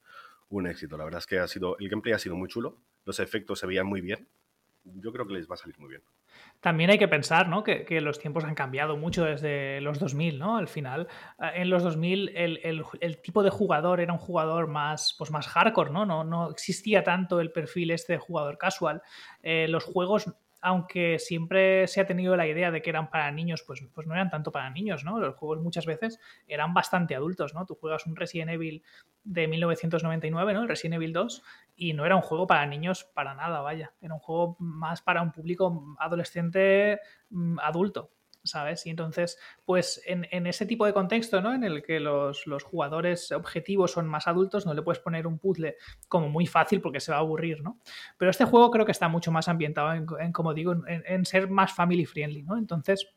éxito. 0.67 0.97
La 0.97 1.03
verdad 1.03 1.19
es 1.19 1.27
que 1.27 1.39
ha 1.39 1.47
sido, 1.47 1.77
el 1.79 1.89
gameplay 1.89 2.13
ha 2.13 2.19
sido 2.19 2.35
muy 2.35 2.49
chulo, 2.49 2.77
los 3.05 3.19
efectos 3.19 3.59
se 3.59 3.67
veían 3.67 3.85
muy 3.85 4.01
bien. 4.01 4.27
Yo 4.83 5.11
creo 5.11 5.27
que 5.27 5.33
les 5.33 5.49
va 5.49 5.53
a 5.53 5.57
salir 5.57 5.77
muy 5.77 5.89
bien. 5.89 6.01
También 6.61 6.89
hay 6.89 6.97
que 6.97 7.07
pensar 7.07 7.47
¿no? 7.47 7.63
que, 7.63 7.85
los 8.01 8.19
tiempos 8.19 8.43
han 8.43 8.55
cambiado 8.55 8.97
mucho 8.97 9.25
desde 9.25 9.81
los 9.81 9.99
2000, 9.99 10.39
¿no? 10.39 10.57
Al 10.57 10.67
final, 10.67 11.07
eh, 11.39 11.51
en 11.55 11.69
los 11.69 11.83
2000 11.83 12.29
el, 12.35 12.59
el, 12.63 12.83
el, 12.99 13.21
tipo 13.21 13.43
de 13.43 13.49
jugador 13.49 13.99
era 13.99 14.13
un 14.13 14.19
jugador 14.19 14.67
más, 14.67 15.15
pues 15.17 15.31
más 15.31 15.47
hardcore, 15.47 15.91
¿no? 15.91 16.05
¿no? 16.05 16.23
No 16.23 16.49
existía 16.49 17.03
tanto 17.03 17.39
el 17.39 17.51
perfil 17.51 17.91
este 17.91 18.13
de 18.13 18.19
jugador 18.19 18.57
casual. 18.57 19.01
Eh, 19.43 19.67
los 19.67 19.83
juegos 19.83 20.33
aunque 20.61 21.19
siempre 21.19 21.87
se 21.87 22.01
ha 22.01 22.05
tenido 22.05 22.35
la 22.35 22.47
idea 22.47 22.71
de 22.71 22.81
que 22.81 22.89
eran 22.89 23.09
para 23.09 23.31
niños, 23.31 23.63
pues, 23.65 23.83
pues 23.93 24.07
no 24.07 24.13
eran 24.13 24.29
tanto 24.29 24.51
para 24.51 24.69
niños, 24.69 25.03
¿no? 25.03 25.19
Los 25.19 25.35
juegos 25.35 25.61
muchas 25.61 25.85
veces 25.85 26.19
eran 26.47 26.73
bastante 26.73 27.15
adultos, 27.15 27.53
¿no? 27.53 27.65
Tú 27.65 27.75
juegas 27.75 28.05
un 28.05 28.15
Resident 28.15 28.51
Evil 28.51 28.83
de 29.23 29.47
1999, 29.47 30.53
¿no? 30.53 30.63
El 30.63 30.69
Resident 30.69 30.95
Evil 30.95 31.13
2, 31.13 31.43
y 31.75 31.93
no 31.93 32.05
era 32.05 32.15
un 32.15 32.21
juego 32.21 32.47
para 32.47 32.65
niños 32.65 33.05
para 33.13 33.35
nada, 33.35 33.61
vaya. 33.61 33.93
Era 34.01 34.13
un 34.13 34.19
juego 34.19 34.57
más 34.59 35.01
para 35.01 35.21
un 35.21 35.31
público 35.31 35.95
adolescente 35.99 36.99
mm, 37.29 37.59
adulto. 37.59 38.11
¿Sabes? 38.49 38.85
Y 38.85 38.89
entonces, 38.89 39.39
pues 39.65 40.01
en, 40.05 40.27
en, 40.31 40.47
ese 40.47 40.65
tipo 40.65 40.85
de 40.85 40.93
contexto, 40.93 41.41
¿no? 41.41 41.53
En 41.53 41.63
el 41.63 41.83
que 41.83 41.99
los, 41.99 42.47
los, 42.47 42.63
jugadores 42.63 43.31
objetivos 43.31 43.91
son 43.91 44.07
más 44.07 44.27
adultos, 44.27 44.65
no 44.65 44.73
le 44.73 44.81
puedes 44.81 44.99
poner 44.99 45.27
un 45.27 45.39
puzzle 45.39 45.75
como 46.07 46.29
muy 46.29 46.45
fácil 46.45 46.81
porque 46.81 46.99
se 46.99 47.11
va 47.11 47.17
a 47.17 47.21
aburrir, 47.21 47.61
¿no? 47.61 47.79
Pero 48.17 48.31
este 48.31 48.45
juego 48.45 48.71
creo 48.71 48.85
que 48.85 48.91
está 48.91 49.07
mucho 49.07 49.31
más 49.31 49.47
ambientado 49.47 49.93
en, 49.93 50.05
en 50.19 50.31
como 50.31 50.53
digo, 50.53 50.73
en, 50.73 51.03
en, 51.05 51.25
ser 51.25 51.49
más 51.49 51.73
family 51.73 52.05
friendly, 52.05 52.43
¿no? 52.43 52.57
Entonces, 52.57 53.07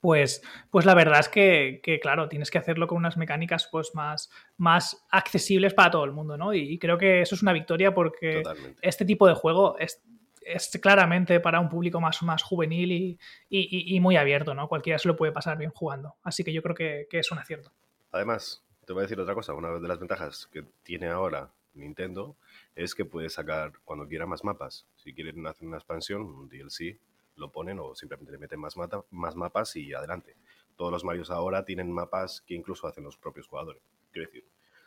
pues, 0.00 0.42
pues 0.70 0.86
la 0.86 0.94
verdad 0.94 1.20
es 1.20 1.28
que, 1.28 1.80
que, 1.82 2.00
claro, 2.00 2.28
tienes 2.28 2.50
que 2.50 2.58
hacerlo 2.58 2.86
con 2.86 2.98
unas 2.98 3.16
mecánicas 3.16 3.68
pues 3.70 3.94
más, 3.94 4.30
más 4.56 5.04
accesibles 5.10 5.74
para 5.74 5.90
todo 5.90 6.04
el 6.04 6.12
mundo, 6.12 6.36
¿no? 6.36 6.52
Y, 6.54 6.60
y 6.60 6.78
creo 6.78 6.98
que 6.98 7.22
eso 7.22 7.34
es 7.34 7.42
una 7.42 7.52
victoria 7.52 7.94
porque 7.94 8.42
Totalmente. 8.42 8.78
este 8.82 9.04
tipo 9.04 9.26
de 9.26 9.34
juego 9.34 9.78
es, 9.78 10.02
es 10.46 10.70
claramente 10.80 11.40
para 11.40 11.60
un 11.60 11.68
público 11.68 12.00
más, 12.00 12.22
más 12.22 12.42
juvenil 12.42 12.92
y, 12.92 13.18
y, 13.48 13.96
y, 13.96 14.00
muy 14.00 14.16
abierto, 14.16 14.54
¿no? 14.54 14.68
Cualquiera 14.68 14.98
se 14.98 15.08
lo 15.08 15.16
puede 15.16 15.32
pasar 15.32 15.58
bien 15.58 15.70
jugando. 15.70 16.16
Así 16.22 16.44
que 16.44 16.52
yo 16.52 16.62
creo 16.62 16.74
que, 16.74 17.06
que, 17.10 17.18
es 17.18 17.30
un 17.30 17.38
acierto. 17.38 17.72
Además, 18.12 18.64
te 18.84 18.92
voy 18.92 19.00
a 19.00 19.02
decir 19.02 19.20
otra 19.20 19.34
cosa. 19.34 19.54
Una 19.54 19.78
de 19.78 19.88
las 19.88 19.98
ventajas 19.98 20.48
que 20.52 20.64
tiene 20.82 21.08
ahora 21.08 21.50
Nintendo 21.74 22.36
es 22.74 22.94
que 22.94 23.04
puede 23.04 23.30
sacar 23.30 23.72
cuando 23.84 24.06
quiera 24.06 24.26
más 24.26 24.44
mapas. 24.44 24.86
Si 24.96 25.12
quieren 25.14 25.46
hacer 25.46 25.66
una 25.66 25.78
expansión, 25.78 26.22
un 26.22 26.48
DLC, 26.48 26.98
lo 27.36 27.50
ponen 27.50 27.78
o 27.80 27.94
simplemente 27.94 28.32
le 28.32 28.38
meten 28.38 28.60
más, 28.60 28.76
mata, 28.76 29.02
más 29.10 29.34
mapas 29.34 29.76
y 29.76 29.92
adelante. 29.92 30.36
Todos 30.76 30.92
los 30.92 31.04
Marios 31.04 31.30
ahora 31.30 31.64
tienen 31.64 31.90
mapas 31.90 32.42
que 32.46 32.54
incluso 32.54 32.86
hacen 32.86 33.04
los 33.04 33.16
propios 33.16 33.46
jugadores. 33.46 33.82
Quiero 34.12 34.28
decir, 34.28 34.44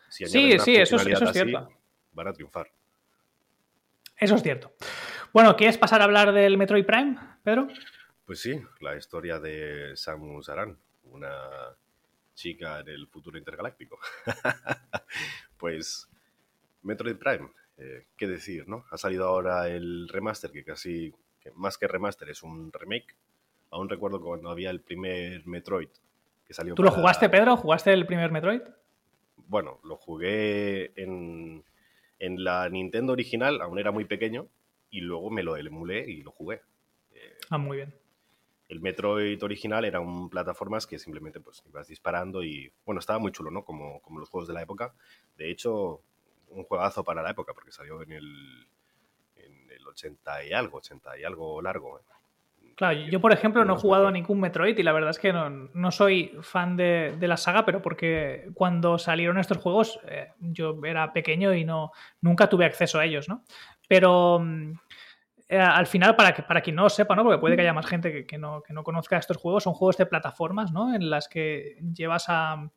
si 0.10 0.26
sí, 0.26 0.60
sí, 0.60 0.76
eso, 0.76 0.96
eso 0.96 1.26
es 1.26 1.34
cierto. 1.34 1.58
Así, 1.58 1.76
van 2.14 2.28
a 2.28 2.34
triunfar. 2.34 2.72
Eso 4.18 4.36
es 4.36 4.44
cierto. 4.44 4.74
Bueno, 5.34 5.56
¿quieres 5.56 5.78
pasar 5.78 6.02
a 6.02 6.06
hablar 6.06 6.32
del 6.34 6.58
Metroid 6.58 6.86
Prime, 6.86 7.18
Pedro? 7.44 7.68
Pues 8.26 8.42
sí, 8.42 8.62
la 8.82 8.96
historia 8.96 9.40
de 9.40 9.96
Samus 9.96 10.50
Aran, 10.50 10.78
una 11.06 11.32
chica 12.34 12.84
del 12.84 13.08
futuro 13.08 13.38
intergaláctico. 13.38 14.00
pues 15.58 16.10
Metroid 16.84 17.18
Prime, 17.18 17.50
eh, 17.78 18.06
qué 18.16 18.28
decir, 18.28 18.68
¿no? 18.68 18.86
Ha 18.92 18.98
salido 18.98 19.26
ahora 19.28 19.68
el 19.68 20.08
remaster, 20.08 20.52
que 20.52 20.64
casi, 20.64 21.14
que 21.40 21.52
más 21.52 21.78
que 21.78 21.88
remaster, 21.88 22.30
es 22.30 22.44
un 22.44 22.72
remake. 22.72 23.16
Aún 23.72 23.90
recuerdo 23.90 24.22
cuando 24.22 24.50
había 24.50 24.70
el 24.70 24.82
primer 24.82 25.46
Metroid 25.46 25.90
que 26.46 26.54
salió. 26.54 26.76
¿Tú 26.76 26.84
para... 26.84 26.96
lo 26.96 27.02
jugaste, 27.02 27.30
Pedro? 27.30 27.58
¿Jugaste 27.58 27.92
el 27.92 28.06
primer 28.06 28.32
Metroid? 28.32 28.62
Bueno, 29.48 29.80
lo 29.84 29.98
jugué 29.98 30.92
en, 30.96 31.64
en 32.20 32.44
la 32.44 32.70
Nintendo 32.70 33.14
original, 33.14 33.62
aún 33.62 33.80
era 33.80 33.92
muy 33.92 34.06
pequeño, 34.06 34.48
y 34.90 35.02
luego 35.02 35.30
me 35.30 35.44
lo 35.44 35.58
emulé 35.58 36.10
y 36.10 36.22
lo 36.22 36.32
jugué. 36.32 36.62
Eh, 37.12 37.38
ah, 37.50 37.58
muy 37.58 37.78
bien. 37.78 37.94
El 38.70 38.82
Metroid 38.82 39.42
original 39.44 39.86
era 39.86 40.00
un 40.00 40.30
plataformas 40.30 40.86
que 40.86 41.00
simplemente 41.00 41.40
pues 41.40 41.64
ibas 41.68 41.88
disparando 41.88 42.44
y 42.44 42.72
bueno, 42.86 43.00
estaba 43.00 43.20
muy 43.20 43.32
chulo, 43.32 43.50
¿no? 43.50 43.64
Como, 43.64 44.02
como 44.02 44.20
los 44.20 44.30
juegos 44.30 44.48
de 44.48 44.54
la 44.54 44.62
época. 44.62 44.94
De 45.38 45.50
hecho, 45.50 46.02
un 46.50 46.64
juegazo 46.64 47.04
para 47.04 47.22
la 47.22 47.32
época 47.32 47.54
porque 47.54 47.72
salió 47.72 48.02
en 48.02 48.12
el, 48.12 48.68
en 49.38 49.72
el 49.72 49.88
80 49.88 50.46
y 50.46 50.54
algo, 50.54 50.78
80 50.78 51.18
y 51.18 51.24
algo 51.24 51.62
largo. 51.62 52.00
¿eh? 52.00 52.04
Claro, 52.78 53.00
yo 53.10 53.20
por 53.20 53.34
ejemplo 53.34 53.66
no 53.66 53.74
he 53.76 53.80
jugado 53.80 54.08
a 54.08 54.12
ningún 54.12 54.40
Metroid 54.40 54.78
y 54.78 54.84
la 54.84 54.92
verdad 54.92 55.10
es 55.10 55.18
que 55.18 55.34
no, 55.34 55.50
no 55.50 55.92
soy 55.92 56.38
fan 56.42 56.78
de, 56.78 57.16
de, 57.18 57.28
la 57.28 57.36
saga, 57.36 57.66
pero 57.66 57.82
porque 57.82 58.50
cuando 58.54 59.00
salieron 59.00 59.40
estos 59.40 59.58
juegos 59.58 60.00
eh, 60.08 60.28
yo 60.40 60.80
era 60.86 61.12
pequeño 61.12 61.56
y 61.56 61.66
no, 61.66 61.92
nunca 62.22 62.48
tuve 62.50 62.66
acceso 62.66 63.00
a 63.00 63.06
ellos, 63.06 63.28
¿no? 63.28 63.44
Pero 63.88 64.42
eh, 65.50 65.58
al 65.58 65.88
final, 65.88 66.16
para, 66.16 66.34
que, 66.34 66.44
para 66.44 66.62
quien 66.62 66.76
no 66.76 66.84
lo 66.84 66.90
sepa, 66.90 67.16
¿no? 67.16 67.24
porque 67.24 67.40
puede 67.40 67.56
que 67.56 67.62
haya 67.62 67.74
más 67.74 67.86
gente 67.86 68.12
que, 68.12 68.26
que, 68.26 68.38
no, 68.38 68.62
que 68.62 68.74
no 68.74 68.84
conozca 68.84 69.18
estos 69.18 69.38
juegos, 69.38 69.64
son 69.64 69.74
juegos 69.74 69.98
de 69.98 70.06
plataformas 70.06 70.74
¿no? 70.74 70.94
en 70.94 71.10
las 71.10 71.30
que 71.30 71.78
llevas 71.94 72.26
a, 72.28 72.70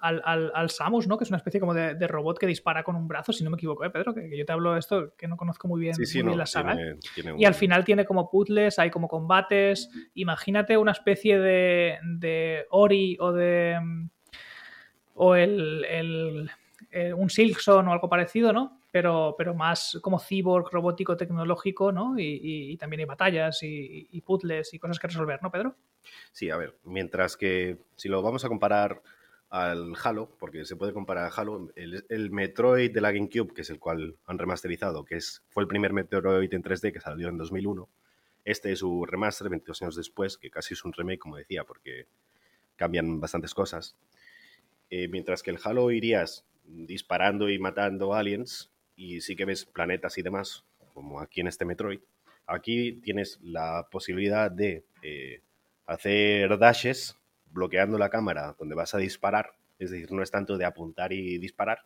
al, 0.00 0.22
al, 0.24 0.50
al, 0.52 0.70
Samus, 0.70 1.06
¿no? 1.06 1.18
que 1.18 1.22
es 1.24 1.30
una 1.30 1.36
especie 1.36 1.60
como 1.60 1.72
de, 1.72 1.94
de, 1.94 2.08
robot 2.08 2.38
que 2.38 2.48
dispara 2.48 2.82
con 2.82 2.96
un 2.96 3.06
brazo, 3.06 3.32
si 3.32 3.44
no 3.44 3.50
me 3.50 3.56
equivoco, 3.56 3.84
¿eh, 3.84 3.90
Pedro? 3.90 4.12
Que, 4.12 4.28
que 4.28 4.36
yo 4.36 4.44
te 4.44 4.52
hablo 4.52 4.72
de 4.72 4.80
esto 4.80 5.14
que 5.16 5.28
no 5.28 5.36
conozco 5.36 5.68
muy 5.68 5.80
bien, 5.80 5.94
sí, 5.94 6.04
sí, 6.04 6.18
muy 6.18 6.24
no, 6.24 6.30
bien 6.30 6.38
la 6.38 6.46
saga. 6.46 6.74
Tiene, 6.74 6.96
tiene 7.14 7.32
un... 7.32 7.40
Y 7.40 7.44
al 7.44 7.54
final 7.54 7.84
tiene 7.84 8.04
como 8.04 8.28
puzzles, 8.28 8.80
hay 8.80 8.90
como 8.90 9.06
combates. 9.06 9.88
Imagínate 10.14 10.76
una 10.76 10.92
especie 10.92 11.38
de, 11.38 11.98
de 12.02 12.66
Ori 12.70 13.16
o 13.20 13.32
de. 13.32 13.78
o 15.14 15.36
el, 15.36 15.84
el, 15.84 16.50
el 16.90 17.14
un 17.14 17.30
Silkson 17.30 17.86
o 17.86 17.92
algo 17.92 18.08
parecido, 18.08 18.52
¿no? 18.52 18.75
Pero, 18.96 19.34
pero 19.36 19.54
más 19.54 19.98
como 20.00 20.18
cyborg, 20.18 20.72
robótico, 20.72 21.18
tecnológico, 21.18 21.92
¿no? 21.92 22.14
Y, 22.18 22.74
también 22.78 23.00
hay 23.00 23.04
batallas 23.04 23.62
y, 23.62 24.08
y, 24.10 24.22
puzzles 24.22 24.72
y 24.72 24.78
cosas 24.78 24.98
que 24.98 25.08
resolver, 25.08 25.38
¿no, 25.42 25.50
Pedro? 25.50 25.76
Sí, 26.32 26.48
a 26.48 26.56
ver, 26.56 26.78
mientras 26.82 27.36
que 27.36 27.76
si 27.94 28.08
lo 28.08 28.22
vamos 28.22 28.46
a 28.46 28.48
comparar 28.48 29.02
al 29.50 29.92
Halo, 30.02 30.30
porque 30.38 30.64
se 30.64 30.76
puede 30.76 30.94
comparar 30.94 31.26
a 31.26 31.28
Halo, 31.28 31.68
el, 31.76 32.06
el, 32.08 32.30
Metroid 32.30 32.90
de 32.90 33.02
la 33.02 33.12
GameCube, 33.12 33.52
que 33.52 33.60
es 33.60 33.68
el 33.68 33.78
cual 33.78 34.16
han 34.24 34.38
remasterizado, 34.38 35.04
que 35.04 35.16
es, 35.16 35.42
fue 35.50 35.62
el 35.62 35.68
primer 35.68 35.92
Metroid 35.92 36.54
en 36.54 36.62
3D 36.62 36.90
que 36.90 37.00
salió 37.00 37.28
en 37.28 37.36
2001, 37.36 37.86
este 38.46 38.72
es 38.72 38.78
su 38.78 39.04
remaster 39.04 39.50
22 39.50 39.82
años 39.82 39.96
después, 39.96 40.38
que 40.38 40.48
casi 40.48 40.72
es 40.72 40.82
un 40.86 40.94
remake, 40.94 41.18
como 41.18 41.36
decía, 41.36 41.64
porque 41.64 42.06
cambian 42.76 43.20
bastantes 43.20 43.52
cosas. 43.52 43.94
Eh, 44.88 45.08
mientras 45.08 45.42
que 45.42 45.50
el 45.50 45.58
Halo 45.62 45.90
irías 45.90 46.46
disparando 46.64 47.50
y 47.50 47.58
matando 47.58 48.14
aliens, 48.14 48.70
y 48.96 49.20
sí 49.20 49.36
que 49.36 49.44
ves 49.44 49.64
planetas 49.64 50.18
y 50.18 50.22
demás, 50.22 50.64
como 50.94 51.20
aquí 51.20 51.40
en 51.40 51.48
este 51.48 51.64
Metroid. 51.64 52.00
Aquí 52.46 52.94
tienes 53.02 53.38
la 53.42 53.88
posibilidad 53.90 54.50
de 54.50 54.84
eh, 55.02 55.42
hacer 55.86 56.58
dashes 56.58 57.16
bloqueando 57.50 57.98
la 57.98 58.10
cámara 58.10 58.56
donde 58.58 58.74
vas 58.74 58.94
a 58.94 58.98
disparar, 58.98 59.52
es 59.78 59.90
decir, 59.90 60.12
no 60.12 60.22
es 60.22 60.30
tanto 60.30 60.56
de 60.56 60.64
apuntar 60.64 61.12
y 61.12 61.38
disparar, 61.38 61.84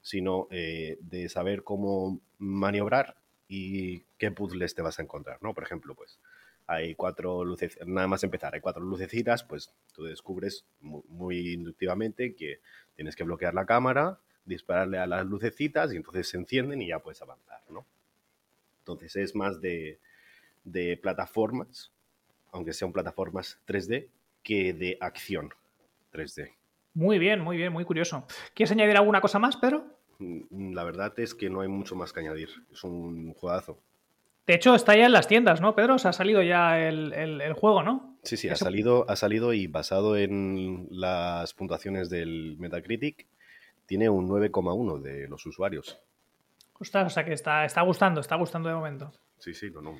sino 0.00 0.48
eh, 0.50 0.98
de 1.00 1.28
saber 1.28 1.64
cómo 1.64 2.20
maniobrar 2.38 3.16
y 3.48 4.00
qué 4.18 4.30
puzzles 4.30 4.74
te 4.74 4.82
vas 4.82 4.98
a 4.98 5.02
encontrar, 5.02 5.38
¿no? 5.42 5.54
Por 5.54 5.64
ejemplo, 5.64 5.94
pues 5.94 6.18
hay 6.66 6.94
cuatro 6.94 7.44
luces, 7.44 7.78
nada 7.86 8.06
más 8.06 8.22
empezar, 8.24 8.54
hay 8.54 8.60
cuatro 8.60 8.82
lucecitas, 8.82 9.42
pues 9.42 9.72
tú 9.94 10.04
descubres 10.04 10.66
muy, 10.80 11.54
inductivamente 11.54 12.34
que 12.34 12.60
tienes 12.94 13.16
que 13.16 13.24
bloquear 13.24 13.54
la 13.54 13.64
cámara, 13.64 14.18
dispararle 14.48 14.98
a 14.98 15.06
las 15.06 15.24
lucecitas 15.26 15.92
y 15.92 15.96
entonces 15.96 16.28
se 16.28 16.36
encienden 16.36 16.82
y 16.82 16.88
ya 16.88 16.98
puedes 16.98 17.20
avanzar, 17.22 17.60
¿no? 17.70 17.86
Entonces 18.80 19.16
es 19.16 19.34
más 19.34 19.60
de, 19.60 20.00
de 20.64 20.96
plataformas, 20.96 21.92
aunque 22.50 22.72
sean 22.72 22.92
plataformas 22.92 23.60
3D, 23.66 24.08
que 24.42 24.72
de 24.72 24.96
acción 25.00 25.50
3D. 26.12 26.52
Muy 26.94 27.18
bien, 27.18 27.40
muy 27.40 27.56
bien, 27.56 27.72
muy 27.72 27.84
curioso. 27.84 28.26
¿Quieres 28.54 28.72
añadir 28.72 28.96
alguna 28.96 29.20
cosa 29.20 29.38
más, 29.38 29.56
Pedro? 29.56 29.84
Mm, 30.18 30.72
la 30.72 30.84
verdad 30.84 31.12
es 31.18 31.34
que 31.34 31.50
no 31.50 31.60
hay 31.60 31.68
mucho 31.68 31.94
más 31.94 32.12
que 32.12 32.20
añadir. 32.20 32.48
Es 32.72 32.82
un 32.84 33.34
juegazo. 33.34 33.78
De 34.46 34.54
hecho, 34.54 34.74
está 34.74 34.96
ya 34.96 35.04
en 35.04 35.12
las 35.12 35.28
tiendas, 35.28 35.60
¿no, 35.60 35.74
Pedro? 35.74 35.98
Se 35.98 36.08
ha 36.08 36.12
salido 36.14 36.42
ya 36.42 36.80
el, 36.88 37.52
juego, 37.52 37.82
¿no? 37.82 38.16
Sí, 38.22 38.38
sí, 38.38 38.48
ha 38.48 38.56
salido, 38.56 39.04
ha 39.06 39.14
salido 39.14 39.52
y 39.52 39.66
basado 39.66 40.16
en 40.16 40.88
las 40.90 41.52
puntuaciones 41.52 42.08
del 42.08 42.56
Metacritic, 42.58 43.26
tiene 43.88 44.08
un 44.10 44.28
9,1 44.28 45.00
de 45.00 45.26
los 45.28 45.44
usuarios. 45.46 45.98
Ostras, 46.78 47.06
o 47.06 47.10
sea 47.10 47.24
que 47.24 47.32
está, 47.32 47.64
está 47.64 47.80
gustando, 47.80 48.20
está 48.20 48.36
gustando 48.36 48.68
de 48.68 48.74
momento. 48.74 49.10
Sí, 49.38 49.54
sí, 49.54 49.70
no, 49.70 49.80
no. 49.80 49.96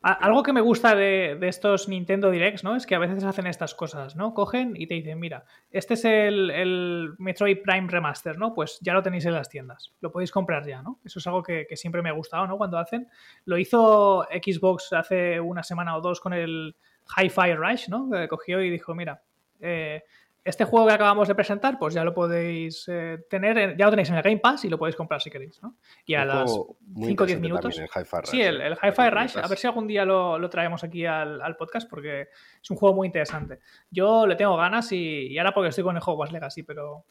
Algo 0.00 0.44
que 0.44 0.52
me 0.52 0.60
gusta 0.60 0.94
de, 0.94 1.36
estos 1.42 1.88
Nintendo 1.88 2.30
Directs, 2.30 2.62
¿no? 2.62 2.76
Es 2.76 2.86
que 2.86 2.94
a 2.94 3.00
veces 3.00 3.24
hacen 3.24 3.48
estas 3.48 3.74
cosas, 3.74 4.14
¿no? 4.14 4.32
Cogen 4.32 4.74
y 4.76 4.86
te 4.86 4.94
dicen, 4.94 5.18
mira, 5.18 5.44
este 5.72 5.94
es 5.94 6.04
el, 6.04 7.14
Metroid 7.18 7.58
Prime 7.60 7.88
Remaster, 7.88 8.38
¿no? 8.38 8.54
Pues 8.54 8.78
ya 8.80 8.94
lo 8.94 9.02
tenéis 9.02 9.26
en 9.26 9.32
las 9.32 9.48
tiendas, 9.48 9.96
lo 10.00 10.12
podéis 10.12 10.30
comprar 10.30 10.64
ya, 10.64 10.82
¿no? 10.82 11.00
Eso 11.04 11.18
es 11.18 11.26
algo 11.26 11.42
que, 11.42 11.66
siempre 11.74 12.00
me 12.00 12.10
ha 12.10 12.12
gustado, 12.12 12.46
¿no? 12.46 12.56
Cuando 12.56 12.78
hacen. 12.78 13.08
Lo 13.44 13.58
hizo 13.58 14.24
Xbox 14.30 14.92
hace 14.92 15.40
una 15.40 15.64
semana 15.64 15.96
o 15.96 16.00
dos 16.00 16.20
con 16.20 16.32
el 16.32 16.76
Hi-Fi 17.16 17.54
Rush, 17.54 17.88
¿no? 17.88 18.08
Que 18.08 18.28
cogió 18.28 18.62
y 18.62 18.70
dijo, 18.70 18.94
mira, 18.94 19.24
eh, 19.58 20.04
este 20.48 20.64
juego 20.64 20.86
que 20.86 20.94
acabamos 20.94 21.28
de 21.28 21.34
presentar, 21.34 21.78
pues 21.78 21.92
ya 21.92 22.02
lo 22.04 22.14
podéis 22.14 22.88
eh, 22.88 23.18
tener, 23.28 23.76
ya 23.76 23.84
lo 23.84 23.90
tenéis 23.90 24.08
en 24.08 24.16
el 24.16 24.22
Game 24.22 24.38
Pass 24.38 24.64
y 24.64 24.70
lo 24.70 24.78
podéis 24.78 24.96
comprar 24.96 25.20
si 25.20 25.30
queréis, 25.30 25.62
¿no? 25.62 25.76
Y 26.06 26.14
a 26.14 26.24
las 26.24 26.50
5 26.50 27.22
o 27.22 27.26
10 27.26 27.40
minutos. 27.40 27.78
El 27.78 27.88
sí, 28.24 28.40
el, 28.40 28.62
el 28.62 28.72
Hi-Fi 28.72 29.10
Rush, 29.10 29.36
a 29.36 29.46
ver 29.46 29.58
si 29.58 29.66
algún 29.66 29.86
día 29.86 30.06
lo, 30.06 30.48
traemos 30.48 30.82
aquí 30.84 31.04
al, 31.04 31.54
podcast 31.58 31.88
porque 31.88 32.28
es 32.62 32.70
un 32.70 32.78
juego 32.78 32.96
muy 32.96 33.06
interesante. 33.06 33.60
Yo 33.90 34.26
le 34.26 34.36
tengo 34.36 34.56
ganas 34.56 34.90
y, 34.90 35.36
ahora 35.36 35.52
porque 35.52 35.68
estoy 35.68 35.84
con 35.84 35.96
el 35.96 36.02
Hogwarts 36.04 36.32
Legacy, 36.32 36.62
pero, 36.62 37.04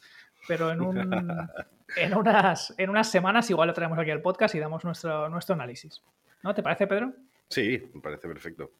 pero 0.47 0.71
en, 0.71 0.81
un, 0.81 0.97
en, 1.95 2.17
unas, 2.17 2.73
en 2.75 2.89
unas 2.89 3.11
semanas 3.11 3.47
igual 3.51 3.67
lo 3.67 3.73
traemos 3.75 3.99
aquí 3.99 4.09
al 4.09 4.21
podcast 4.23 4.55
y 4.55 4.59
damos 4.59 4.83
nuestro, 4.83 5.29
nuestro 5.29 5.53
análisis. 5.53 6.01
¿No? 6.41 6.55
¿Te 6.55 6.63
parece, 6.63 6.87
Pedro? 6.87 7.13
Sí, 7.49 7.87
me 7.93 8.01
parece 8.01 8.27
perfecto. 8.27 8.71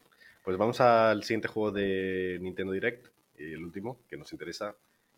Pues 0.43 0.58
vamos 0.58 0.82
al 0.82 1.24
siguiente 1.24 1.48
juego 1.48 1.72
de 1.72 2.39
Nintendo 2.41 2.74
Direct, 2.74 3.08
y 3.38 3.54
el 3.54 3.63
último 3.63 4.00
que 4.10 4.17
nos 4.17 4.32
interesa, 4.34 4.76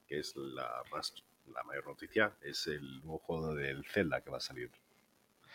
que 0.08 0.19
es 0.19 0.36
la, 0.36 0.84
más, 0.91 1.13
la 1.53 1.63
mayor 1.63 1.88
noticia, 1.88 2.34
es 2.41 2.67
el 2.67 3.01
nuevo 3.01 3.19
juego 3.19 3.55
del 3.55 3.86
Zelda 3.86 4.21
que 4.21 4.29
va 4.29 4.38
a 4.38 4.41
salir. 4.41 4.69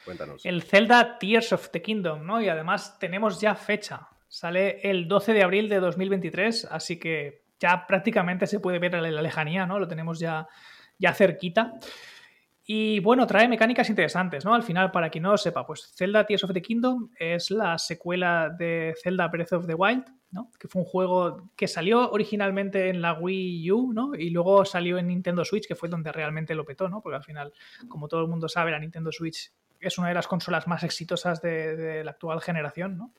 Cuéntanos. 0.04 0.44
El 0.44 0.62
Zelda 0.62 1.18
Tears 1.18 1.52
of 1.52 1.70
the 1.70 1.82
Kingdom, 1.82 2.26
¿no? 2.26 2.40
Y 2.40 2.48
además 2.48 2.98
tenemos 2.98 3.40
ya 3.40 3.54
fecha. 3.54 4.08
Sale 4.28 4.80
el 4.82 5.08
12 5.08 5.32
de 5.32 5.42
abril 5.42 5.68
de 5.68 5.80
2023, 5.80 6.66
así 6.66 6.98
que 6.98 7.44
ya 7.58 7.86
prácticamente 7.86 8.46
se 8.46 8.60
puede 8.60 8.78
ver 8.78 8.94
la 8.94 9.22
lejanía, 9.22 9.66
¿no? 9.66 9.78
Lo 9.78 9.88
tenemos 9.88 10.18
ya, 10.18 10.46
ya 10.98 11.14
cerquita. 11.14 11.74
Y 12.66 13.00
bueno, 13.00 13.26
trae 13.26 13.46
mecánicas 13.46 13.90
interesantes, 13.90 14.44
¿no? 14.44 14.54
Al 14.54 14.62
final, 14.62 14.90
para 14.90 15.10
quien 15.10 15.22
no 15.22 15.30
lo 15.30 15.38
sepa, 15.38 15.66
pues 15.66 15.92
Zelda 15.94 16.24
Tears 16.24 16.44
of 16.44 16.52
the 16.52 16.62
Kingdom 16.62 17.10
es 17.18 17.50
la 17.50 17.78
secuela 17.78 18.48
de 18.48 18.94
Zelda 19.02 19.28
Breath 19.28 19.52
of 19.52 19.66
the 19.66 19.74
Wild, 19.74 20.04
Que 20.58 20.68
fue 20.68 20.82
un 20.82 20.88
juego 20.88 21.50
que 21.56 21.68
salió 21.68 22.10
originalmente 22.10 22.88
en 22.88 23.00
la 23.00 23.14
Wii 23.14 23.70
U, 23.70 23.92
¿no? 23.92 24.14
Y 24.14 24.30
luego 24.30 24.64
salió 24.64 24.98
en 24.98 25.08
Nintendo 25.08 25.44
Switch, 25.44 25.66
que 25.66 25.74
fue 25.74 25.88
donde 25.88 26.12
realmente 26.12 26.54
lo 26.54 26.64
petó, 26.64 26.88
¿no? 26.88 27.00
Porque 27.00 27.16
al 27.16 27.24
final, 27.24 27.52
como 27.88 28.08
todo 28.08 28.22
el 28.22 28.28
mundo 28.28 28.48
sabe, 28.48 28.70
la 28.70 28.78
Nintendo 28.78 29.12
Switch 29.12 29.52
es 29.80 29.98
una 29.98 30.08
de 30.08 30.14
las 30.14 30.26
consolas 30.26 30.66
más 30.66 30.82
exitosas 30.82 31.40
de, 31.42 32.02
la 32.04 32.12
actual 32.12 32.40
generación, 32.40 32.96
¿no? 32.96 33.12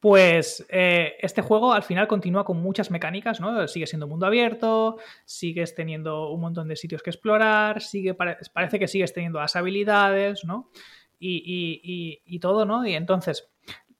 Pues 0.00 0.66
eh, 0.68 1.14
este 1.20 1.40
juego 1.40 1.72
al 1.72 1.82
final 1.82 2.06
continúa 2.06 2.44
con 2.44 2.58
muchas 2.58 2.90
mecánicas, 2.90 3.40
¿no? 3.40 3.66
Sigue 3.66 3.86
siendo 3.86 4.06
mundo 4.06 4.26
abierto, 4.26 4.98
sigues 5.24 5.74
teniendo 5.74 6.30
un 6.30 6.42
montón 6.42 6.68
de 6.68 6.76
sitios 6.76 7.02
que 7.02 7.10
explorar, 7.10 7.80
sigue, 7.80 8.14
parece 8.14 8.78
que 8.78 8.86
sigues 8.86 9.14
teniendo 9.14 9.40
las 9.40 9.56
habilidades, 9.56 10.44
¿no? 10.44 10.70
Y, 11.18 12.38
todo, 12.40 12.66
¿no? 12.66 12.86
Y 12.86 12.94
entonces 12.94 13.48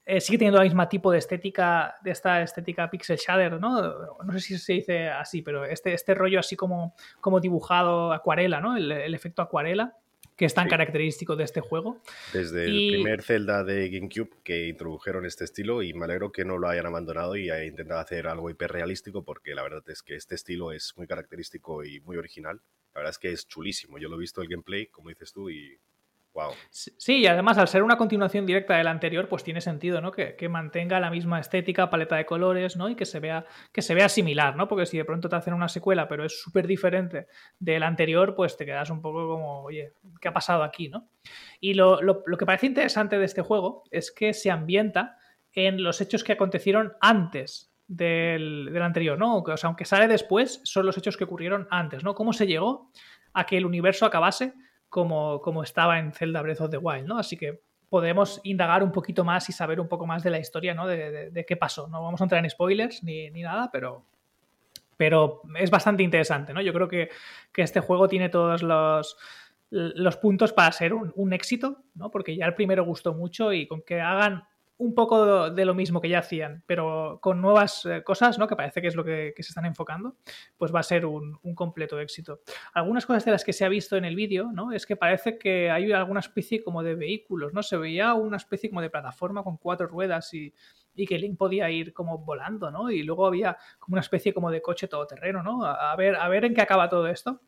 eh, 0.07 0.21
sigue 0.21 0.39
teniendo 0.39 0.61
el 0.61 0.69
mismo 0.69 0.87
tipo 0.89 1.11
de 1.11 1.19
estética, 1.19 1.97
de 2.03 2.11
esta 2.11 2.43
estética 2.43 2.91
pixel 2.91 3.17
shader, 3.17 3.61
¿no? 3.61 4.17
No 4.23 4.33
sé 4.33 4.41
si 4.41 4.59
se 4.59 4.75
dice 4.75 5.09
así, 5.09 5.43
pero 5.43 5.65
este, 5.65 5.95
este 5.95 6.15
rollo 6.15 6.41
así 6.41 6.57
como, 6.57 6.95
como 7.21 7.41
dibujado 7.41 8.13
acuarela, 8.13 8.61
¿no? 8.61 8.77
el 8.77 9.15
efecto 9.15 9.43
acuarela 9.43 9.97
que 10.37 10.47
es 10.47 10.55
tan 10.55 10.69
característico 10.69 11.37
de 11.37 11.45
este 11.45 11.61
juego. 11.61 12.01
Desde 12.33 12.65
el 12.65 12.93
primer 12.95 13.23
Zelda 13.23 13.63
de 13.63 13.89
GameCube 13.89 14.31
que 14.43 14.69
introdujeron 14.69 15.27
este 15.27 15.45
estilo 15.45 15.83
y 15.83 15.93
me 15.95 16.05
alegro 16.05 16.33
que 16.33 16.45
no 16.45 16.59
lo 16.59 16.69
hayan 16.69 16.87
abandonado 16.87 17.37
y 17.37 17.51
hayan 17.51 17.67
intentado 17.67 18.01
hacer 18.01 18.27
algo 18.27 18.51
hiperrealístico 18.51 19.25
porque 19.25 19.55
la 19.55 19.63
verdad 19.63 19.83
es 19.87 20.03
que 20.03 20.17
este 20.17 20.35
estilo 20.35 20.73
es 20.73 20.93
muy 20.97 21.07
característico 21.07 21.85
y 21.85 22.01
muy 22.01 22.17
original. 22.17 22.61
La 22.95 23.01
verdad 23.01 23.11
es 23.11 23.19
que 23.19 23.33
es 23.33 23.47
chulísimo. 23.47 23.99
Yo 23.99 24.09
lo 24.09 24.17
he 24.17 24.21
visto 24.21 24.41
el 24.43 24.49
gameplay, 24.49 24.87
como 24.87 25.09
dices 25.09 25.33
tú, 25.33 25.51
y 25.51 25.79
Sí, 26.71 27.19
y 27.19 27.27
además 27.27 27.59
al 27.59 27.69
ser 27.69 27.83
una 27.83 27.97
continuación 27.97 28.45
directa 28.45 28.77
del 28.77 28.89
anterior, 28.89 29.29
pues 29.29 29.45
tiene 29.45 29.61
sentido, 29.61 30.01
¿no? 30.01 30.11
Que, 30.11 30.49
mantenga 30.49 30.99
la 30.99 31.11
misma 31.11 31.39
estética, 31.39 31.91
paleta 31.91 32.17
de 32.17 32.27
colores, 32.27 32.77
¿no? 32.77 32.89
Y 32.89 32.97
que 32.97 33.05
se 33.05 33.21
vea, 33.21 33.47
que 33.73 33.83
se 33.83 33.95
vea 33.95 34.09
similar, 34.09 34.57
¿no? 34.57 34.67
Porque 34.67 34.87
si 34.87 34.97
de 34.97 35.05
pronto 35.05 35.29
te 35.29 35.37
hacen 35.37 35.55
una 35.55 35.69
secuela, 35.69 36.09
pero 36.09 36.25
es 36.25 36.41
súper 36.41 36.67
diferente 36.67 37.29
del 37.59 37.83
anterior, 37.85 38.35
pues 38.35 38.57
te 38.57 38.67
quedas 38.67 38.91
un 38.91 39.01
poco 39.01 39.29
como, 39.29 39.63
oye, 39.63 39.93
¿qué 40.21 40.29
ha 40.29 40.33
pasado 40.33 40.65
aquí, 40.65 40.89
no? 40.89 41.09
Y 41.61 41.75
lo, 41.75 42.01
que 42.39 42.47
parece 42.47 42.67
interesante 42.67 43.19
de 43.19 43.25
este 43.25 43.43
juego 43.43 43.85
es 43.91 44.11
que 44.11 44.35
se 44.35 44.51
ambienta 44.51 45.17
en 45.53 45.83
los 45.83 46.01
hechos 46.01 46.25
que 46.25 46.33
acontecieron 46.33 46.95
antes 47.01 47.73
del, 47.87 48.71
del, 48.73 48.83
anterior, 48.83 49.17
¿no? 49.19 49.39
O 49.39 49.57
sea, 49.57 49.69
aunque 49.69 49.85
sale 49.85 50.09
después, 50.09 50.61
son 50.65 50.85
los 50.85 50.99
hechos 50.99 51.17
que 51.17 51.25
ocurrieron 51.25 51.69
antes, 51.71 52.03
¿no? 52.03 52.15
¿Cómo 52.15 52.33
se 52.33 52.47
llegó 52.47 52.91
a 53.33 53.47
que 53.47 53.57
el 53.57 53.67
universo 53.67 54.05
acabase 54.05 54.55
como, 54.95 55.65
estaba 55.65 55.99
en 55.99 56.13
Zelda 56.13 56.41
Breath 56.41 56.61
of 56.61 56.71
the 56.71 56.79
Wild, 56.79 57.09
¿no? 57.09 57.19
Así 57.19 57.37
que 57.37 57.61
podemos 57.89 58.41
indagar 58.45 58.85
un 58.85 58.93
poquito 58.93 59.25
más 59.25 59.49
y 59.49 59.53
saber 59.53 59.81
un 59.81 59.89
poco 59.89 60.07
más 60.07 60.23
de 60.23 60.31
la 60.31 60.39
historia, 60.39 60.73
¿no? 60.73 60.87
De, 60.87 61.45
qué 61.47 61.57
pasó. 61.57 61.89
No 61.89 62.01
vamos 62.01 62.21
a 62.21 62.25
entrar 62.25 62.45
en 62.45 62.49
spoilers 62.49 63.03
ni, 63.03 63.29
nada, 63.31 63.71
pero, 63.73 64.05
pero 64.97 65.43
es 65.59 65.69
bastante 65.69 66.05
interesante, 66.05 66.55
¿no? 66.55 66.61
Yo 66.61 66.73
creo 66.73 66.87
que, 66.87 67.11
este 67.57 67.81
juego 67.81 68.07
tiene 68.07 68.29
todos 68.29 68.63
los, 68.63 69.17
los 69.71 70.17
puntos 70.19 70.53
para 70.53 70.71
ser 70.71 70.95
un, 70.95 71.13
un, 71.17 71.33
éxito, 71.33 71.83
¿no? 71.97 72.13
Porque 72.13 72.37
ya 72.37 72.47
el 72.47 72.55
primero 72.55 72.85
gustó 72.85 73.15
mucho 73.15 73.53
y 73.53 73.67
con 73.67 73.83
que 73.83 74.01
hagan 74.01 74.45
un 74.77 74.95
poco 74.95 75.51
de 75.51 75.65
lo 75.65 75.75
mismo 75.75 76.01
que 76.01 76.09
ya 76.09 76.19
hacían, 76.19 76.65
pero 76.67 77.19
con 77.23 77.41
nuevas 77.41 77.87
eh, 77.87 78.03
cosas, 78.03 78.39
¿no? 78.39 78.49
Que 78.49 78.57
parece 78.57 78.83
que 78.83 78.89
es 78.89 78.97
lo 78.97 79.05
que, 79.05 79.33
se 79.37 79.43
están 79.43 79.67
enfocando, 79.67 80.17
pues 80.57 80.75
va 80.75 80.81
a 80.81 80.83
ser 80.83 81.07
un, 81.07 81.39
completo 81.55 82.01
éxito. 82.01 82.41
Algunas 82.73 83.07
cosas 83.07 83.25
de 83.25 83.31
las 83.31 83.45
que 83.45 83.53
se 83.53 83.65
ha 83.65 83.69
visto 83.69 83.97
en 83.97 84.05
el 84.05 84.17
vídeo, 84.17 84.51
¿no? 84.53 84.73
Es 84.73 84.87
que 84.87 84.97
parece 84.97 85.39
que 85.39 85.71
hay 85.71 85.93
alguna 85.93 86.21
especie 86.21 86.65
como 86.65 86.83
de 86.83 86.97
vehículos, 86.97 87.53
¿no? 87.53 87.63
Se 87.63 87.77
veía 87.77 88.15
una 88.15 88.37
especie 88.37 88.69
como 88.69 88.81
de 88.81 88.91
plataforma 88.91 89.45
con 89.45 89.59
cuatro 89.59 89.87
ruedas 89.87 90.35
y, 90.35 90.53
y 90.95 91.07
que 91.07 91.19
Link 91.19 91.39
podía 91.39 91.71
ir 91.71 91.93
como 91.93 92.19
volando, 92.19 92.71
¿no? 92.71 92.91
Y 92.91 93.05
luego 93.05 93.27
había 93.27 93.57
como 93.79 93.95
una 93.95 94.01
especie 94.01 94.35
como 94.35 94.51
de 94.51 94.61
coche 94.61 94.89
todoterreno, 94.89 95.43
¿no? 95.43 95.65
A 95.65 95.95
ver, 95.97 96.17
a 96.17 96.29
ver 96.29 96.45
en 96.45 96.55
qué 96.55 96.63
acaba 96.63 96.89
todo 96.89 97.07
esto. 97.07 97.41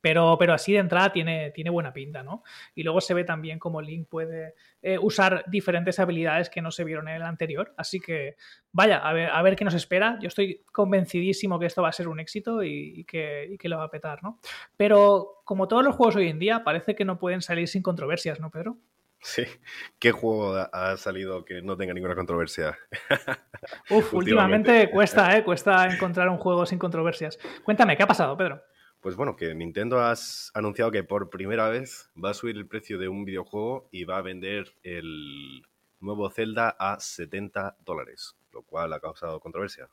Pero, 0.00 0.36
pero 0.38 0.54
así 0.54 0.72
de 0.72 0.78
entrada 0.78 1.12
tiene, 1.12 1.50
tiene 1.50 1.70
buena 1.70 1.92
pinta, 1.92 2.22
¿no? 2.22 2.42
Y 2.74 2.82
luego 2.82 3.00
se 3.00 3.14
ve 3.14 3.24
también 3.24 3.58
cómo 3.58 3.82
Link 3.82 4.08
puede 4.08 4.54
eh, 4.82 4.98
usar 4.98 5.44
diferentes 5.48 5.98
habilidades 5.98 6.48
que 6.48 6.62
no 6.62 6.70
se 6.70 6.84
vieron 6.84 7.08
en 7.08 7.16
el 7.16 7.22
anterior. 7.22 7.74
Así 7.76 8.00
que, 8.00 8.36
vaya, 8.72 8.98
a 8.98 9.12
ver, 9.12 9.30
a 9.30 9.42
ver 9.42 9.56
qué 9.56 9.64
nos 9.64 9.74
espera. 9.74 10.18
Yo 10.20 10.28
estoy 10.28 10.62
convencidísimo 10.72 11.58
que 11.58 11.66
esto 11.66 11.82
va 11.82 11.88
a 11.88 11.92
ser 11.92 12.08
un 12.08 12.20
éxito 12.20 12.62
y, 12.62 13.04
que, 13.04 13.58
lo 13.64 13.78
va 13.78 13.84
a 13.84 13.90
petar, 13.90 14.22
¿no? 14.22 14.40
Pero, 14.76 15.42
como 15.44 15.68
todos 15.68 15.84
los 15.84 15.94
juegos 15.94 16.16
hoy 16.16 16.28
en 16.28 16.38
día, 16.38 16.64
parece 16.64 16.94
que 16.94 17.04
no 17.04 17.18
pueden 17.18 17.42
salir 17.42 17.68
sin 17.68 17.82
controversias, 17.82 18.40
¿no, 18.40 18.50
Pedro? 18.50 18.78
Sí, 19.22 19.44
¿qué 19.98 20.12
juego 20.12 20.56
ha 20.72 20.96
salido 20.96 21.44
que 21.44 21.60
no 21.60 21.76
tenga 21.76 21.92
ninguna 21.92 22.14
controversia? 22.14 22.78
Uf, 23.90 24.14
últimamente 24.14 24.90
cuesta, 24.90 25.36
¿eh? 25.36 25.44
Cuesta 25.44 25.86
encontrar 25.92 26.30
un 26.30 26.38
juego 26.38 26.64
sin 26.64 26.78
controversias. 26.78 27.38
Cuéntame, 27.62 27.98
¿qué 27.98 28.02
ha 28.02 28.06
pasado, 28.06 28.34
Pedro? 28.34 28.62
Pues 29.00 29.16
bueno, 29.16 29.34
que 29.34 29.54
Nintendo 29.54 30.00
ha 30.00 30.14
anunciado 30.52 30.90
que 30.90 31.02
por 31.02 31.30
primera 31.30 31.68
vez 31.68 32.10
va 32.22 32.30
a 32.30 32.34
subir 32.34 32.56
el 32.56 32.66
precio 32.66 32.98
de 32.98 33.08
un 33.08 33.24
videojuego 33.24 33.88
y 33.90 34.04
va 34.04 34.18
a 34.18 34.22
vender 34.22 34.74
el 34.82 35.62
nuevo 36.00 36.28
Zelda 36.30 36.76
a 36.78 37.00
70 37.00 37.78
dólares, 37.84 38.36
lo 38.52 38.62
cual 38.62 38.92
ha 38.92 39.00
causado 39.00 39.40
controversia. 39.40 39.88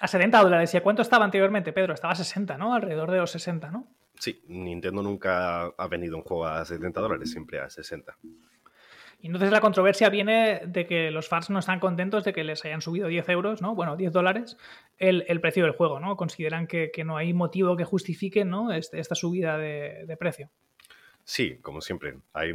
A 0.00 0.08
70 0.08 0.42
dólares. 0.42 0.74
¿Y 0.74 0.76
a 0.76 0.82
cuánto 0.82 1.02
estaba 1.02 1.24
anteriormente, 1.24 1.72
Pedro? 1.72 1.94
Estaba 1.94 2.12
a 2.12 2.16
60, 2.16 2.58
¿no? 2.58 2.74
Alrededor 2.74 3.10
de 3.10 3.18
los 3.18 3.30
60, 3.30 3.70
¿no? 3.70 3.88
Sí, 4.18 4.42
Nintendo 4.48 5.02
nunca 5.02 5.66
ha 5.66 5.88
vendido 5.88 6.16
un 6.16 6.22
juego 6.22 6.46
a 6.46 6.64
70 6.64 7.00
dólares, 7.00 7.30
siempre 7.30 7.60
a 7.60 7.70
60. 7.70 8.16
Y 9.20 9.26
entonces 9.26 9.50
la 9.50 9.60
controversia 9.60 10.10
viene 10.10 10.60
de 10.64 10.86
que 10.86 11.10
los 11.10 11.28
fans 11.28 11.50
no 11.50 11.58
están 11.58 11.80
contentos 11.80 12.24
de 12.24 12.32
que 12.32 12.44
les 12.44 12.64
hayan 12.64 12.80
subido 12.80 13.08
10 13.08 13.28
euros, 13.30 13.60
¿no? 13.60 13.74
Bueno, 13.74 13.96
10 13.96 14.12
dólares 14.12 14.56
el, 14.96 15.40
precio 15.40 15.64
del 15.64 15.72
juego, 15.72 15.98
¿no? 15.98 16.16
Consideran 16.16 16.68
que, 16.68 16.92
no 17.04 17.16
hay 17.16 17.32
motivo 17.34 17.76
que 17.76 17.84
justifique, 17.84 18.44
¿no? 18.44 18.72
Este, 18.72 19.00
esta 19.00 19.16
subida 19.16 19.58
de, 19.58 20.16
precio. 20.20 20.50
Sí, 21.24 21.58
como 21.60 21.80
siempre. 21.80 22.18
Hay 22.32 22.52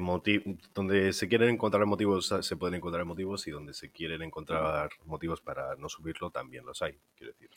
donde 0.73 1.11
se 1.11 1.27
quieren 1.27 1.49
encontrar 1.49 1.85
motivos, 1.85 2.33
se 2.39 2.55
pueden 2.55 2.75
encontrar 2.75 3.03
motivos 3.03 3.45
y 3.47 3.51
donde 3.51 3.73
se 3.73 3.91
quieren 3.91 4.21
encontrar 4.21 4.89
motivos 5.05 5.41
para 5.41 5.75
no 5.75 5.89
subirlo 5.89 6.31
también 6.31 6.65
los 6.65 6.81
hay, 6.81 6.97
quiero 7.15 7.33
decir. 7.33 7.49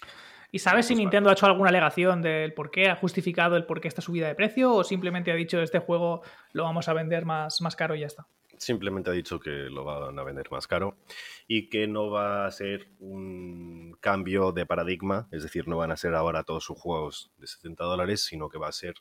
¿Y 0.51 0.59
sabes 0.59 0.87
si 0.87 0.95
Nintendo 0.95 1.31
ha 1.31 1.33
hecho 1.33 1.47
alguna 1.47 1.71
alegación 1.71 2.23
del 2.23 2.55
por 2.55 2.71
qué 2.71 2.89
ha 2.89 2.97
justificado 2.97 3.57
el 3.57 3.67
por 3.67 3.81
qué 3.81 3.89
esta 3.89 4.03
subida 4.03 4.29
de 4.29 4.35
precio 4.35 4.73
o 4.73 4.85
simplemente 4.85 5.33
ha 5.33 5.35
dicho 5.35 5.61
este 5.61 5.79
juego 5.79 6.23
lo 6.53 6.65
vamos 6.65 6.89
a 6.89 6.93
vender 6.93 7.25
más, 7.25 7.61
más 7.61 7.77
caro 7.77 7.95
y 7.95 8.01
ya 8.01 8.07
está? 8.07 8.27
Simplemente 8.59 9.11
ha 9.11 9.13
dicho 9.13 9.39
que 9.39 9.51
lo 9.51 9.85
van 9.85 10.19
a 10.19 10.23
vender 10.23 10.51
más 10.51 10.67
caro 10.67 10.97
y 11.47 11.69
que 11.69 11.87
no 11.87 12.11
va 12.11 12.47
a 12.47 12.51
ser 12.51 12.89
un 13.01 13.97
cambio 14.01 14.53
de 14.53 14.65
paradigma, 14.65 15.29
es 15.31 15.43
decir, 15.43 15.69
no 15.69 15.77
van 15.77 15.91
a 15.91 15.97
ser 15.97 16.15
ahora 16.15 16.43
todos 16.43 16.65
sus 16.65 16.79
juegos 16.79 17.31
de 17.37 17.47
70 17.47 17.85
dólares, 17.85 18.25
sino 18.25 18.49
que 18.49 18.59
va 18.59 18.69
a 18.69 18.73
ser 18.73 18.95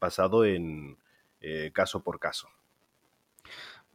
basado 0.00 0.44
en 0.44 0.98
eh, 1.40 1.70
caso 1.72 2.02
por 2.02 2.18
caso. 2.18 2.48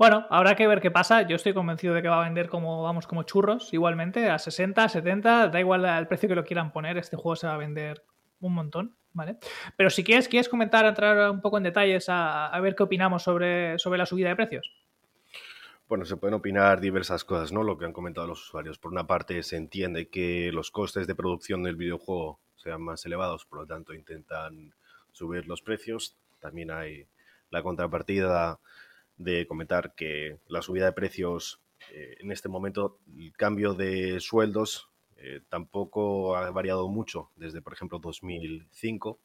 Bueno, 0.03 0.27
habrá 0.29 0.57
que 0.57 0.67
ver 0.67 0.81
qué 0.81 0.91
pasa. 0.91 1.21
Yo 1.21 1.37
estoy 1.37 1.53
convencido 1.53 1.93
de 1.93 2.01
que 2.01 2.09
va 2.09 2.19
a 2.19 2.25
vender 2.25 2.49
como, 2.49 2.83
vamos, 2.83 3.07
como 3.07 3.23
churros, 3.23 3.73
igualmente, 3.73 4.29
a 4.29 4.37
60, 4.37 4.89
70, 4.89 5.47
da 5.47 5.59
igual 5.61 5.85
el 5.85 6.07
precio 6.07 6.27
que 6.27 6.35
lo 6.35 6.43
quieran 6.43 6.73
poner, 6.73 6.97
este 6.97 7.15
juego 7.15 7.37
se 7.37 7.47
va 7.47 7.53
a 7.53 7.57
vender 7.57 8.03
un 8.41 8.53
montón, 8.53 8.97
¿vale? 9.13 9.37
Pero 9.77 9.89
si 9.89 10.03
quieres, 10.03 10.27
quieres 10.27 10.49
comentar, 10.49 10.85
entrar 10.85 11.31
un 11.31 11.39
poco 11.39 11.57
en 11.57 11.63
detalles 11.63 12.09
a, 12.09 12.47
a 12.47 12.59
ver 12.59 12.75
qué 12.75 12.83
opinamos 12.83 13.23
sobre, 13.23 13.79
sobre 13.79 13.97
la 13.97 14.05
subida 14.05 14.27
de 14.27 14.35
precios. 14.35 14.73
Bueno, 15.87 16.03
se 16.03 16.17
pueden 16.17 16.33
opinar 16.33 16.81
diversas 16.81 17.23
cosas, 17.23 17.53
¿no? 17.53 17.63
Lo 17.63 17.77
que 17.77 17.85
han 17.85 17.93
comentado 17.93 18.27
los 18.27 18.43
usuarios. 18.43 18.79
Por 18.79 18.91
una 18.91 19.07
parte, 19.07 19.41
se 19.41 19.55
entiende 19.55 20.09
que 20.09 20.51
los 20.51 20.69
costes 20.69 21.07
de 21.07 21.15
producción 21.15 21.63
del 21.63 21.77
videojuego 21.77 22.41
sean 22.57 22.81
más 22.81 23.05
elevados, 23.05 23.45
por 23.45 23.59
lo 23.59 23.65
tanto, 23.65 23.93
intentan 23.93 24.73
subir 25.13 25.47
los 25.47 25.61
precios. 25.61 26.17
También 26.41 26.71
hay 26.71 27.07
la 27.51 27.63
contrapartida 27.63 28.59
de 29.17 29.47
comentar 29.47 29.93
que 29.95 30.39
la 30.47 30.61
subida 30.61 30.85
de 30.85 30.93
precios 30.93 31.59
eh, 31.91 32.17
en 32.19 32.31
este 32.31 32.49
momento, 32.49 32.99
el 33.17 33.33
cambio 33.33 33.73
de 33.73 34.19
sueldos 34.19 34.89
eh, 35.17 35.41
tampoco 35.49 36.35
ha 36.35 36.49
variado 36.51 36.87
mucho 36.87 37.31
desde, 37.35 37.61
por 37.61 37.73
ejemplo, 37.73 37.99
2005. 37.99 39.19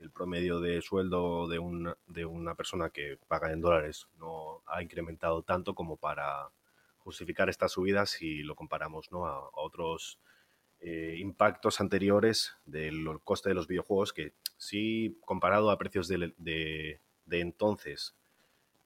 El 0.00 0.10
promedio 0.10 0.60
de 0.60 0.82
sueldo 0.82 1.48
de 1.48 1.58
una, 1.58 1.96
de 2.06 2.26
una 2.26 2.54
persona 2.54 2.90
que 2.90 3.18
paga 3.28 3.52
en 3.52 3.62
dólares 3.62 4.08
no 4.18 4.62
ha 4.66 4.82
incrementado 4.82 5.42
tanto 5.42 5.74
como 5.74 5.96
para 5.96 6.50
justificar 6.98 7.48
estas 7.48 7.72
subidas 7.72 8.10
si 8.10 8.42
lo 8.42 8.54
comparamos 8.54 9.10
¿no? 9.10 9.26
a, 9.26 9.48
otros 9.54 10.18
eh, 10.80 11.16
impactos 11.18 11.80
anteriores 11.80 12.56
del 12.66 13.06
coste 13.24 13.48
de 13.48 13.54
los 13.54 13.68
videojuegos 13.68 14.12
que 14.12 14.34
sí 14.58 15.18
comparado 15.24 15.70
a 15.70 15.78
precios 15.78 16.08
de, 16.08 16.34
de 16.36 17.40
entonces 17.40 18.14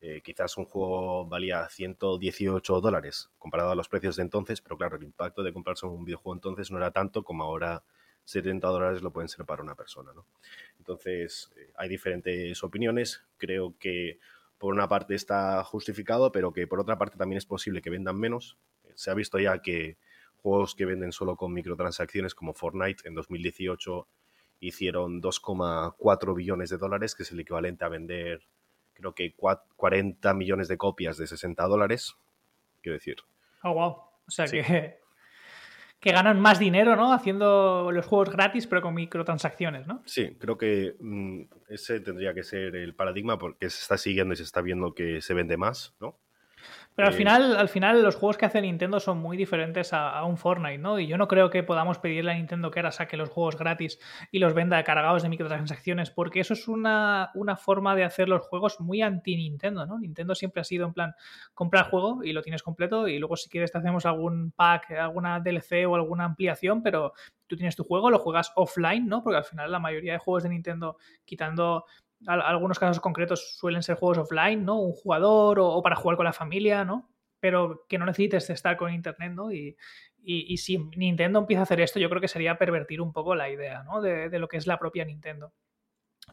eh, 0.01 0.23
quizás 0.23 0.57
un 0.57 0.65
juego 0.65 1.27
valía 1.27 1.69
118 1.69 2.81
dólares 2.81 3.31
comparado 3.39 3.73
a 3.73 3.75
los 3.75 3.89
precios 3.89 4.17
de 4.17 4.23
entonces, 4.23 4.61
pero 4.63 4.79
claro, 4.79 4.97
el 4.97 5.03
impacto 5.03 5.43
de 5.43 5.53
comprarse 5.53 5.87
un 5.87 6.05
videojuego 6.05 6.35
entonces 6.35 6.71
no 6.71 6.79
era 6.79 6.91
tanto 6.91 7.23
como 7.23 7.45
ahora 7.45 7.85
70 8.25 8.67
dólares 8.67 9.03
lo 9.03 9.13
pueden 9.13 9.29
ser 9.29 9.45
para 9.45 9.63
una 9.63 9.75
persona. 9.75 10.13
¿no? 10.15 10.27
Entonces, 10.79 11.53
eh, 11.57 11.73
hay 11.77 11.89
diferentes 11.89 12.63
opiniones. 12.63 13.25
Creo 13.37 13.77
que 13.79 14.19
por 14.59 14.73
una 14.73 14.89
parte 14.89 15.15
está 15.15 15.63
justificado, 15.65 16.33
pero 16.33 16.53
que 16.53 16.67
por 16.67 16.81
otra 16.81 16.97
parte 16.99 17.17
también 17.17 17.39
es 17.39 17.47
posible 17.47 17.83
que 17.83 17.91
vendan 17.91 18.19
menos. 18.19 18.57
Se 18.95 19.11
ha 19.11 19.15
visto 19.15 19.39
ya 19.39 19.61
que 19.61 19.99
juegos 20.37 20.75
que 20.75 20.87
venden 20.87 21.13
solo 21.13 21.37
con 21.37 21.53
microtransacciones 21.53 22.35
como 22.35 22.55
Fortnite 22.55 23.07
en 23.09 23.15
2018 23.15 24.07
hicieron 24.61 25.23
2,4 25.23 26.35
billones 26.35 26.71
de 26.71 26.79
dólares, 26.79 27.15
que 27.15 27.23
es 27.23 27.33
el 27.33 27.41
equivalente 27.41 27.85
a 27.85 27.89
vender 27.89 28.43
creo 29.01 29.15
que 29.15 29.35
40 29.35 30.35
millones 30.35 30.69
de 30.69 30.77
copias 30.77 31.17
de 31.17 31.27
60 31.27 31.65
dólares. 31.65 32.15
Quiero 32.83 32.95
decir. 32.95 33.17
Oh, 33.63 33.75
wow. 33.75 33.91
O 33.91 34.31
sea 34.31 34.47
que, 34.47 34.63
que 36.01 36.13
ganan 36.13 36.41
más 36.41 36.59
dinero, 36.59 36.97
¿no? 36.97 37.13
Haciendo 37.13 37.91
los 37.93 38.07
juegos 38.07 38.31
gratis, 38.31 38.67
pero 38.67 38.83
con 38.83 38.95
microtransacciones, 38.95 39.87
¿no? 39.87 40.03
Sí, 40.07 40.37
creo 40.39 40.57
que 40.57 40.97
mm, 41.01 41.43
ese 41.69 42.01
tendría 42.01 42.33
que 42.35 42.43
ser 42.43 42.77
el 42.77 42.95
paradigma 42.95 43.39
porque 43.39 43.69
se 43.69 43.81
está 43.81 43.99
siguiendo 43.99 44.35
y 44.35 44.37
se 44.37 44.45
está 44.45 44.61
viendo 44.61 44.95
que 44.95 45.21
se 45.21 45.35
vende 45.35 45.57
más, 45.57 45.95
¿no? 46.01 46.19
Pero 46.95 47.09
al 47.09 47.15
final, 47.15 47.57
al 47.57 47.69
final 47.69 48.03
los 48.03 48.17
juegos 48.17 48.37
que 48.37 48.47
hace 48.47 48.61
Nintendo 48.61 49.01
son 49.01 49.19
muy 49.19 49.37
diferentes 49.37 49.93
a, 49.93 50.23
un 50.25 50.37
Fortnite, 50.37 50.79
¿no? 50.79 50.99
Y 50.99 51.07
yo 51.07 51.17
no 51.17 51.29
creo 51.29 51.49
que 51.49 51.63
podamos 51.63 51.99
pedirle 51.99 52.33
a 52.33 52.35
Nintendo 52.35 52.71
que 52.71 52.81
ahora 52.81 52.93
saque 52.93 53.17
los 53.17 53.31
juegos 53.31 53.57
gratis 53.57 53.99
y 54.31 54.39
los 54.39 54.55
venda 54.55 54.83
cargados 54.85 55.23
de 55.23 55.29
microtransacciones, 55.29 56.11
porque 56.11 56.41
eso 56.41 56.53
es 56.53 56.69
una, 56.69 57.31
una 57.35 57.57
forma 57.57 57.95
de 57.95 58.05
hacer 58.05 58.29
los 58.29 58.43
juegos 58.43 58.81
muy 58.81 59.03
anti-Nintendo, 59.03 59.87
¿no? 59.87 59.99
Nintendo 59.99 60.35
siempre 60.35 60.61
ha 60.61 60.65
sido 60.65 60.87
en 60.87 60.93
plan, 60.93 61.15
compra 61.55 61.81
el 61.81 61.87
juego 61.87 62.23
y 62.23 62.33
lo 62.33 62.43
tienes 62.43 62.63
completo 62.63 63.09
y 63.09 63.19
luego 63.19 63.37
si 63.37 63.49
quieres 63.49 63.73
te 63.73 63.79
hacemos 63.79 64.05
algún 64.05 64.51
pack, 64.51 64.91
alguna 64.91 65.41
DLC 65.41 65.87
o 65.89 65.95
alguna 65.95 66.25
ampliación, 66.25 66.83
pero 66.83 67.15
tú 67.47 67.57
tienes 67.57 67.77
tu 67.77 67.85
juego, 67.85 68.11
lo 68.11 68.19
juegas 68.19 68.53
offline, 68.57 69.07
¿no? 69.07 69.23
Porque 69.23 69.39
al 69.39 69.45
final 69.45 69.73
la 69.73 69.79
mayoría 69.79 70.13
de 70.13 70.19
juegos 70.19 70.43
de 70.43 70.51
Nintendo, 70.51 70.97
quitando 71.25 71.85
algunos 72.27 72.79
casos 72.79 73.01
concretos 73.01 73.57
suelen 73.57 73.83
ser 73.83 73.97
juegos 73.97 74.19
offline, 74.19 74.65
¿no? 74.65 74.81
Un 74.81 74.93
jugador 74.93 75.59
o, 75.61 75.83
para 75.83 75.97
jugar 75.97 76.17
con 76.17 76.25
la 76.25 76.33
familia, 76.33 76.85
¿no? 76.85 77.11
Pero 77.41 77.87
que 77.89 77.99
no 77.99 78.07
necesites 78.07 78.51
estar 78.51 78.77
con 78.77 78.93
internet, 78.93 79.33
¿no? 79.33 79.53
Y, 79.53 79.77
si 80.59 80.79
Nintendo 80.97 81.39
empieza 81.39 81.61
a 81.61 81.63
hacer 81.63 81.81
esto, 81.81 81.99
yo 81.99 82.11
creo 82.11 82.21
que 82.21 82.29
sería 82.29 82.59
pervertir 82.59 83.01
un 83.01 83.13
poco 83.13 83.35
la 83.35 83.49
idea, 83.49 83.83
¿no? 83.85 84.03
De, 84.03 84.39
lo 84.39 84.49
que 84.49 84.59
es 84.59 84.67
la 84.67 84.79
propia 84.79 85.05
Nintendo. 85.05 85.55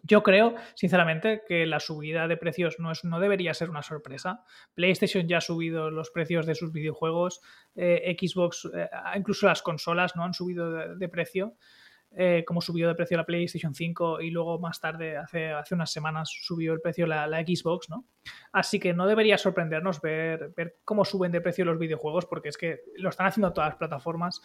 Yo 0.04 0.22
creo, 0.22 0.56
sinceramente, 0.76 1.42
que 1.48 1.66
la 1.66 1.80
subida 1.80 2.28
de 2.28 2.38
precios 2.38 2.80
no, 2.80 2.92
es, 2.92 3.04
no 3.06 3.20
debería 3.20 3.54
ser 3.54 3.70
una 3.70 3.82
sorpresa. 3.82 4.44
PlayStation 4.76 5.28
ya 5.28 5.38
ha 5.38 5.42
subido 5.42 5.90
los 5.90 6.12
precios 6.12 6.46
de 6.46 6.54
sus 6.54 6.72
videojuegos, 6.74 7.42
eh, 7.76 8.16
Xbox, 8.20 8.70
eh, 8.76 8.90
incluso 9.16 9.48
las 9.48 9.62
consolas, 9.62 10.16
¿no? 10.18 10.24
Han 10.24 10.34
subido 10.34 10.96
de 10.98 11.10
precio. 11.10 11.56
Eh, 12.20 12.44
como 12.48 12.62
subió 12.62 12.88
de 12.88 12.96
precio 12.96 13.16
la 13.16 13.28
PlayStation 13.28 13.76
5 13.76 14.22
y 14.22 14.32
luego 14.32 14.58
más 14.58 14.82
tarde, 14.82 15.18
hace, 15.18 15.52
hace 15.52 15.76
unas 15.76 15.92
semanas, 15.92 16.32
subió 16.42 16.74
el 16.74 16.82
precio 16.82 17.06
la, 17.06 17.28
la 17.28 17.42
Xbox, 17.42 17.92
¿no? 17.92 18.06
Así 18.52 18.80
que 18.80 18.92
no 18.92 19.06
debería 19.06 19.38
sorprendernos 19.38 20.02
ver, 20.02 20.52
ver 20.58 20.78
cómo 20.84 21.06
suben 21.06 21.32
de 21.32 21.42
precio 21.42 21.64
los 21.64 21.78
videojuegos, 21.78 22.26
porque 22.26 22.50
es 22.50 22.58
que 22.58 22.82
lo 22.96 23.10
están 23.10 23.28
haciendo 23.28 23.54
todas 23.54 23.70
las 23.70 23.78
plataformas. 23.78 24.42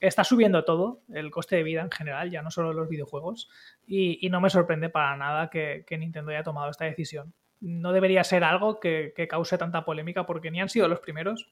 Está 0.00 0.22
subiendo 0.22 0.66
todo, 0.66 1.00
el 1.14 1.30
coste 1.30 1.56
de 1.56 1.62
vida 1.62 1.80
en 1.80 1.90
general, 1.90 2.30
ya 2.30 2.42
no 2.42 2.50
solo 2.50 2.74
los 2.74 2.90
videojuegos, 2.90 3.48
y, 3.86 4.28
no 4.28 4.42
me 4.42 4.50
sorprende 4.50 4.90
para 4.90 5.16
nada 5.16 5.48
que, 5.48 5.86
Nintendo 5.98 6.30
haya 6.30 6.42
tomado 6.42 6.70
esta 6.70 6.84
decisión. 6.84 7.32
No 7.58 7.92
debería 7.92 8.22
ser 8.22 8.44
algo 8.44 8.80
que, 8.80 9.14
que 9.16 9.28
cause 9.28 9.56
tanta 9.56 9.86
polémica, 9.86 10.26
porque 10.26 10.50
ni 10.50 10.60
han 10.60 10.68
sido 10.68 10.88
los 10.88 11.00
primeros, 11.00 11.50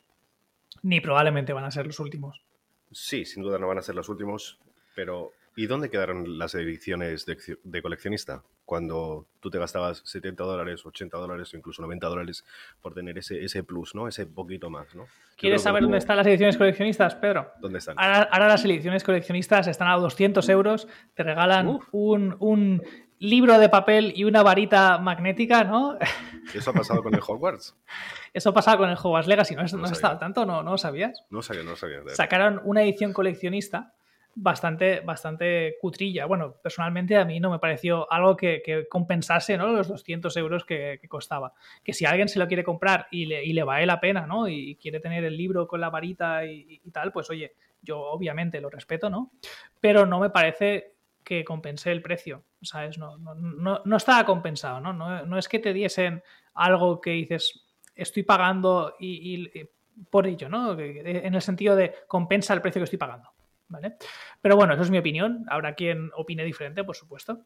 ni 0.82 1.00
probablemente 1.00 1.54
van 1.54 1.64
a 1.64 1.70
ser 1.70 1.86
los 1.86 1.98
últimos. 1.98 2.42
Sí, 2.90 3.24
sin 3.24 3.42
duda 3.42 3.58
no 3.58 3.68
van 3.68 3.78
a 3.78 3.82
ser 3.82 3.94
los 3.94 4.10
últimos, 4.10 4.60
pero 4.94 5.32
¿Y 5.54 5.66
dónde 5.66 5.90
quedaron 5.90 6.38
las 6.38 6.54
ediciones 6.54 7.26
de, 7.26 7.82
coleccionista? 7.82 8.42
Cuando 8.64 9.26
tú 9.40 9.50
te 9.50 9.58
gastabas 9.58 10.02
70 10.04 10.42
dólares, 10.44 10.86
80 10.86 11.16
dólares 11.18 11.52
o 11.52 11.56
incluso 11.58 11.82
90 11.82 12.06
dólares 12.06 12.44
por 12.80 12.94
tener 12.94 13.18
ese, 13.18 13.44
ese 13.44 13.62
plus, 13.62 13.94
¿no? 13.94 14.08
Ese 14.08 14.26
poquito 14.26 14.70
más, 14.70 14.94
¿no? 14.94 15.04
¿Quieres 15.36 15.62
saber 15.62 15.82
dónde 15.82 15.98
están 15.98 16.16
las 16.16 16.26
ediciones 16.26 16.56
coleccionistas, 16.56 17.14
Pedro? 17.16 17.52
¿Dónde 17.60 17.78
están? 17.78 17.96
Ahora, 17.98 18.48
las 18.48 18.64
ediciones 18.64 19.04
coleccionistas 19.04 19.66
están 19.66 19.88
a 19.88 19.96
200 19.96 20.48
euros, 20.48 20.88
te 21.14 21.22
regalan 21.22 21.80
un, 21.90 22.36
un, 22.38 22.82
libro 23.18 23.60
de 23.60 23.68
papel 23.68 24.12
y 24.16 24.24
una 24.24 24.42
varita 24.42 24.98
magnética, 24.98 25.62
¿no? 25.62 25.96
¿Eso 26.54 26.70
ha 26.70 26.72
pasado 26.72 27.04
con 27.04 27.14
el 27.14 27.20
Hogwarts? 27.20 27.76
Eso 28.32 28.50
ha 28.50 28.52
pasado 28.52 28.78
con 28.78 28.90
el 28.90 28.96
Hogwarts 28.96 29.28
Legacy, 29.28 29.54
¿no? 29.54 29.62
¿No, 29.62 29.86
estado 29.86 30.18
tanto? 30.18 30.44
¿No, 30.44 30.64
¿No 30.64 30.72
lo 30.72 30.78
sabías? 30.78 31.24
No 31.30 31.40
sabía, 31.40 31.62
no 31.62 31.76
sabía. 31.76 32.00
Sacaron 32.08 32.60
una 32.64 32.82
edición 32.82 33.12
coleccionista 33.12 33.92
bastante, 34.34 35.00
bastante 35.00 35.76
cutrilla. 35.80 36.26
Bueno, 36.26 36.54
personalmente 36.62 37.16
a 37.16 37.24
mí 37.24 37.40
no 37.40 37.50
me 37.50 37.58
pareció 37.58 38.10
algo 38.10 38.36
que, 38.36 38.86
compensase 38.88 39.56
¿no? 39.56 39.68
los 39.68 39.88
200 39.88 40.36
euros 40.36 40.64
que, 40.64 41.00
costaba. 41.08 41.52
Que 41.82 41.92
si 41.92 42.04
alguien 42.04 42.28
se 42.28 42.38
lo 42.38 42.48
quiere 42.48 42.64
comprar 42.64 43.08
y 43.10 43.26
le, 43.26 43.44
y 43.44 43.52
le 43.52 43.62
vale 43.62 43.86
la 43.86 44.00
pena, 44.00 44.26
¿no? 44.26 44.48
Y 44.48 44.76
quiere 44.76 45.00
tener 45.00 45.24
el 45.24 45.36
libro 45.36 45.66
con 45.66 45.80
la 45.80 45.90
varita 45.90 46.46
y, 46.46 46.80
tal, 46.92 47.12
pues 47.12 47.30
oye, 47.30 47.54
yo 47.82 48.00
obviamente 48.00 48.60
lo 48.60 48.70
respeto, 48.70 49.10
¿no? 49.10 49.32
Pero 49.80 50.06
no 50.06 50.20
me 50.20 50.30
parece 50.30 50.94
que 51.24 51.44
compense 51.44 51.92
el 51.92 52.02
precio, 52.02 52.44
¿sabes? 52.62 52.98
No, 52.98 53.16
no, 53.18 53.34
no, 53.34 53.82
no 53.84 53.96
estaba 53.96 54.24
compensado, 54.24 54.80
¿no? 54.80 54.92
¿no? 54.92 55.38
es 55.38 55.48
que 55.48 55.60
te 55.60 55.72
diesen 55.72 56.22
algo 56.54 57.00
que 57.00 57.10
dices, 57.10 57.64
estoy 57.94 58.24
pagando 58.24 58.96
y, 58.98 59.44
y 59.44 59.68
por 60.10 60.26
ello, 60.26 60.48
¿no? 60.48 60.76
En 60.78 61.34
el 61.34 61.42
sentido 61.42 61.76
de 61.76 61.94
compensa 62.08 62.54
el 62.54 62.60
precio 62.60 62.80
que 62.80 62.84
estoy 62.84 62.98
pagando. 62.98 63.30
¿Vale? 63.72 63.96
Pero 64.40 64.54
bueno, 64.54 64.74
eso 64.74 64.82
es 64.82 64.90
mi 64.90 64.98
opinión. 64.98 65.44
Habrá 65.48 65.74
quien 65.74 66.10
opine 66.14 66.44
diferente, 66.44 66.84
por 66.84 66.94
supuesto. 66.94 67.44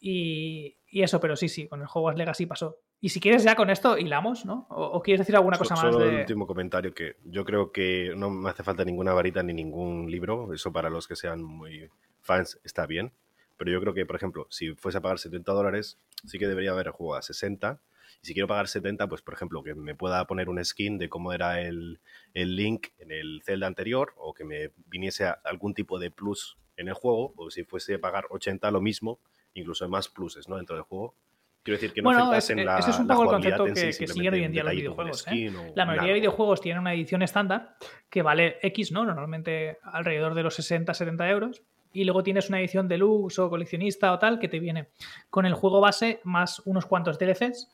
Y, 0.00 0.76
eso, 0.90 1.20
pero 1.20 1.34
sí, 1.36 1.48
sí, 1.48 1.66
con 1.66 1.80
el 1.80 1.86
Hogwarts 1.92 2.18
Legacy 2.18 2.46
pasó. 2.46 2.78
Y 3.00 3.08
si 3.08 3.20
quieres 3.20 3.42
ya 3.42 3.54
con 3.54 3.68
esto 3.68 3.98
hilamos, 3.98 4.46
¿no? 4.46 4.66
¿O, 4.70 5.02
quieres 5.02 5.20
decir 5.20 5.34
alguna 5.36 5.58
cosa 5.58 5.74
más? 5.74 5.92
Solo 5.92 6.04
el 6.04 6.20
último 6.20 6.46
comentario 6.46 6.94
que 6.94 7.16
yo 7.24 7.44
creo 7.44 7.72
que 7.72 8.12
no 8.16 8.30
me 8.30 8.48
hace 8.48 8.62
falta 8.62 8.84
ninguna 8.84 9.12
varita 9.12 9.42
ni 9.42 9.52
ningún 9.52 10.10
libro. 10.10 10.52
Eso 10.54 10.72
para 10.72 10.88
los 10.88 11.08
que 11.08 11.16
sean 11.16 11.42
muy 11.42 11.90
fans 12.20 12.60
está 12.64 12.86
bien. 12.86 13.12
Pero 13.56 13.70
yo 13.70 13.80
creo 13.80 13.94
que, 13.94 14.06
por 14.06 14.16
ejemplo, 14.16 14.46
si 14.50 14.74
fuese 14.74 14.98
a 14.98 15.00
pagar 15.00 15.18
70 15.18 15.52
dólares, 15.52 15.98
sí 16.26 16.38
que 16.38 16.48
debería 16.48 16.72
haber 16.72 16.90
juego 16.90 17.14
a 17.14 17.22
60. 17.22 17.80
Y 18.24 18.26
si 18.26 18.32
quiero 18.32 18.48
pagar 18.48 18.68
70, 18.68 19.06
pues 19.06 19.20
por 19.20 19.34
ejemplo, 19.34 19.62
que 19.62 19.74
me 19.74 19.94
pueda 19.94 20.26
poner 20.26 20.48
un 20.48 20.64
skin 20.64 20.96
de 20.96 21.10
cómo 21.10 21.34
era 21.34 21.60
el, 21.60 22.00
el 22.32 22.56
link 22.56 22.86
en 22.96 23.12
el 23.12 23.42
Zelda 23.44 23.66
anterior 23.66 24.14
o 24.16 24.32
que 24.32 24.44
me 24.44 24.70
viniese 24.86 25.26
algún 25.44 25.74
tipo 25.74 25.98
de 25.98 26.10
plus 26.10 26.56
en 26.78 26.88
el 26.88 26.94
juego. 26.94 27.34
O 27.36 27.50
si 27.50 27.64
fuese 27.64 27.96
a 27.96 28.00
pagar 28.00 28.24
80, 28.30 28.70
lo 28.70 28.80
mismo, 28.80 29.20
incluso 29.52 29.86
más 29.90 30.08
pluses 30.08 30.48
¿no? 30.48 30.56
dentro 30.56 30.74
del 30.74 30.84
juego 30.84 31.14
Quiero 31.62 31.76
decir 31.76 31.92
que 31.92 32.00
no 32.02 32.10
bueno, 32.10 32.32
es, 32.34 32.48
en 32.48 32.64
la. 32.64 32.78
Ese 32.78 32.90
es 32.90 32.98
un 32.98 33.06
poco 33.06 33.22
el 33.24 33.28
concepto 33.28 33.64
que, 33.64 33.72
que 33.72 34.06
siguen 34.06 34.34
hoy 34.34 34.44
en 34.44 34.52
día 34.52 34.62
los 34.64 34.74
videojuegos. 34.74 35.26
¿eh? 35.28 35.50
La 35.74 35.86
mayoría 35.86 36.08
de 36.08 36.20
videojuegos 36.20 36.60
tienen 36.60 36.80
una 36.80 36.92
edición 36.92 37.22
estándar 37.22 37.76
que 38.10 38.20
vale 38.20 38.58
X, 38.60 38.92
¿no? 38.92 39.06
Normalmente 39.06 39.78
alrededor 39.82 40.34
de 40.34 40.42
los 40.42 40.54
60, 40.56 40.92
70 40.92 41.30
euros. 41.30 41.62
Y 41.94 42.04
luego 42.04 42.22
tienes 42.22 42.50
una 42.50 42.60
edición 42.60 42.86
deluxe 42.86 43.38
o 43.38 43.48
coleccionista 43.48 44.12
o 44.12 44.18
tal 44.18 44.38
que 44.38 44.48
te 44.48 44.58
viene 44.58 44.88
con 45.30 45.46
el 45.46 45.54
juego 45.54 45.80
base 45.80 46.20
más 46.24 46.60
unos 46.66 46.84
cuantos 46.84 47.18
DLCs. 47.18 47.70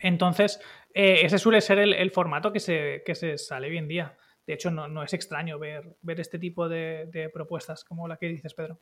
Entonces, 0.00 0.60
eh, 0.94 1.20
ese 1.22 1.38
suele 1.38 1.60
ser 1.60 1.78
el, 1.78 2.10
formato 2.10 2.52
que 2.52 2.60
se, 2.60 3.38
sale 3.38 3.68
hoy 3.68 3.78
en 3.78 3.88
día. 3.88 4.16
De 4.46 4.54
hecho, 4.54 4.70
no, 4.70 5.02
es 5.02 5.12
extraño 5.12 5.58
ver, 5.58 5.96
este 6.18 6.38
tipo 6.38 6.68
de, 6.68 7.06
de 7.12 7.28
propuestas 7.28 7.84
como 7.84 8.08
la 8.08 8.16
que 8.16 8.26
dices, 8.26 8.54
Pedro. 8.54 8.80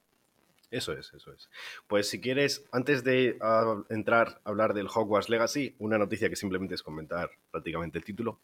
Eso 0.70 0.92
es, 0.92 1.12
eso 1.14 1.33
es. 1.33 1.48
Pues 1.87 2.09
si 2.09 2.20
quieres, 2.20 2.66
antes 2.72 3.02
de 3.02 3.38
ah, 3.40 3.83
entrar 3.88 4.40
a 4.44 4.50
hablar 4.50 4.74
del 4.74 4.88
Hogwarts 4.88 5.31
Legacy, 5.31 5.74
una 5.78 5.96
noticia 5.96 6.28
que 6.28 6.37
simplemente 6.37 6.74
es 6.74 6.83
comentar 6.83 7.31
prácticamente 7.50 7.98
el 7.98 8.04
título. 8.04 8.40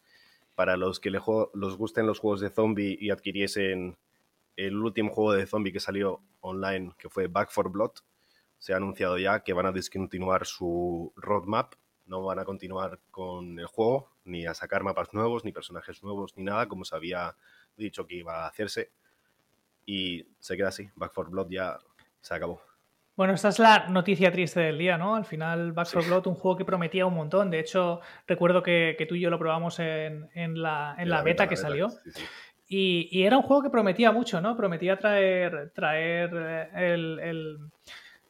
Para 0.55 0.75
los 0.77 0.99
que 0.99 1.11
les 1.11 1.21
gusten 1.21 2.07
los 2.07 2.19
juegos 2.19 2.41
de 2.41 2.49
zombie 2.49 2.97
y 2.99 3.09
adquiriesen 3.11 3.97
el 4.55 4.77
último 4.77 5.11
juego 5.11 5.33
de 5.33 5.45
zombie 5.45 5.73
que 5.73 5.79
salió 5.79 6.21
online, 6.39 6.93
que 6.97 7.09
fue 7.09 7.27
Back 7.27 7.51
for 7.51 7.69
Blood, 7.69 7.91
se 8.57 8.73
ha 8.73 8.77
anunciado 8.77 9.17
ya 9.17 9.41
que 9.41 9.53
van 9.53 9.65
a 9.65 9.71
discontinuar 9.71 10.45
su 10.45 11.13
roadmap. 11.15 11.73
No 12.05 12.23
van 12.23 12.39
a 12.39 12.45
continuar 12.45 12.99
con 13.11 13.59
el 13.59 13.65
juego, 13.65 14.11
ni 14.23 14.45
a 14.45 14.53
sacar 14.53 14.83
mapas 14.83 15.13
nuevos, 15.13 15.43
ni 15.43 15.51
personajes 15.51 16.03
nuevos, 16.03 16.35
ni 16.37 16.43
nada, 16.43 16.67
como 16.67 16.85
se 16.85 16.95
había 16.95 17.35
dicho 17.77 18.05
que 18.05 18.15
iba 18.15 18.43
a 18.43 18.47
hacerse. 18.47 18.91
Y 19.85 20.27
se 20.39 20.57
queda 20.57 20.69
así. 20.69 20.89
Back 20.95 21.13
for 21.13 21.29
Blood 21.29 21.49
ya 21.49 21.77
se 22.21 22.33
acabó. 22.33 22.61
Bueno, 23.15 23.33
esta 23.33 23.47
es 23.47 23.59
la 23.59 23.87
noticia 23.87 24.29
triste 24.31 24.59
del 24.59 24.77
día, 24.77 24.97
¿no? 24.97 25.15
Al 25.15 25.23
final, 25.23 25.71
Back 25.71 25.87
4 25.93 26.09
Blood, 26.09 26.27
un 26.27 26.35
juego 26.35 26.57
que 26.57 26.65
prometía 26.65 27.05
un 27.05 27.13
montón. 27.13 27.49
De 27.49 27.59
hecho, 27.59 28.01
recuerdo 28.27 28.61
que, 28.61 29.05
tú 29.07 29.15
y 29.15 29.21
yo 29.21 29.29
lo 29.29 29.39
probamos 29.39 29.79
en, 29.79 30.29
la, 30.61 31.21
beta 31.23 31.47
que 31.47 31.55
salió. 31.55 31.89
Y, 32.67 33.23
era 33.23 33.37
un 33.37 33.43
juego 33.43 33.63
que 33.63 33.69
prometía 33.69 34.11
mucho, 34.11 34.41
¿no? 34.41 34.57
Prometía 34.57 34.97
traer, 34.97 35.71
traer 35.73 36.69
eh, 36.75 37.57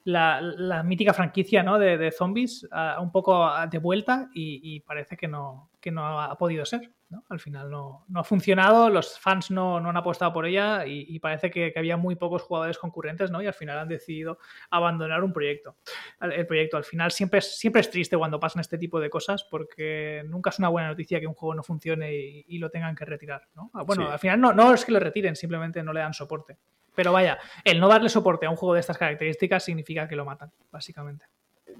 la, 0.05 0.83
mítica 0.83 1.13
franquicia 1.13 1.63
¿no? 1.63 1.77
de, 1.79 2.11
zombies 2.11 2.67
un 2.99 3.11
poco 3.11 3.49
de 3.69 3.77
vuelta 3.79 4.29
y, 4.33 4.79
parece 4.81 5.17
que 5.17 5.27
no, 5.27 5.71
que 5.81 5.91
no 5.91 6.21
ha 6.21 6.37
podido 6.37 6.65
ser. 6.65 6.91
Al 7.29 7.39
final 7.39 7.69
no, 7.69 8.05
ha 8.15 8.23
funcionado, 8.23 8.89
los 8.89 9.19
fans 9.19 9.49
no, 9.51 9.77
han 9.77 9.97
apostado 9.97 10.33
por 10.33 10.45
ella 10.45 10.85
y, 10.85 11.19
parece 11.19 11.49
que, 11.49 11.73
había 11.75 11.97
muy 11.97 12.15
pocos 12.15 12.43
jugadores 12.43 12.77
concurrentes 12.77 13.31
¿no? 13.31 13.41
y 13.41 13.47
al 13.47 13.53
final 13.53 13.79
han 13.79 13.87
decidido 13.87 14.37
abandonar 14.69 15.23
un 15.23 15.33
proyecto. 15.33 15.77
El, 16.21 16.45
proyecto 16.45 16.77
al 16.77 16.83
final 16.83 17.11
siempre 17.11 17.39
es, 17.39 17.57
siempre 17.57 17.81
es 17.81 17.89
triste 17.89 18.17
cuando 18.17 18.39
pasan 18.39 18.59
este 18.59 18.77
tipo 18.77 18.99
de 18.99 19.09
cosas 19.09 19.43
porque 19.49 20.23
nunca 20.27 20.49
es 20.51 20.59
una 20.59 20.69
buena 20.69 20.89
noticia 20.89 21.19
que 21.19 21.27
un 21.27 21.33
juego 21.33 21.55
no 21.55 21.63
funcione 21.63 22.13
y, 22.13 22.57
lo 22.59 22.69
tengan 22.69 22.95
que 22.95 23.05
retirar. 23.05 23.47
Ah, 23.73 23.83
bueno, 23.83 24.09
al 24.09 24.19
final 24.19 24.39
no, 24.39 24.53
no 24.53 24.73
es 24.73 24.85
que 24.85 24.91
lo 24.91 24.99
retiren, 24.99 25.35
simplemente 25.35 25.83
no 25.83 25.93
le 25.93 25.99
dan 25.99 26.13
soporte. 26.13 26.57
Pero 26.95 27.11
vaya, 27.11 27.37
el 27.63 27.79
no 27.79 27.87
darle 27.87 28.09
soporte 28.09 28.45
a 28.45 28.49
un 28.49 28.55
juego 28.55 28.73
de 28.73 28.79
estas 28.79 28.97
características 28.97 29.63
significa 29.63 30.07
que 30.07 30.15
lo 30.15 30.25
matan, 30.25 30.51
básicamente 30.71 31.25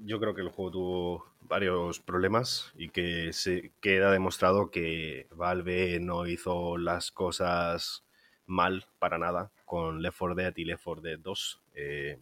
yo 0.04 0.20
creo 0.20 0.34
que 0.34 0.42
el 0.42 0.48
juego 0.48 0.70
tuvo 0.70 1.26
varios 1.40 2.00
problemas 2.00 2.72
y 2.76 2.88
que 2.88 3.32
se 3.32 3.72
queda 3.80 4.10
demostrado 4.10 4.70
que 4.70 5.26
Valve 5.30 6.00
no 6.00 6.26
hizo 6.26 6.76
las 6.76 7.10
cosas 7.10 8.04
mal 8.46 8.86
para 8.98 9.18
nada 9.18 9.50
con 9.64 10.02
Left 10.02 10.18
4 10.18 10.34
Dead 10.34 10.52
y 10.56 10.64
Left 10.64 10.84
4 10.84 11.02
Dead 11.02 11.18
2. 11.18 11.62
Eh, 11.74 12.18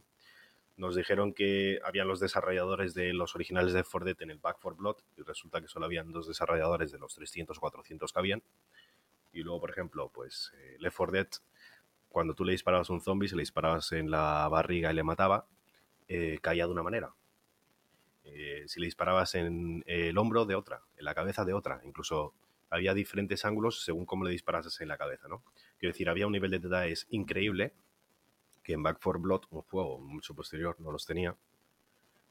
nos 0.76 0.96
dijeron 0.96 1.32
que 1.32 1.78
habían 1.84 2.08
los 2.08 2.20
desarrolladores 2.20 2.94
de 2.94 3.12
los 3.12 3.34
originales 3.34 3.72
de 3.72 3.80
Left 3.80 3.90
4 3.90 4.06
Dead 4.06 4.22
en 4.22 4.30
el 4.30 4.38
Back 4.38 4.58
4 4.60 4.76
Blood 4.76 4.96
y 5.16 5.22
resulta 5.22 5.60
que 5.60 5.68
solo 5.68 5.86
habían 5.86 6.12
dos 6.12 6.26
desarrolladores 6.26 6.92
de 6.92 6.98
los 6.98 7.14
300 7.14 7.56
o 7.56 7.60
400 7.60 8.12
que 8.12 8.18
habían. 8.18 8.42
Y 9.32 9.42
luego, 9.42 9.60
por 9.60 9.70
ejemplo, 9.70 10.10
pues 10.12 10.52
eh, 10.58 10.76
Left 10.78 10.96
4 10.96 11.12
Dead, 11.12 11.28
cuando 12.14 12.34
tú 12.34 12.44
le 12.44 12.52
disparabas 12.52 12.88
a 12.88 12.92
un 12.92 13.00
zombie, 13.00 13.28
se 13.28 13.34
le 13.34 13.42
disparabas 13.42 13.90
en 13.90 14.08
la 14.08 14.48
barriga 14.48 14.92
y 14.92 14.94
le 14.94 15.02
mataba, 15.02 15.48
eh, 16.06 16.38
caía 16.40 16.66
de 16.66 16.72
una 16.72 16.84
manera 16.84 17.12
eh, 18.24 18.64
si 18.66 18.80
le 18.80 18.86
disparabas 18.86 19.34
en 19.34 19.84
el 19.86 20.16
hombro 20.16 20.46
de 20.46 20.54
otra, 20.54 20.82
en 20.96 21.04
la 21.04 21.14
cabeza 21.14 21.44
de 21.44 21.52
otra, 21.52 21.80
incluso 21.84 22.34
había 22.70 22.94
diferentes 22.94 23.44
ángulos 23.44 23.84
según 23.84 24.06
cómo 24.06 24.24
le 24.24 24.30
disparases 24.30 24.80
en 24.80 24.88
la 24.88 24.96
cabeza, 24.96 25.28
¿no? 25.28 25.44
Quiero 25.78 25.92
decir, 25.92 26.08
había 26.08 26.26
un 26.26 26.32
nivel 26.32 26.50
de 26.50 26.58
detalles 26.58 27.06
increíble 27.10 27.74
que 28.62 28.72
en 28.72 28.82
Back 28.82 28.98
4 29.02 29.20
Blood, 29.20 29.42
un 29.50 29.62
juego 29.62 29.98
mucho 29.98 30.34
posterior, 30.34 30.76
no 30.80 30.90
los 30.90 31.04
tenía. 31.04 31.36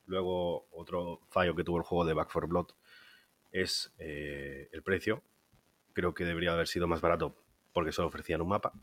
Luego, 0.08 0.68
otro 0.72 1.22
fallo 1.30 1.56
que 1.56 1.64
tuvo 1.64 1.78
el 1.78 1.84
juego 1.84 2.06
de 2.06 2.14
Back 2.14 2.30
4 2.34 2.48
Blood 2.48 2.68
es 3.52 3.94
eh, 4.00 4.70
el 4.72 4.82
precio. 4.82 5.22
Creo 5.94 6.16
que 6.16 6.26
debería 6.26 6.54
haber 6.54 6.68
sido 6.68 6.88
más 6.88 7.02
barato 7.02 7.36
porque 7.72 7.92
solo 7.92 8.08
ofrecían 8.08 8.42
un 8.42 8.50
mapa. 8.50 8.74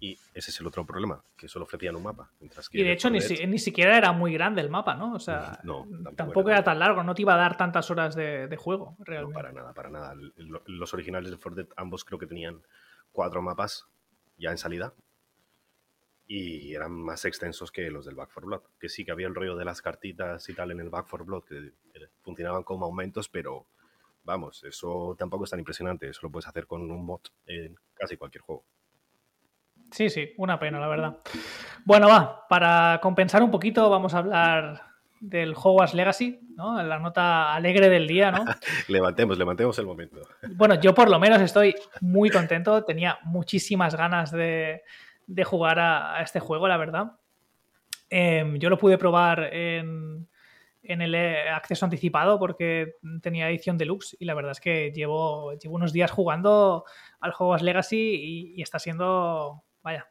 Y 0.00 0.18
ese 0.34 0.50
es 0.50 0.60
el 0.60 0.66
otro 0.66 0.84
problema, 0.84 1.22
que 1.36 1.48
solo 1.48 1.64
ofrecían 1.64 1.96
un 1.96 2.02
mapa. 2.02 2.30
y 2.72 2.82
de 2.82 2.92
hecho 2.92 3.08
ni, 3.10 3.20
siquiera 3.58 3.96
era 3.96 4.12
muy 4.12 4.32
grande 4.32 4.60
el 4.60 4.68
mapa, 4.68 4.94
¿no? 4.94 5.14
O 5.14 5.18
sea, 5.18 5.60
tampoco, 6.16 6.50
era, 6.50 6.62
tan 6.62 6.78
largo, 6.78 7.02
no 7.02 7.14
te 7.14 7.22
iba 7.22 7.34
a 7.34 7.38
dar 7.38 7.56
tantas 7.56 7.90
horas 7.90 8.14
de, 8.14 8.56
juego, 8.56 8.96
realmente. 9.00 9.32
No, 9.32 9.42
para 9.42 9.52
nada, 9.52 9.72
para 9.72 9.90
nada. 9.90 10.14
Los 10.66 10.92
originales 10.94 11.30
de 11.30 11.36
For 11.36 11.68
ambos 11.76 12.04
creo 12.04 12.18
que 12.18 12.26
tenían 12.26 12.60
cuatro 13.12 13.40
mapas 13.40 13.86
ya 14.36 14.50
en 14.50 14.58
salida. 14.58 14.92
Y 16.26 16.74
eran 16.74 16.92
más 16.92 17.24
extensos 17.26 17.70
que 17.70 17.90
los 17.90 18.06
del 18.06 18.14
Back 18.14 18.30
4 18.32 18.46
Blood. 18.46 18.62
Que 18.80 18.88
sí, 18.88 19.04
que 19.04 19.12
había 19.12 19.26
el 19.26 19.34
rollo 19.34 19.56
de 19.56 19.64
las 19.66 19.82
cartitas 19.82 20.48
y 20.48 20.54
tal 20.54 20.70
en 20.70 20.80
el 20.80 20.88
Back 20.88 21.06
4 21.08 21.24
Blood, 21.24 21.44
que 21.44 21.72
funcionaban 22.22 22.62
como 22.62 22.86
aumentos, 22.86 23.28
pero 23.28 23.66
vamos, 24.24 24.64
eso 24.64 25.14
tampoco 25.18 25.44
es 25.44 25.50
tan 25.50 25.58
impresionante. 25.58 26.08
Eso 26.08 26.20
lo 26.22 26.30
puedes 26.30 26.48
hacer 26.48 26.66
con 26.66 26.90
un 26.90 27.04
mod 27.04 27.20
en 27.46 27.76
casi 27.94 28.16
cualquier 28.16 28.42
juego. 28.42 28.64
Sí, 29.94 30.10
sí, 30.10 30.32
una 30.38 30.58
pena, 30.58 30.80
la 30.80 30.88
verdad. 30.88 31.18
Bueno, 31.84 32.08
va, 32.08 32.48
para 32.48 32.98
compensar 33.00 33.44
un 33.44 33.50
poquito, 33.52 33.88
vamos 33.88 34.12
a 34.12 34.18
hablar 34.18 34.82
del 35.20 35.54
Hogwarts 35.54 35.94
Legacy, 35.94 36.40
¿no? 36.56 36.82
La 36.82 36.98
nota 36.98 37.54
alegre 37.54 37.88
del 37.88 38.08
día, 38.08 38.32
¿no? 38.32 38.44
levantemos, 38.88 39.38
levantemos 39.38 39.78
el 39.78 39.86
momento. 39.86 40.20
bueno, 40.56 40.80
yo 40.80 40.94
por 40.94 41.08
lo 41.08 41.20
menos 41.20 41.40
estoy 41.40 41.76
muy 42.00 42.28
contento, 42.28 42.82
tenía 42.82 43.20
muchísimas 43.22 43.94
ganas 43.94 44.32
de, 44.32 44.82
jugar 45.44 45.78
a, 45.78 46.20
este 46.22 46.40
juego, 46.40 46.66
la 46.66 46.76
verdad. 46.76 47.12
Em, 48.10 48.56
yo 48.56 48.70
lo 48.70 48.78
pude 48.78 48.98
probar 48.98 49.54
en, 49.54 50.26
el 50.82 51.14
acceso 51.14 51.86
anticipado 51.86 52.40
porque 52.40 52.94
tenía 53.22 53.48
edición 53.48 53.78
deluxe 53.78 54.16
y 54.18 54.24
la 54.24 54.34
verdad 54.34 54.50
es 54.50 54.60
que 54.60 54.90
llevo, 54.90 55.56
llevo 55.56 55.76
unos 55.76 55.92
días 55.92 56.10
jugando 56.10 56.84
al 57.20 57.32
Hogwarts 57.38 57.62
Legacy 57.62 58.54
y 58.56 58.60
está 58.60 58.80
siendo 58.80 59.63
vaya, 59.84 60.08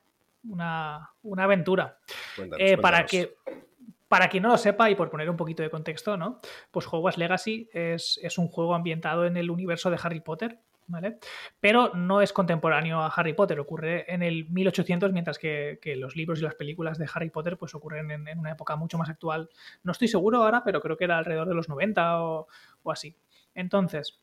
una, 0.48 1.10
aventura. 1.38 1.98
Eh, 2.58 2.78
para 2.78 3.06
que 3.06 3.36
para 4.08 4.30
quien 4.30 4.44
no 4.44 4.50
lo 4.50 4.58
sepa 4.60 4.92
y 4.92 4.96
por 4.96 5.10
poner 5.10 5.28
un 5.28 5.36
poquito 5.36 5.64
de 5.64 5.72
contexto, 5.72 6.18
¿no? 6.18 6.40
Pues 6.70 6.86
Hogwarts 6.86 7.18
Legacy 7.18 7.68
es, 7.74 8.38
un 8.38 8.48
juego 8.48 8.76
ambientado 8.76 9.26
en 9.26 9.38
el 9.38 9.50
universo 9.50 9.90
de 9.90 9.98
Harry 10.04 10.20
Potter, 10.20 10.60
¿vale? 10.86 11.18
Pero 11.60 11.96
no 11.96 12.22
es 12.22 12.32
contemporáneo 12.32 13.00
a 13.00 13.08
Harry 13.08 13.34
Potter, 13.34 13.60
ocurre 13.60 14.06
en 14.14 14.22
el 14.22 14.48
1800, 14.52 15.12
mientras 15.12 15.40
que, 15.40 15.80
los 15.98 16.16
libros 16.16 16.38
y 16.38 16.44
las 16.44 16.54
películas 16.54 17.00
de 17.00 17.10
Harry 17.12 17.32
Potter 17.32 17.58
pues 17.58 17.74
ocurren 17.74 18.12
en, 18.12 18.38
una 18.38 18.52
época 18.52 18.76
mucho 18.76 19.00
más 19.00 19.10
actual. 19.10 19.50
No 19.82 19.94
estoy 19.94 20.08
seguro 20.08 20.44
ahora, 20.44 20.64
pero 20.64 20.80
creo 20.80 20.96
que 20.96 21.06
era 21.06 21.18
alrededor 21.18 21.48
de 21.48 21.56
los 21.56 21.68
90 21.68 22.22
o, 22.22 22.48
así. 22.86 23.16
Entonces, 23.56 24.22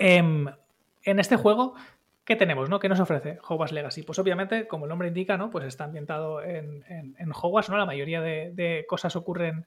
em, 0.00 0.48
en 1.04 1.18
este 1.20 1.36
juego 1.36 1.74
¿Qué 2.28 2.36
tenemos, 2.36 2.68
no? 2.68 2.78
¿Qué 2.78 2.90
nos 2.90 3.00
ofrece 3.00 3.38
Hogwarts 3.48 3.72
Legacy? 3.72 4.02
Pues 4.02 4.18
obviamente, 4.18 4.68
como 4.68 4.84
el 4.84 4.90
nombre 4.90 5.08
indica, 5.08 5.38
¿no? 5.38 5.48
Pues 5.48 5.64
está 5.64 5.84
ambientado 5.84 6.42
en, 6.42 6.84
Hogwarts, 7.32 7.70
¿no? 7.70 7.78
La 7.78 7.86
mayoría 7.86 8.20
de, 8.20 8.84
cosas 8.86 9.16
ocurren 9.16 9.64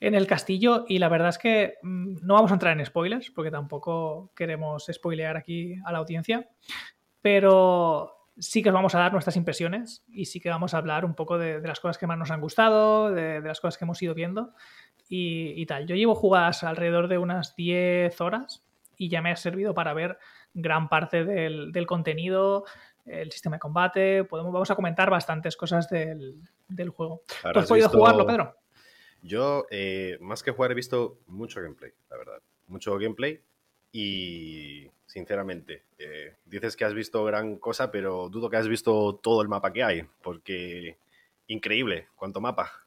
en 0.00 0.14
el 0.14 0.26
castillo 0.26 0.86
y 0.88 0.98
la 0.98 1.10
verdad 1.10 1.28
es 1.28 1.36
que 1.36 1.74
mm, 1.82 2.20
no 2.22 2.36
vamos 2.36 2.52
a 2.52 2.54
entrar 2.54 2.72
en 2.72 2.86
spoilers 2.86 3.30
porque 3.32 3.50
tampoco 3.50 4.32
queremos 4.34 4.88
spoilear 4.90 5.36
aquí 5.36 5.76
a 5.84 5.92
la 5.92 5.98
audiencia, 5.98 6.48
pero 7.20 8.30
sí 8.38 8.62
que 8.62 8.70
os 8.70 8.74
vamos 8.74 8.94
a 8.94 9.00
dar 9.00 9.12
nuestras 9.12 9.36
impresiones 9.36 10.02
y 10.08 10.24
sí 10.24 10.40
que 10.40 10.48
vamos 10.48 10.72
a 10.72 10.78
hablar 10.78 11.04
un 11.04 11.14
poco 11.14 11.36
de, 11.36 11.60
las 11.60 11.80
cosas 11.80 11.98
que 11.98 12.06
más 12.06 12.16
nos 12.16 12.30
han 12.30 12.40
gustado, 12.40 13.12
de, 13.12 13.42
las 13.42 13.60
cosas 13.60 13.76
que 13.76 13.84
hemos 13.84 14.00
ido 14.00 14.14
viendo 14.14 14.54
y, 15.06 15.66
tal. 15.66 15.86
Yo 15.86 15.96
llevo 15.96 16.14
jugadas 16.14 16.64
alrededor 16.64 17.08
de 17.08 17.18
unas 17.18 17.54
10 17.56 18.18
horas 18.22 18.64
y 18.96 19.10
ya 19.10 19.20
me 19.20 19.30
ha 19.30 19.36
servido 19.36 19.74
para 19.74 19.92
ver 19.92 20.18
gran 20.54 20.88
parte 20.88 21.24
del, 21.24 21.86
contenido, 21.86 22.64
el 23.04 23.30
sistema 23.30 23.56
de 23.56 23.60
combate. 23.60 24.24
Podemos, 24.24 24.52
vamos 24.52 24.70
a 24.70 24.76
comentar 24.76 25.10
bastantes 25.10 25.56
cosas 25.56 25.88
del, 25.88 26.40
juego. 26.90 27.22
¿Tú 27.52 27.58
has 27.58 27.68
podido 27.68 27.88
jugarlo, 27.88 28.26
Pedro? 28.26 28.56
Yo, 29.20 29.66
eh, 29.70 30.18
más 30.20 30.42
que 30.42 30.50
jugar, 30.50 30.72
he 30.72 30.74
visto 30.74 31.18
mucho 31.26 31.60
gameplay, 31.60 31.92
la 32.10 32.16
verdad. 32.16 32.42
Mucho 32.68 32.96
gameplay 32.98 33.40
y, 33.90 34.90
sinceramente, 35.06 35.84
eh, 35.98 36.34
dices 36.44 36.76
que 36.76 36.84
has 36.84 36.94
visto 36.94 37.24
gran 37.24 37.56
cosa, 37.56 37.90
pero 37.90 38.28
dudo 38.28 38.50
que 38.50 38.56
has 38.56 38.68
visto 38.68 39.18
todo 39.22 39.42
el 39.42 39.48
mapa 39.48 39.72
que 39.72 39.82
hay, 39.82 40.02
porque 40.22 40.98
increíble, 41.46 42.08
cuánto 42.16 42.40
mapa. 42.40 42.83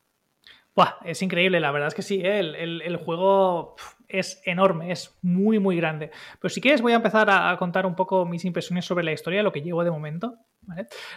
Es 1.03 1.21
increíble, 1.21 1.59
la 1.59 1.71
verdad 1.71 1.87
es 1.87 1.95
que 1.95 2.01
sí, 2.01 2.21
¿eh? 2.23 2.39
el, 2.39 2.97
juego 2.97 3.75
es 4.07 4.41
enorme, 4.45 4.91
es 4.91 5.17
muy, 5.23 5.57
muy 5.57 5.75
grande. 5.75 6.11
Pero 6.39 6.53
si 6.53 6.61
quieres 6.61 6.81
voy 6.81 6.93
a 6.93 6.97
empezar 6.97 7.29
a, 7.31 7.55
contar 7.57 7.85
un 7.85 7.95
poco 7.95 8.25
mis 8.25 8.45
impresiones 8.45 8.85
sobre 8.85 9.03
la 9.03 9.11
historia, 9.11 9.41
lo 9.41 9.51
que 9.51 9.61
llevo 9.61 9.83
de 9.83 9.89
momento. 9.89 10.35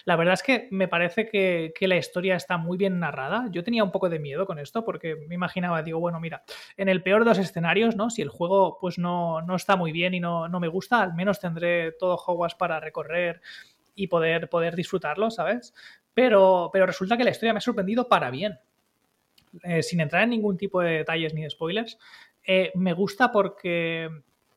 La 0.04 0.16
verdad 0.16 0.34
es 0.34 0.42
que 0.42 0.68
me 0.70 0.86
parece 0.88 1.28
que, 1.28 1.72
la 1.80 1.96
historia 1.96 2.36
está 2.36 2.56
muy 2.56 2.78
bien 2.78 3.00
narrada. 3.00 3.48
Yo 3.50 3.62
tenía 3.62 3.84
un 3.84 3.90
poco 3.90 4.08
de 4.08 4.18
miedo 4.18 4.46
con 4.46 4.58
esto 4.58 4.84
porque 4.84 5.16
me 5.28 5.34
imaginaba, 5.34 5.82
digo, 5.82 6.00
bueno, 6.00 6.20
mira, 6.20 6.42
en 6.76 6.88
el 6.88 7.02
peor 7.02 7.24
de 7.24 7.30
los 7.30 7.38
escenarios, 7.38 7.96
¿no? 7.96 8.08
Si 8.08 8.22
el 8.22 8.28
juego 8.28 8.78
pues 8.80 8.98
no, 8.98 9.42
no 9.42 9.56
está 9.56 9.76
muy 9.76 9.92
bien 9.92 10.14
y 10.14 10.20
no, 10.20 10.48
no 10.48 10.60
me 10.60 10.68
gusta, 10.68 11.02
al 11.02 11.14
menos 11.14 11.40
tendré 11.40 11.92
todo 11.92 12.14
Hogwarts 12.14 12.54
para 12.54 12.80
recorrer 12.80 13.42
y 13.94 14.06
poder, 14.06 14.48
poder 14.48 14.76
disfrutarlo, 14.76 15.30
¿sabes? 15.30 15.74
Pero, 16.14 16.70
pero 16.72 16.86
resulta 16.86 17.16
que 17.16 17.24
la 17.24 17.30
historia 17.30 17.52
me 17.52 17.58
ha 17.58 17.62
sorprendido 17.62 18.08
para 18.08 18.30
bien. 18.30 18.58
Eh, 19.64 19.82
sin 19.82 20.00
entrar 20.00 20.22
en 20.22 20.30
ningún 20.30 20.56
tipo 20.56 20.80
de 20.80 20.98
detalles 20.98 21.34
ni 21.34 21.42
de 21.42 21.50
spoilers, 21.50 21.98
eh, 22.46 22.70
me 22.74 22.92
gusta 22.92 23.32
porque 23.32 24.08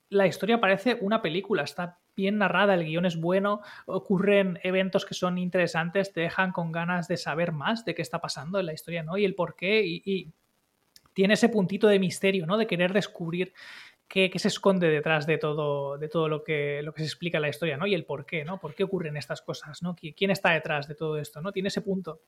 la 0.10 0.28
historia 0.28 0.60
parece 0.60 0.98
una 1.02 1.22
película, 1.22 1.64
está 1.64 2.00
bien 2.16 2.38
narrada, 2.38 2.76
el 2.76 2.86
guion 2.86 3.06
es 3.06 3.20
bueno, 3.20 3.62
ocurren 3.88 4.60
eventos 4.62 5.06
que 5.06 5.16
son 5.16 5.40
interesantes, 5.40 6.14
te 6.14 6.22
dejan 6.22 6.52
con 6.52 6.72
ganas 6.72 7.08
de 7.08 7.18
saber 7.18 7.52
más 7.52 7.86
de 7.86 7.96
qué 7.96 8.04
está 8.04 8.20
pasando 8.20 8.60
en 8.60 8.68
la 8.68 8.74
historia, 8.74 9.02
¿no? 9.02 9.18
Y 9.18 9.26
el 9.26 9.34
por 9.34 9.56
qué, 9.56 9.82
y, 9.84 10.32
tiene 11.14 11.36
ese 11.36 11.50
puntito 11.50 11.88
de 11.88 12.00
misterio, 12.00 12.48
¿no? 12.48 12.58
De 12.58 12.66
querer 12.66 12.92
descubrir 12.92 13.54
qué, 14.08 14.32
se 14.36 14.48
esconde 14.48 14.90
detrás 14.90 15.28
de 15.28 15.38
todo, 15.38 15.98
de 16.00 16.10
todo 16.10 16.28
lo, 16.28 16.44
que, 16.44 16.82
lo 16.84 16.92
que 16.92 17.02
se 17.02 17.08
explica 17.08 17.38
en 17.38 17.44
la 17.44 17.50
historia, 17.50 17.78
¿no? 17.78 17.86
Y 17.86 17.94
el 17.94 18.06
por 18.06 18.26
qué, 18.26 18.44
¿no? 18.44 18.60
¿Por 18.60 18.74
qué 18.74 18.84
ocurren 18.84 19.18
estas 19.18 19.42
cosas, 19.42 19.84
¿no? 19.84 19.96
¿Quién 19.96 20.32
está 20.32 20.52
detrás 20.52 20.88
de 20.88 20.96
todo 20.96 21.18
esto, 21.20 21.40
¿no? 21.42 21.52
Tiene 21.52 21.68
ese 21.68 21.82
punto 21.82 22.22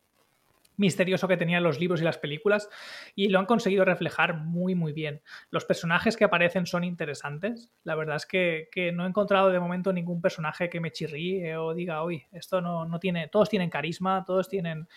misterioso 0.77 1.27
que 1.27 1.37
tenían 1.37 1.63
los 1.63 1.79
libros 1.79 2.01
y 2.01 2.03
las 2.03 2.17
películas 2.17 2.69
y 3.15 3.29
lo 3.29 3.39
han 3.39 3.45
conseguido 3.45 3.85
reflejar 3.85 4.37
muy 4.37 4.75
muy 4.75 4.93
bien. 4.93 5.21
Los 5.49 5.65
personajes 5.65 6.17
que 6.17 6.25
aparecen 6.25 6.65
son 6.65 6.83
interesantes. 6.83 7.71
La 7.83 7.95
verdad 7.95 8.17
es 8.17 8.25
que, 8.25 8.69
no 8.93 9.05
he 9.05 9.07
encontrado 9.07 9.49
de 9.49 9.59
momento 9.59 9.91
ningún 9.93 10.21
personaje 10.21 10.69
que 10.69 10.79
me 10.79 10.91
chirríe 10.91 11.57
o 11.57 11.73
diga, 11.73 12.03
uy, 12.03 12.23
esto 12.31 12.61
no, 12.61 12.85
no 12.85 12.99
tiene, 12.99 13.27
todos 13.27 13.49
tienen 13.49 13.69
carisma, 13.69 14.23
todos 14.25 14.47
tienen 14.49 14.87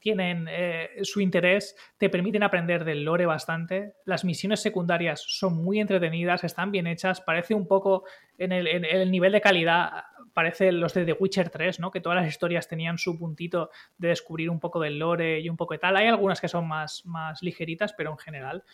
tienen 0.00 0.48
eh, 0.50 0.88
su 1.02 1.20
interés, 1.20 1.76
te 1.98 2.08
permiten 2.08 2.42
aprender 2.42 2.84
del 2.84 3.04
lore 3.04 3.26
bastante. 3.26 3.92
Las 4.06 4.24
misiones 4.24 4.60
secundarias 4.60 5.22
son 5.26 5.62
muy 5.62 5.78
entretenidas, 5.78 6.42
están 6.42 6.72
bien 6.72 6.86
hechas, 6.86 7.20
parece 7.20 7.54
un 7.54 7.68
poco 7.68 8.04
en 8.38 8.50
el, 8.52 8.66
en 8.66 8.84
el 8.84 9.10
nivel 9.10 9.32
de 9.32 9.42
calidad 9.42 10.04
parece 10.32 10.72
los 10.72 10.94
de 10.94 11.04
The 11.04 11.12
Witcher 11.12 11.50
3, 11.50 11.80
¿no? 11.80 11.90
Que 11.90 12.00
todas 12.00 12.16
las 12.16 12.28
historias 12.28 12.68
tenían 12.68 12.98
su 12.98 13.18
puntito 13.18 13.70
de 13.98 14.08
descubrir 14.08 14.50
un 14.50 14.60
poco 14.60 14.80
del 14.80 14.98
lore 14.98 15.40
y 15.40 15.48
un 15.48 15.56
poco 15.56 15.74
de 15.74 15.78
tal. 15.78 15.96
Hay 15.96 16.08
algunas 16.08 16.40
que 16.40 16.48
son 16.48 16.66
más, 16.68 17.04
más 17.06 17.42
ligeritas, 17.42 17.92
pero 17.92 18.10
en 18.10 18.18
general 18.18 18.64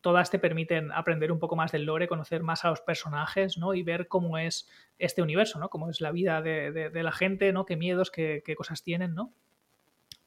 todas 0.00 0.30
te 0.30 0.38
permiten 0.38 0.92
aprender 0.92 1.30
un 1.30 1.38
poco 1.38 1.56
más 1.56 1.72
del 1.72 1.84
lore, 1.84 2.08
conocer 2.08 2.42
más 2.42 2.64
a 2.64 2.70
los 2.70 2.80
personajes, 2.80 3.58
¿no? 3.58 3.74
Y 3.74 3.82
ver 3.82 4.08
cómo 4.08 4.38
es 4.38 4.68
este 4.98 5.22
universo, 5.22 5.58
¿no? 5.58 5.68
Cómo 5.68 5.90
es 5.90 6.00
la 6.00 6.10
vida 6.12 6.40
de, 6.42 6.90
la 6.92 7.12
gente, 7.12 7.52
¿no? 7.52 7.66
Qué 7.66 7.76
miedos, 7.76 8.10
qué, 8.10 8.42
qué 8.44 8.54
cosas 8.54 8.82
tienen, 8.82 9.14
¿no? 9.14 9.32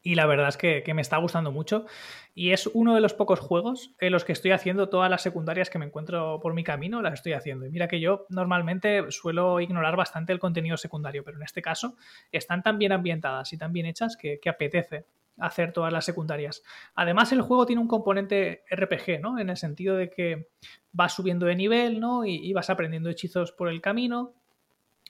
Y 0.06 0.16
la 0.16 0.26
verdad 0.26 0.48
es 0.48 0.58
que, 0.58 0.84
me 0.94 1.00
está 1.00 1.16
gustando 1.16 1.50
mucho. 1.50 1.86
Y 2.34 2.50
es 2.50 2.66
uno 2.66 2.94
de 2.94 3.00
los 3.00 3.14
pocos 3.14 3.40
juegos 3.40 3.94
en 3.98 4.12
los 4.12 4.26
que 4.26 4.32
estoy 4.32 4.50
haciendo 4.50 4.90
todas 4.90 5.10
las 5.10 5.22
secundarias 5.22 5.70
que 5.70 5.78
me 5.78 5.86
encuentro 5.86 6.40
por 6.42 6.52
mi 6.52 6.62
camino, 6.62 7.00
las 7.00 7.14
estoy 7.14 7.32
haciendo. 7.32 7.64
Y 7.64 7.70
mira 7.70 7.88
que 7.88 8.00
yo 8.00 8.26
normalmente 8.28 9.10
suelo 9.10 9.60
ignorar 9.60 9.96
bastante 9.96 10.34
el 10.34 10.38
contenido 10.38 10.76
secundario, 10.76 11.24
pero 11.24 11.38
en 11.38 11.42
este 11.42 11.62
caso 11.62 11.96
están 12.30 12.62
tan 12.62 12.78
bien 12.78 12.92
ambientadas 12.92 13.50
y 13.54 13.56
tan 13.56 13.72
bien 13.72 13.86
hechas 13.86 14.18
que, 14.18 14.38
apetece 14.46 15.06
hacer 15.38 15.72
todas 15.72 15.90
las 15.90 16.04
secundarias. 16.04 16.62
Además, 16.94 17.32
el 17.32 17.40
juego 17.40 17.64
tiene 17.64 17.80
un 17.80 17.88
componente 17.88 18.62
RPG, 18.70 19.22
¿no? 19.22 19.38
En 19.38 19.48
el 19.48 19.56
sentido 19.56 19.96
de 19.96 20.10
que 20.10 20.48
vas 20.92 21.14
subiendo 21.14 21.46
de 21.46 21.56
nivel, 21.56 21.98
¿no? 21.98 22.26
Y, 22.26 22.52
vas 22.52 22.68
aprendiendo 22.68 23.08
hechizos 23.08 23.52
por 23.52 23.70
el 23.70 23.80
camino 23.80 24.34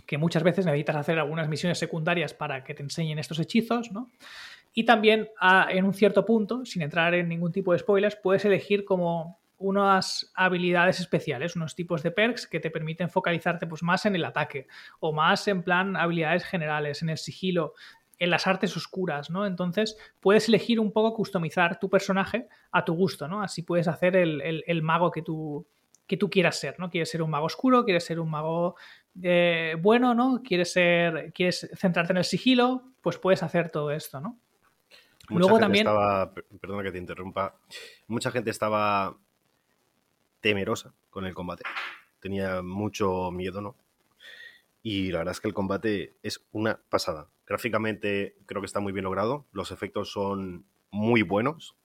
que 0.06 0.18
muchas 0.18 0.42
veces 0.42 0.66
necesitas 0.66 0.96
hacer 0.96 1.18
algunas 1.18 1.48
misiones 1.48 1.78
secundarias 1.78 2.34
para 2.34 2.62
que 2.62 2.74
te 2.74 2.82
enseñen 2.82 3.18
estos 3.18 3.38
hechizos, 3.38 3.90
¿no? 3.90 4.10
Y 4.74 4.84
también 4.84 5.28
en 5.70 5.84
un 5.84 5.94
cierto 5.94 6.26
punto, 6.26 6.64
sin 6.64 6.82
entrar 6.82 7.14
en 7.14 7.28
ningún 7.28 7.52
tipo 7.52 7.72
de 7.72 7.78
spoilers, 7.78 8.16
puedes 8.16 8.44
elegir 8.44 8.84
como 8.84 9.38
unas 9.56 10.32
habilidades 10.34 10.98
especiales, 10.98 11.54
unos 11.54 11.76
tipos 11.76 12.02
de 12.02 12.10
perks 12.10 12.48
que 12.48 12.58
te 12.58 12.72
permiten 12.72 13.08
focalizarte 13.08 13.68
pues, 13.68 13.84
más 13.84 14.04
en 14.04 14.16
el 14.16 14.24
ataque 14.24 14.66
o 14.98 15.12
más 15.12 15.46
en 15.46 15.62
plan 15.62 15.96
habilidades 15.96 16.44
generales, 16.44 17.02
en 17.02 17.10
el 17.10 17.18
sigilo, 17.18 17.74
en 18.18 18.30
las 18.30 18.48
artes 18.48 18.76
oscuras, 18.76 19.30
¿no? 19.30 19.46
Entonces 19.46 19.96
puedes 20.18 20.48
elegir 20.48 20.80
un 20.80 20.92
poco 20.92 21.14
customizar 21.14 21.78
tu 21.78 21.88
personaje 21.88 22.48
a 22.72 22.84
tu 22.84 22.94
gusto, 22.94 23.28
¿no? 23.28 23.42
Así 23.42 23.62
puedes 23.62 23.86
hacer 23.86 24.16
el, 24.16 24.82
mago 24.82 25.12
que 25.12 25.22
tú, 25.22 25.66
que 26.06 26.16
tú 26.16 26.28
quieras 26.28 26.58
ser, 26.58 26.78
¿no? 26.80 26.90
Quieres 26.90 27.10
ser 27.10 27.22
un 27.22 27.30
mago 27.30 27.46
oscuro, 27.46 27.84
quieres 27.84 28.04
ser 28.04 28.18
un 28.18 28.30
mago 28.30 28.74
eh, 29.22 29.76
bueno, 29.80 30.14
¿no? 30.14 30.42
Quieres 30.42 30.72
ser, 30.72 31.32
quieres 31.32 31.70
centrarte 31.76 32.12
en 32.12 32.18
el 32.18 32.24
sigilo, 32.24 32.92
pues 33.00 33.18
puedes 33.18 33.44
hacer 33.44 33.70
todo 33.70 33.92
esto, 33.92 34.20
¿no? 34.20 34.40
Mucha 35.28 35.40
Luego 35.40 35.58
también. 35.58 35.86
Estaba, 35.86 36.32
perdona 36.60 36.82
que 36.82 36.92
te 36.92 36.98
interrumpa. 36.98 37.56
Mucha 38.06 38.30
gente 38.30 38.50
estaba 38.50 39.16
temerosa 40.40 40.92
con 41.10 41.26
el 41.26 41.34
combate. 41.34 41.64
Tenía 42.20 42.62
mucho 42.62 43.30
miedo, 43.30 43.60
¿no? 43.60 43.76
Y 44.82 45.10
la 45.12 45.18
verdad 45.18 45.32
es 45.32 45.40
que 45.40 45.48
el 45.48 45.54
combate 45.54 46.14
es 46.22 46.44
una 46.52 46.78
pasada. 46.88 47.28
Gráficamente 47.46 48.36
creo 48.46 48.60
que 48.60 48.66
está 48.66 48.80
muy 48.80 48.92
bien 48.92 49.04
logrado. 49.04 49.46
Los 49.52 49.70
efectos 49.70 50.12
son 50.12 50.66
muy 50.90 51.22
buenos. 51.22 51.76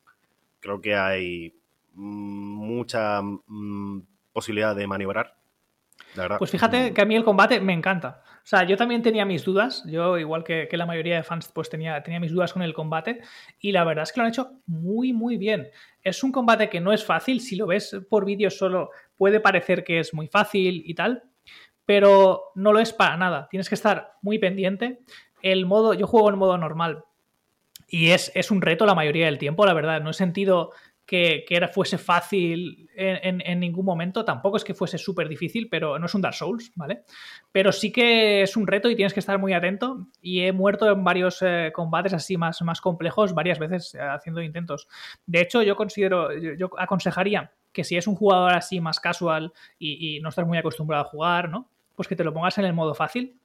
Creo 0.60 0.82
que 0.82 0.96
hay 0.96 1.56
mucha 1.94 3.22
mm, 3.22 4.02
posibilidad 4.34 4.76
de 4.76 4.88
maniobrar 4.88 5.40
pues 6.38 6.52
fíjate 6.52 6.94
que 6.94 7.02
a 7.02 7.06
mí 7.06 7.16
el 7.16 7.24
combate 7.24 7.60
me 7.60 7.74
encanta. 7.74 8.24
O 8.44 8.48
sea, 8.50 8.64
yo 8.64 8.78
también 8.78 9.02
tenía 9.02 9.26
mis 9.26 9.44
dudas, 9.44 9.84
yo 9.86 10.18
igual 10.18 10.44
que, 10.44 10.68
la 10.72 10.86
mayoría 10.86 11.16
de 11.16 11.24
fans, 11.24 11.52
pues 11.54 11.70
tenía, 11.70 12.02
tenía 12.02 12.20
mis 12.20 12.32
dudas 12.32 12.54
con 12.54 12.62
el 12.62 12.74
combate 12.74 13.22
y 13.60 13.72
la 13.72 13.84
verdad 13.84 14.04
es 14.04 14.12
que 14.12 14.20
lo 14.20 14.26
han 14.26 14.32
hecho 14.32 14.52
muy, 14.66 15.14
muy 15.14 15.38
bien. 15.38 15.70
Es 16.02 16.24
un 16.24 16.32
combate 16.32 16.70
que 16.70 16.82
no 16.82 16.94
es 16.94 17.06
fácil, 17.06 17.42
si 17.42 17.56
lo 17.56 17.68
ves 17.68 17.96
por 18.10 18.26
vídeo 18.26 18.50
solo 18.50 18.90
puede 19.18 19.40
parecer 19.40 19.84
que 19.84 20.00
es 20.00 20.14
muy 20.14 20.28
fácil 20.28 20.82
y 20.86 20.94
tal, 20.96 21.24
pero 21.86 22.52
no 22.56 22.74
lo 22.74 22.80
es 22.80 22.94
para 22.94 23.18
nada. 23.18 23.48
Tienes 23.50 23.70
que 23.70 23.76
estar 23.76 24.14
muy 24.22 24.40
pendiente. 24.40 25.00
El 25.42 25.66
modo, 25.66 25.94
yo 25.94 26.08
juego 26.08 26.30
en 26.30 26.38
modo 26.38 26.58
normal 26.58 27.04
y 27.88 28.12
es, 28.12 28.32
es 28.36 28.52
un 28.52 28.62
reto 28.62 28.86
la 28.86 28.96
mayoría 28.96 29.26
del 29.26 29.40
tiempo, 29.40 29.66
la 29.66 29.74
verdad. 29.74 30.02
No 30.02 30.12
he 30.12 30.14
sentido 30.14 30.72
que, 31.10 31.43
era, 31.49 31.68
fuese 31.68 31.97
fácil 31.97 32.88
en, 32.95 33.60
ningún 33.60 33.84
momento. 33.84 34.24
Tampoco 34.24 34.57
es 34.57 34.64
que 34.64 34.76
fuese 34.76 34.99
súper 34.99 35.28
difícil, 35.28 35.68
pero 35.68 35.97
no 35.97 36.05
es 36.05 36.14
un 36.14 36.22
Dark 36.22 36.36
Souls, 36.36 36.72
¿vale? 36.76 37.01
Pero 37.51 37.72
sí 37.72 37.91
que 37.91 38.43
es 38.43 38.55
un 38.55 38.68
reto 38.68 38.91
y 38.91 38.95
tienes 38.95 39.12
que 39.12 39.20
estar 39.20 39.39
muy 39.39 39.53
atento. 39.53 40.05
Y 40.22 40.41
he 40.41 40.51
muerto 40.51 40.88
en 40.88 41.03
varios 41.03 41.41
eh, 41.41 41.72
combates 41.74 42.14
así 42.14 42.38
más, 42.38 42.62
más 42.62 42.80
complejos 42.80 43.34
varias 43.34 43.57
veces 43.57 43.95
eh, 43.95 44.01
haciendo 44.01 44.39
intentos. 44.43 44.88
De 45.26 45.41
hecho, 45.41 45.64
yo 45.64 45.76
considero, 45.76 46.32
yo, 46.38 46.70
aconsejaría 46.78 47.53
que 47.74 47.84
si 47.84 47.97
es 47.97 48.05
un 48.05 48.16
jugador 48.16 48.53
así 48.53 48.80
más 48.80 48.99
casual 48.99 49.51
y, 49.80 50.18
y 50.18 50.20
no 50.20 50.30
estás 50.30 50.45
muy 50.45 50.60
acostumbrado 50.60 51.05
a 51.05 51.07
jugar, 51.07 51.49
¿no? 51.49 51.72
Pues 51.95 52.07
que 52.07 52.16
te 52.16 52.24
lo 52.24 52.36
pongas 52.36 52.55
en 52.60 52.66
el 52.66 52.74
modo 52.74 52.93
fácil 52.93 53.39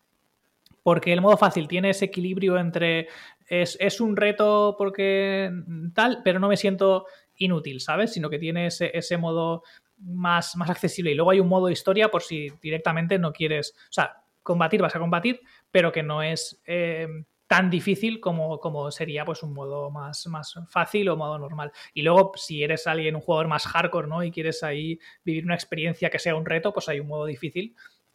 porque 0.85 1.15
el 1.15 1.23
modo 1.23 1.39
fácil 1.39 1.67
tiene 1.67 1.91
ese 1.91 2.05
equilibrio 2.05 2.59
entre 2.59 3.09
es, 3.49 3.77
es, 3.81 4.01
un 4.01 4.17
reto 4.17 4.77
porque 4.79 5.51
tal, 5.95 6.21
pero 6.23 6.39
no 6.39 6.49
me 6.49 6.57
siento 6.57 7.07
inútil, 7.37 7.81
¿sabes? 7.81 8.13
Sino 8.13 8.31
que 8.31 8.39
tiene 8.39 8.67
ese, 8.67 9.17
modo 9.17 9.63
más, 9.99 10.57
más 10.57 10.71
accesible. 10.71 11.13
Y 11.13 11.15
luego 11.15 11.31
hay 11.31 11.41
un 11.41 11.49
modo 11.49 11.71
historia 11.71 12.11
por 12.11 12.23
si 12.23 12.51
directamente 12.63 13.19
no 13.19 13.33
quieres, 13.33 13.75
o 13.91 13.93
sea, 13.93 14.25
combatir 14.43 14.83
vas 14.83 14.95
a 14.95 15.01
combatir, 15.01 15.41
pero 15.71 15.93
que 15.93 16.03
no 16.03 16.23
es 16.23 16.61
eh, 16.67 17.09
tan 17.47 17.71
difícil 17.71 18.21
como, 18.21 18.59
como, 18.59 18.91
sería 18.91 19.25
pues 19.25 19.43
un 19.43 19.53
modo 19.53 19.91
más, 19.91 20.27
más 20.27 20.55
fácil 20.69 21.09
o 21.09 21.17
modo 21.17 21.39
normal. 21.39 21.73
Y 21.93 22.03
luego, 22.03 22.33
si 22.37 22.63
eres 22.63 22.87
alguien, 22.87 23.17
un 23.17 23.23
jugador 23.23 23.49
más 23.49 23.67
hardcore, 23.67 24.09
¿no? 24.09 24.23
Y 24.23 24.31
quieres 24.31 24.63
ahí 24.63 24.99
vivir 25.25 25.45
una 25.45 25.55
experiencia 25.55 26.11
que 26.11 26.19
sea 26.19 26.37
un 26.37 26.47
reto, 26.47 26.73
pues 26.73 26.89
hay 26.89 27.01
un 27.01 27.09
modo 27.09 27.27
difícil 27.27 27.75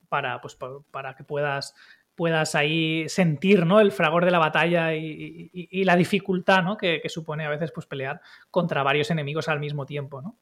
para, 0.10 0.42
pues, 0.42 0.58
para 0.92 1.16
que 1.16 1.24
puedas 1.24 1.76
puedas 2.20 2.54
ahí 2.54 3.08
sentir 3.08 3.66
¿no? 3.66 3.80
el 3.80 3.94
fragor 3.94 4.26
de 4.26 4.32
la 4.32 4.40
batalla 4.40 4.94
y, 4.94 5.86
la 5.86 5.96
dificultad 5.96 6.64
¿no? 6.64 6.76
que, 6.76 7.02
supone 7.08 7.46
a 7.46 7.50
veces 7.50 7.72
pues, 7.72 7.86
pelear 7.86 8.20
contra 8.52 8.84
varios 8.84 9.10
enemigos 9.10 9.48
al 9.48 9.62
mismo 9.62 9.86
tiempo. 9.86 10.22
¿no? 10.22 10.38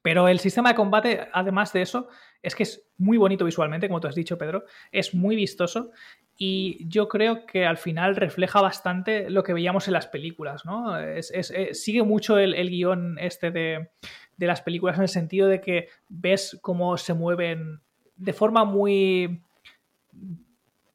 Pero 0.00 0.26
el 0.26 0.40
sistema 0.40 0.70
de 0.70 0.74
combate, 0.74 1.28
además 1.34 1.74
de 1.74 1.82
eso, 1.82 2.08
es 2.42 2.54
que 2.54 2.62
es 2.62 2.88
muy 2.96 3.18
bonito 3.18 3.44
visualmente, 3.44 3.88
como 3.88 4.00
tú 4.00 4.08
has 4.08 4.14
dicho, 4.14 4.38
Pedro. 4.38 4.64
Es 4.90 5.14
muy 5.14 5.36
vistoso 5.36 5.90
y 6.34 6.88
yo 6.88 7.08
creo 7.08 7.44
que 7.44 7.66
al 7.66 7.76
final 7.76 8.16
refleja 8.16 8.62
bastante 8.62 9.28
lo 9.28 9.42
que 9.42 9.52
veíamos 9.52 9.88
en 9.88 9.92
las 9.92 10.06
películas, 10.06 10.64
¿no? 10.64 10.98
Es, 10.98 11.30
eh, 11.30 11.74
sigue 11.74 12.04
mucho 12.04 12.38
el, 12.38 12.70
guion 12.70 13.18
este 13.18 13.50
de, 13.50 13.90
de, 14.38 14.46
las 14.46 14.62
películas 14.62 14.96
en 14.96 15.02
el 15.02 15.08
sentido 15.10 15.46
de 15.46 15.60
que 15.60 15.90
ves 16.08 16.58
cómo 16.62 16.96
se 16.96 17.12
mueven 17.12 17.82
de 18.16 18.32
forma 18.32 18.64
muy 18.64 19.42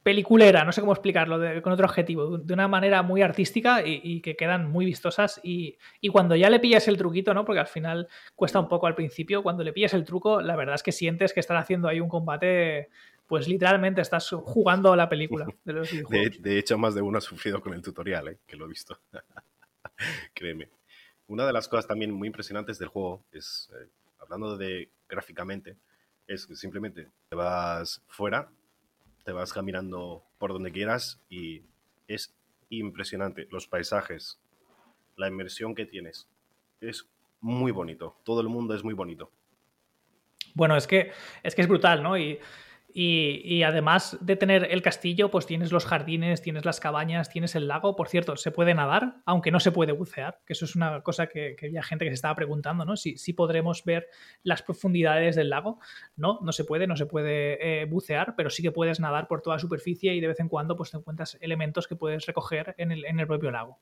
peliculera, 0.03 0.63
no 0.63 0.71
sé 0.71 0.81
cómo 0.81 0.93
explicarlo, 0.93 1.61
con 1.61 1.73
otro 1.73 1.85
objetivo, 1.85 2.37
de 2.37 2.53
una 2.53 2.67
manera 2.67 3.03
muy 3.03 3.21
artística 3.21 3.85
y, 3.85 4.21
que 4.21 4.35
quedan 4.35 4.69
muy 4.69 4.85
vistosas. 4.85 5.39
Y, 5.43 5.77
cuando 6.11 6.35
ya 6.35 6.49
le 6.49 6.59
pillas 6.59 6.87
el 6.87 6.97
truquito, 6.97 7.33
¿no? 7.33 7.45
Porque 7.45 7.59
al 7.59 7.67
final 7.67 8.07
cuesta 8.35 8.59
un 8.59 8.67
poco 8.67 8.87
al 8.87 8.95
principio, 8.95 9.43
cuando 9.43 9.63
le 9.63 9.73
pillas 9.73 9.93
el 9.93 10.03
truco, 10.03 10.41
la 10.41 10.55
verdad 10.55 10.75
es 10.75 10.83
que 10.83 10.91
sientes 10.91 11.33
que 11.33 11.39
están 11.39 11.57
haciendo 11.57 11.87
ahí 11.87 11.99
un 11.99 12.09
combate, 12.09 12.89
pues 13.27 13.47
literalmente 13.47 14.01
estás 14.01 14.29
jugando 14.29 14.95
la 14.95 15.07
película 15.07 15.45
de 15.65 16.59
hecho, 16.59 16.77
más 16.77 16.95
de 16.95 17.01
uno 17.01 17.19
ha 17.19 17.21
sufrido 17.21 17.61
con 17.61 17.73
el 17.73 17.81
tutorial, 17.81 18.27
¿eh? 18.29 18.37
que 18.47 18.55
lo 18.55 18.65
he 18.65 18.69
visto. 18.69 18.99
Créeme. 20.33 20.69
Una 21.27 21.45
de 21.45 21.53
las 21.53 21.67
cosas 21.67 21.87
también 21.87 22.11
muy 22.11 22.27
impresionantes 22.27 22.77
del 22.79 22.89
juego 22.89 23.23
es, 23.31 23.71
eh, 23.73 23.87
hablando 24.19 24.57
de 24.57 24.89
gráficamente, 25.07 25.77
es 26.27 26.45
que 26.45 26.55
simplemente 26.55 27.07
te 27.29 27.35
vas 27.35 28.01
fuera 28.07 28.49
te 29.23 29.31
vas 29.31 29.53
caminando 29.53 30.23
por 30.37 30.53
donde 30.53 30.71
quieras 30.71 31.21
y 31.29 31.63
es 32.07 32.35
impresionante. 32.69 33.47
Los 33.51 33.67
paisajes, 33.67 34.39
la 35.15 35.27
inmersión 35.27 35.75
que 35.75 35.85
tienes, 35.85 36.27
es 36.79 37.07
muy 37.39 37.71
bonito. 37.71 38.17
Todo 38.23 38.41
el 38.41 38.49
mundo 38.49 38.73
es 38.75 38.83
muy 38.83 38.93
bonito. 38.93 39.31
Bueno, 40.53 40.75
es 40.75 40.87
que 40.87 41.11
es, 41.43 41.55
que 41.55 41.61
es 41.61 41.67
brutal, 41.67 42.03
¿no? 42.03 42.17
Y 42.17 42.39
y, 42.93 43.63
además 43.63 44.17
de 44.21 44.35
tener 44.35 44.67
el 44.71 44.81
castillo, 44.81 45.31
pues 45.31 45.45
tienes 45.45 45.71
los 45.71 45.85
jardines, 45.85 46.41
tienes 46.41 46.65
las 46.65 46.79
cabañas, 46.79 47.29
tienes 47.29 47.55
el 47.55 47.67
lago. 47.67 47.95
Por 47.95 48.09
cierto, 48.09 48.35
se 48.35 48.51
puede 48.51 48.73
nadar, 48.73 49.15
aunque 49.25 49.51
no 49.51 49.59
se 49.59 49.71
puede 49.71 49.91
bucear, 49.91 50.39
que 50.45 50.53
eso 50.53 50.65
es 50.65 50.75
una 50.75 51.01
cosa 51.01 51.27
que, 51.27 51.55
había 51.61 51.83
gente 51.83 52.05
que 52.05 52.11
se 52.11 52.15
estaba 52.15 52.35
preguntando, 52.35 52.85
¿no? 52.85 52.95
Si, 52.97 53.33
podremos 53.33 53.85
ver 53.85 54.07
las 54.43 54.61
profundidades 54.61 55.35
del 55.35 55.49
lago. 55.49 55.79
No, 56.15 56.39
no 56.41 56.51
se 56.51 56.65
puede, 56.65 56.85
no 56.85 56.97
se 56.97 57.05
puede 57.05 57.81
eh, 57.81 57.85
bucear, 57.85 58.35
pero 58.35 58.49
sí 58.49 58.61
que 58.61 58.71
puedes 58.71 58.99
nadar 58.99 59.27
por 59.27 59.41
toda 59.41 59.55
la 59.55 59.61
superficie 59.61 60.13
y 60.13 60.19
de 60.19 60.27
vez 60.27 60.39
en 60.39 60.49
cuando 60.49 60.75
pues 60.75 60.91
te 60.91 60.97
encuentras 60.97 61.37
elementos 61.39 61.87
que 61.87 61.95
puedes 61.95 62.25
recoger 62.25 62.75
en 62.77 62.91
el, 62.91 63.27
propio 63.27 63.51
lago. 63.51 63.79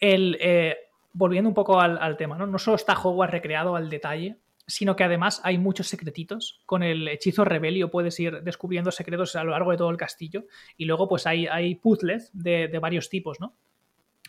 Eh, 0.00 0.76
volviendo 1.12 1.48
un 1.48 1.54
poco 1.54 1.80
al, 1.80 1.98
al 1.98 2.16
tema, 2.16 2.36
¿no? 2.36 2.46
No 2.46 2.58
solo 2.58 2.76
está 2.76 2.94
Hogwarts 2.94 3.32
recreado 3.32 3.76
al 3.76 3.88
detalle, 3.88 4.38
sino 4.70 4.94
que 4.94 5.04
además 5.04 5.40
hay 5.44 5.58
muchos 5.58 5.88
secretitos. 5.88 6.62
Con 6.64 6.82
el 6.82 7.08
hechizo 7.08 7.44
rebelio 7.44 7.90
puedes 7.90 8.18
ir 8.20 8.42
descubriendo 8.42 8.92
secretos 8.92 9.34
a 9.34 9.42
lo 9.42 9.50
largo 9.50 9.72
de 9.72 9.76
todo 9.76 9.90
el 9.90 9.96
castillo 9.96 10.44
y 10.76 10.84
luego 10.84 11.08
pues 11.08 11.26
hay, 11.26 11.48
hay 11.48 11.74
puzzles 11.74 12.30
de, 12.32 12.68
varios 12.80 13.10
tipos, 13.10 13.40
¿no? 13.40 13.56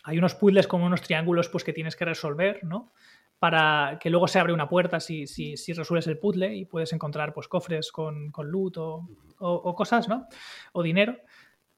Hay 0.02 0.18
unos 0.18 0.34
puzzles 0.34 0.66
con 0.66 0.82
unos 0.82 1.00
triángulos 1.02 1.48
pues 1.48 1.62
que 1.62 1.72
tienes 1.72 1.94
que 1.94 2.04
resolver, 2.04 2.64
¿no? 2.64 2.92
Para 3.38 3.98
que 4.00 4.10
luego 4.10 4.26
se 4.26 4.40
abre 4.40 4.52
una 4.52 4.68
puerta 4.68 4.98
si, 4.98 5.28
si, 5.28 5.56
si 5.56 5.72
resuelves 5.72 6.08
el 6.08 6.18
puzzle 6.18 6.54
y 6.56 6.64
puedes 6.64 6.92
encontrar 6.92 7.32
pues 7.32 7.46
cofres 7.46 7.92
con, 7.92 8.32
con 8.32 8.50
loot 8.50 8.76
o, 8.78 9.74
cosas, 9.76 10.08
¿no? 10.08 10.26
O 10.72 10.82
dinero. 10.82 11.16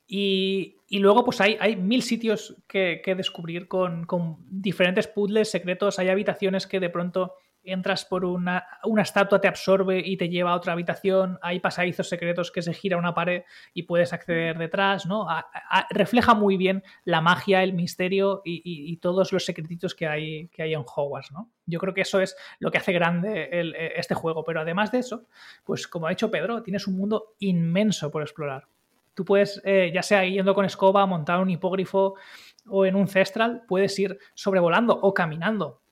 Y, 0.06 0.76
luego, 0.90 1.24
pues 1.24 1.40
hay, 1.40 1.56
hay 1.60 1.76
mil 1.76 2.02
sitios 2.02 2.62
que, 2.66 3.00
que 3.02 3.14
descubrir 3.14 3.68
con, 3.68 4.04
con, 4.04 4.36
diferentes 4.50 5.06
puzzles 5.06 5.50
secretos. 5.50 5.98
Hay 5.98 6.08
habitaciones 6.08 6.66
que 6.66 6.80
de 6.80 6.90
pronto 6.90 7.34
entras 7.64 8.04
por 8.04 8.24
una, 8.24 8.66
una, 8.84 9.02
estatua, 9.02 9.40
te 9.40 9.48
absorbe 9.48 10.02
y 10.04 10.16
te 10.16 10.28
lleva 10.28 10.52
a 10.52 10.56
otra 10.56 10.72
habitación, 10.72 11.38
hay 11.42 11.60
pasadizos 11.60 12.08
secretos 12.08 12.50
que 12.50 12.62
se 12.62 12.72
gira 12.72 12.96
una 12.96 13.14
pared 13.14 13.42
y 13.72 13.84
puedes 13.84 14.12
acceder 14.12 14.58
detrás, 14.58 15.06
¿no? 15.06 15.26
refleja 15.90 16.34
muy 16.34 16.56
bien 16.56 16.82
la 17.04 17.20
magia, 17.20 17.62
el 17.62 17.72
misterio 17.72 18.42
y, 18.44 18.96
todos 18.98 19.32
los 19.32 19.44
secretitos 19.44 19.94
que 19.94 20.06
hay, 20.06 20.48
que 20.48 20.62
hay 20.62 20.72
en 20.72 20.84
Hogwarts, 20.86 21.32
¿no? 21.32 21.50
Yo 21.66 21.78
creo 21.78 21.92
que 21.92 22.02
eso 22.02 22.20
es 22.20 22.36
lo 22.58 22.70
que 22.70 22.78
hace 22.78 22.92
grande 22.92 23.48
este 23.96 24.14
juego, 24.14 24.44
pero 24.44 24.60
además 24.60 24.92
de 24.92 24.98
eso, 24.98 25.26
pues 25.64 25.88
como 25.88 26.06
ha 26.06 26.10
dicho 26.10 26.30
Pedro, 26.30 26.62
tienes 26.62 26.86
un 26.86 26.96
mundo 26.96 27.34
inmenso 27.40 28.10
por 28.10 28.22
explorar. 28.22 28.68
Tú 29.14 29.24
puedes, 29.24 29.62
eh, 29.64 29.90
ya 29.94 30.02
sea 30.02 30.24
yendo 30.24 30.54
con 30.54 30.64
escoba, 30.64 31.06
montar 31.06 31.40
un 31.40 31.50
hipógrifo 31.50 32.14
o 32.66 32.84
en 32.84 32.96
un 32.96 33.06
cestral, 33.06 33.62
puedes 33.68 33.96
ir 33.98 34.18
sobrevolando 34.34 34.98
o 35.00 35.14
caminando 35.14 35.83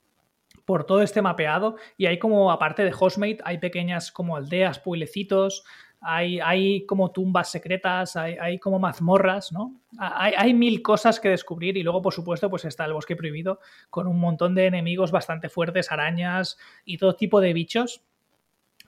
por 0.64 0.84
todo 0.84 1.02
este 1.02 1.22
mapeado 1.22 1.76
y 1.96 2.06
hay 2.06 2.18
como, 2.18 2.50
aparte 2.50 2.84
de 2.84 2.94
Hostmate, 2.98 3.38
hay 3.44 3.58
pequeñas 3.58 4.12
como 4.12 4.36
aldeas, 4.36 4.78
pueblecitos, 4.78 5.64
hay, 6.00 6.40
hay 6.40 6.84
como 6.86 7.12
tumbas 7.12 7.50
secretas, 7.50 8.16
hay, 8.16 8.36
hay 8.40 8.58
como 8.58 8.78
mazmorras, 8.80 9.52
¿no? 9.52 9.80
Hay, 9.98 10.34
hay, 10.36 10.52
mil 10.52 10.82
cosas 10.82 11.20
que 11.20 11.28
descubrir 11.28 11.76
y 11.76 11.82
luego, 11.82 12.02
por 12.02 12.12
supuesto, 12.12 12.50
pues 12.50 12.64
está 12.64 12.84
el 12.84 12.92
bosque 12.92 13.14
prohibido 13.14 13.60
con 13.88 14.08
un 14.08 14.18
montón 14.18 14.54
de 14.54 14.66
enemigos 14.66 15.12
bastante 15.12 15.48
fuertes, 15.48 15.92
arañas 15.92 16.58
y 16.84 16.98
todo 16.98 17.14
tipo 17.14 17.40
de 17.40 17.52
bichos 17.52 18.02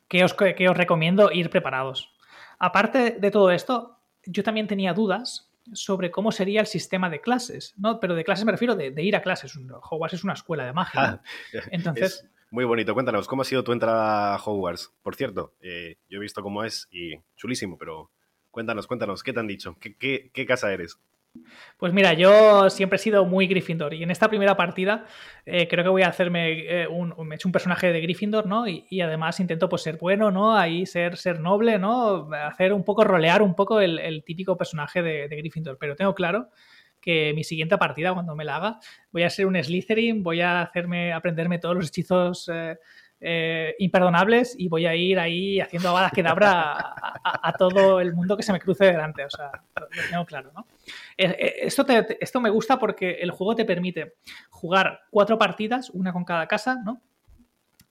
que 0.09 0.25
os, 0.25 0.35
que 0.35 0.69
os 0.69 0.77
recomiendo 0.77 1.31
ir 1.31 1.51
preparados. 1.51 2.13
Aparte 2.59 3.13
de 3.13 3.31
todo 3.31 3.51
esto, 3.53 3.99
yo 4.27 4.43
también 4.43 4.67
tenía 4.67 4.93
dudas 4.93 5.54
sobre 5.73 6.11
cómo 6.11 6.33
sería 6.33 6.61
el 6.61 6.67
sistema 6.67 7.11
de 7.11 7.21
clases, 7.21 7.75
¿no? 7.77 8.01
Pero 8.01 8.15
de 8.15 8.25
clases 8.25 8.45
me 8.45 8.53
refiero 8.53 8.77
de, 8.77 8.93
ir 9.03 9.17
a 9.17 9.23
clases. 9.23 9.57
Hogwarts 9.57 10.15
es 10.15 10.25
una 10.25 10.35
escuela 10.35 10.65
de 10.65 10.73
magia. 10.73 11.03
Ah, 11.03 11.23
Entonces. 11.71 12.29
muy 12.51 12.65
bonito. 12.65 12.95
Cuéntanos, 12.95 13.27
¿cómo 13.27 13.43
ha 13.43 13.45
sido 13.45 13.65
tu 13.65 13.73
entrada 13.73 14.35
a 14.35 14.39
Hogwarts? 14.39 14.93
Por 15.03 15.15
cierto, 15.17 15.55
eh, 15.61 15.97
yo 16.09 16.19
he 16.19 16.21
visto 16.21 16.43
cómo 16.43 16.65
es 16.65 16.89
y 16.91 17.15
chulísimo, 17.37 17.79
pero 17.79 18.11
cuéntanos, 18.51 18.87
cuéntanos, 18.87 19.23
¿qué 19.23 19.33
te 19.33 19.41
han 19.41 19.47
dicho? 19.47 19.77
qué 19.81 20.47
casa 20.47 20.73
eres? 20.73 20.99
Pues 21.77 21.93
mira, 21.93 22.15
yo 22.15 22.71
siempre 22.71 22.97
he 22.97 22.99
sido 22.99 23.27
muy 23.27 23.47
Gryffindor 23.47 23.95
y 23.95 24.03
en 24.03 24.11
esta 24.11 24.29
primera 24.29 24.57
partida 24.57 25.07
eh, 25.45 25.69
creo 25.69 25.85
que 25.85 25.91
voy 25.91 26.03
a 26.03 26.09
hacerme 26.09 26.83
eh, 26.83 26.89
un, 26.89 27.15
me 27.27 27.35
hecho 27.35 27.49
un 27.49 27.53
personaje 27.53 27.93
de 27.93 28.01
Gryffindor, 28.01 28.47
¿no? 28.47 28.67
Y, 28.67 29.01
además 29.01 29.41
intento 29.41 29.69
pues 29.69 29.83
ser 29.83 29.99
bueno, 29.99 30.31
¿no? 30.31 30.57
Ahí 30.57 30.87
ser, 30.87 31.17
ser 31.17 31.41
noble, 31.41 31.79
¿no? 31.79 32.31
Hacer 32.33 32.73
un 32.73 32.85
poco, 32.85 33.05
rolear 33.05 33.43
un 33.43 33.55
poco 33.55 33.81
el, 33.81 34.23
típico 34.25 34.57
personaje 34.57 35.03
de, 35.03 35.29
de, 35.29 35.37
Gryffindor. 35.37 35.77
Pero 35.79 35.97
tengo 35.97 36.15
claro 36.15 36.49
que 37.05 37.35
mi 37.35 37.45
siguiente 37.45 37.77
partida, 37.77 38.15
cuando 38.15 38.35
me 38.35 38.47
la 38.47 38.57
haga, 38.57 38.79
voy 39.13 39.25
a 39.25 39.31
ser 39.31 39.45
un 39.47 39.63
Slytherin, 39.63 40.23
voy 40.23 40.41
a 40.41 40.63
hacerme, 40.63 41.13
aprenderme 41.13 41.59
todos 41.59 41.77
los 41.77 41.89
hechizos 41.89 42.51
eh, 42.51 42.79
eh, 43.21 43.75
imperdonables 43.79 44.55
y 44.59 44.69
voy 44.69 44.87
a 44.87 44.95
ir 44.95 45.19
ahí 45.19 45.61
haciendo 45.61 45.89
abadas 45.89 46.13
que 46.13 46.23
a, 46.27 46.95
a, 47.23 47.53
todo 47.57 48.01
el 48.01 48.13
mundo 48.13 48.37
que 48.37 48.43
se 48.43 48.53
me 48.53 48.61
cruce 48.61 48.85
delante. 48.85 49.25
O 49.25 49.31
sea, 49.31 49.51
lo, 49.81 49.87
tengo 50.11 50.27
claro, 50.27 50.53
¿no? 50.55 50.67
Eh, 51.17 51.35
eh, 51.39 51.55
esto, 51.63 51.87
esto 52.21 52.41
me 52.41 52.51
gusta 52.51 52.79
porque 52.79 53.13
el 53.13 53.31
juego 53.31 53.55
te 53.55 53.65
permite 53.65 54.17
jugar 54.51 55.01
cuatro 55.11 55.39
partidas, 55.39 55.91
una 55.91 56.13
con 56.13 56.25
cada 56.25 56.47
casa, 56.47 56.83
¿no? 56.85 57.01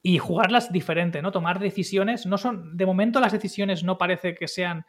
Y 0.03 0.19
jugarlas 0.19 0.71
diferente, 0.71 1.21
¿no? 1.21 1.31
Tomar 1.31 1.59
decisiones. 1.59 2.25
No 2.25 2.37
son. 2.37 2.77
De 2.77 2.85
momento 2.85 3.19
las 3.19 3.31
decisiones 3.31 3.83
no 3.83 3.97
parece 3.97 4.35
que 4.35 4.47
sean 4.47 4.85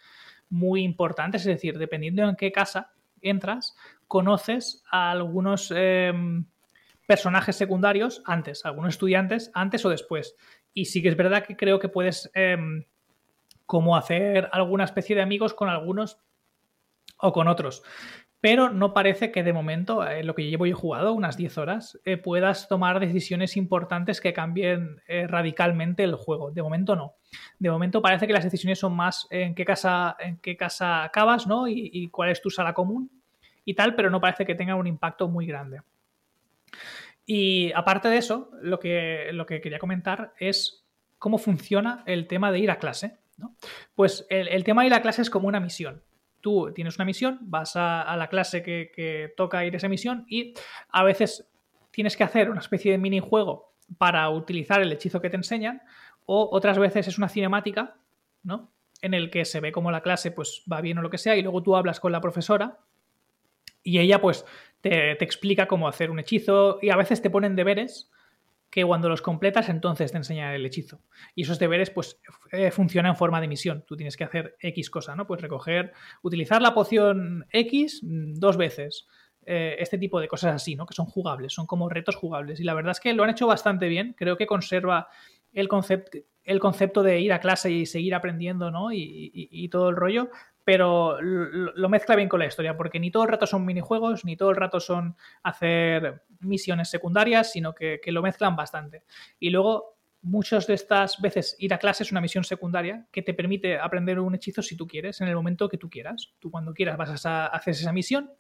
muy 0.51 0.83
importantes. 0.83 1.43
Es 1.43 1.47
decir, 1.47 1.79
dependiendo 1.79 2.29
en 2.29 2.37
qué 2.37 2.53
casa 2.53 2.91
entras, 3.23 3.75
conoces 4.09 4.83
a 4.91 5.11
algunos 5.11 5.73
em, 5.75 6.45
personajes 7.07 7.57
secundarios 7.57 8.23
antes, 8.25 8.65
algunos 8.65 8.95
estudiantes 8.95 9.51
antes 9.55 9.85
o 9.85 9.91
después. 9.91 10.37
Y 10.73 10.87
sí 10.87 11.03
que 11.03 11.09
es 11.09 11.17
verdad 11.17 11.45
que 11.45 11.57
creo 11.57 11.79
que 11.79 11.89
puedes 11.89 12.31
em, 12.35 12.85
como 13.67 13.97
hacer 13.97 14.49
alguna 14.53 14.85
especie 14.85 15.17
de 15.17 15.23
amigos 15.23 15.55
con 15.55 15.69
algunos 15.69 16.19
o 17.19 17.33
con 17.33 17.49
otros. 17.49 17.83
Pero 18.41 18.69
no 18.69 18.93
parece 18.93 19.33
que 19.33 19.43
de 19.43 19.55
momento, 19.55 20.07
en 20.07 20.27
lo 20.27 20.35
que 20.35 20.45
llevo 20.45 20.67
yo 20.67 20.77
jugado, 20.77 21.15
unas 21.15 21.39
10 21.39 21.57
horas, 21.57 21.99
eh, 22.05 22.19
puedas 22.19 22.69
tomar 22.69 23.01
decisiones 23.01 23.57
importantes 23.57 24.21
que 24.21 24.35
cambien 24.35 25.01
eh, 25.09 25.27
radicalmente 25.27 26.05
el 26.05 26.15
juego. 26.15 26.51
De 26.51 26.63
momento 26.63 26.95
no. 26.95 27.15
De 27.59 27.71
momento 27.71 28.03
parece 28.03 28.27
que 28.27 28.35
las 28.35 28.45
decisiones 28.45 28.79
son 28.79 28.95
más 28.95 29.27
en 29.31 29.55
qué 29.55 29.65
casa, 29.65 30.15
en 30.19 30.37
qué 30.37 30.59
casa 30.59 31.05
acabas, 31.05 31.47
¿no? 31.47 31.69
Y, 31.69 31.89
y 31.91 32.09
cuál 32.09 32.29
es 32.29 32.43
tu 32.43 32.51
sala 32.51 32.75
común 32.75 33.11
y 33.65 33.73
tal, 33.73 33.95
pero 33.95 34.11
no 34.11 34.21
parece 34.21 34.45
que 34.45 34.55
tenga 34.55 34.75
un 34.75 34.87
impacto 34.87 35.27
muy 35.27 35.47
grande. 35.47 35.81
Y 37.27 37.73
aparte 37.73 38.09
de 38.09 38.19
eso, 38.19 38.51
lo 38.61 38.79
que, 38.79 39.31
lo 39.33 39.47
que 39.47 39.61
quería 39.61 39.79
comentar 39.79 40.35
es 40.39 40.85
cómo 41.19 41.39
funciona 41.39 42.03
el 42.07 42.27
tema 42.27 42.53
de 42.53 42.59
ir 42.59 42.71
a 42.71 42.79
clase. 42.79 43.19
Pues 43.95 44.27
el, 44.29 44.63
tema 44.65 44.83
de 44.83 44.89
ir 44.89 44.95
a 44.95 45.03
clase 45.03 45.23
es 45.23 45.31
como 45.31 45.49
una 45.49 45.61
misión. 45.61 46.03
Tú 46.41 46.73
tienes 46.75 46.97
una 46.97 47.07
misión, 47.07 47.39
vas 47.43 47.77
a, 47.77 48.15
la 48.17 48.29
clase 48.29 48.63
que, 48.63 49.33
toca 49.37 49.65
ir 49.65 49.75
a 49.75 49.77
esa 49.79 49.89
misión 49.89 50.27
y 50.29 50.55
a 50.91 51.03
veces 51.03 51.49
tienes 51.91 52.17
que 52.17 52.25
hacer 52.25 52.51
una 52.51 52.61
especie 52.61 52.93
de 52.93 52.99
minijuego 52.99 53.73
para 53.99 54.29
utilizar 54.29 54.83
el 54.83 54.93
hechizo 54.93 55.21
que 55.21 55.31
te 55.31 55.37
enseñan 55.37 55.83
o 56.27 56.49
otras 56.53 56.79
veces 56.79 57.09
es 57.09 57.19
una 57.19 57.29
cinemática, 57.29 57.97
¿no? 58.43 58.73
En 59.01 59.15
el 59.15 59.31
que 59.31 59.45
se 59.45 59.61
ve 59.61 59.73
como 59.73 59.91
la 59.91 60.03
clase 60.03 60.31
pues 60.31 60.63
va 60.71 60.81
bien 60.81 60.99
o 60.99 61.03
lo 61.03 61.11
que 61.11 61.19
sea 61.19 61.37
y 61.37 61.43
luego 61.43 61.63
tú 61.63 61.77
hablas 61.77 62.01
con 62.01 62.13
la 62.13 62.21
profesora 62.21 62.81
y 63.83 63.99
ella 63.99 64.21
pues 64.21 64.45
te, 64.91 65.25
explica 65.25 65.67
cómo 65.67 65.89
hacer 65.89 66.11
un 66.11 66.19
hechizo 66.19 66.79
y 66.83 66.91
a 66.91 66.97
veces 66.97 67.23
te 67.23 67.31
ponen 67.31 67.57
deberes 67.57 68.11
que 68.69 68.85
cuando 68.85 69.09
los 69.09 69.23
completas 69.23 69.69
entonces 69.69 70.13
te 70.13 70.19
enseña 70.19 70.55
el 70.55 70.67
hechizo. 70.67 71.01
Y 71.35 71.43
esos 71.43 71.59
deberes 71.59 71.91
pues 71.91 72.21
eh, 72.53 72.71
funcionan 72.71 73.13
en 73.13 73.17
forma 73.17 73.41
de 73.41 73.49
misión. 73.49 73.85
Tú 73.87 73.97
tienes 73.97 74.17
que 74.17 74.25
hacer 74.25 74.57
X 74.59 74.91
cosa, 74.91 75.15
¿no? 75.17 75.27
Pues 75.27 75.41
recoger, 75.41 75.93
utilizar 76.23 76.61
la 76.61 76.75
poción 76.75 77.47
X 77.51 78.01
mm, 78.03 78.35
dos 78.35 78.57
veces. 78.57 79.07
Eh, 79.47 79.77
este 79.79 79.99
tipo 79.99 80.21
de 80.21 80.29
cosas 80.29 80.55
así, 80.55 80.75
¿no? 80.75 80.87
Que 80.87 80.95
son 80.95 81.07
jugables, 81.07 81.53
son 81.53 81.67
como 81.67 81.89
retos 81.89 82.17
jugables. 82.17 82.61
Y 82.61 82.65
la 82.65 82.75
verdad 82.75 82.93
es 82.93 83.01
que 83.01 83.15
lo 83.15 83.23
han 83.23 83.31
hecho 83.31 83.47
bastante 83.47 83.89
bien. 83.89 84.15
Creo 84.19 84.37
que 84.37 84.47
conserva 84.47 85.09
el, 85.53 85.69
concepto 85.69 86.19
el 86.45 86.61
concepto 86.61 87.03
de 87.03 87.21
ir 87.21 87.33
a 87.33 87.41
clase 87.41 87.71
y 87.71 87.87
seguir 87.87 88.15
aprendiendo, 88.15 88.71
¿no? 88.71 88.93
Y, 88.93 89.69
todo 89.71 89.89
el 89.89 89.97
rollo, 89.97 90.31
pero 90.63 91.21
lo, 91.21 91.89
mezcla 91.89 92.17
bien 92.17 92.29
con 92.29 92.41
la 92.41 92.47
historia, 92.47 92.77
porque 92.77 93.01
ni 93.01 93.11
todo 93.11 93.25
el 93.25 93.31
rato 93.31 93.47
son 93.47 93.65
minijuegos, 93.65 94.25
ni 94.25 94.37
todo 94.37 94.51
el 94.51 94.57
rato 94.57 94.79
son 94.79 95.17
hacer 95.43 96.23
misiones 96.41 96.91
secundarias, 96.91 97.51
sino 97.53 97.75
que, 97.75 98.01
lo 98.07 98.23
mezclan 98.23 98.57
bastante. 98.57 99.05
Y 99.41 99.51
luego, 99.51 99.97
muchas 100.23 100.67
de 100.67 100.75
estas 100.75 101.21
veces 101.21 101.57
ir 101.59 101.75
a 101.75 101.79
clase 101.79 102.03
es 102.03 102.13
una 102.13 102.21
misión 102.21 102.45
secundaria 102.45 103.07
que 103.11 103.23
te 103.23 103.35
permite 103.35 103.79
aprender 103.79 104.21
un 104.21 104.35
hechizo 104.35 104.63
si 104.63 104.77
tú 104.77 104.87
quieres, 104.87 105.21
en 105.21 105.29
el 105.29 105.35
momento 105.35 105.69
que 105.69 105.79
tú 105.79 105.91
quieras. 105.91 106.35
Tú 106.39 106.51
cuando 106.51 106.73
quieras 106.73 106.97
vas 106.97 107.27
a 107.27 107.47
hacer 107.47 107.73
esa 107.73 107.93
misión 107.93 108.31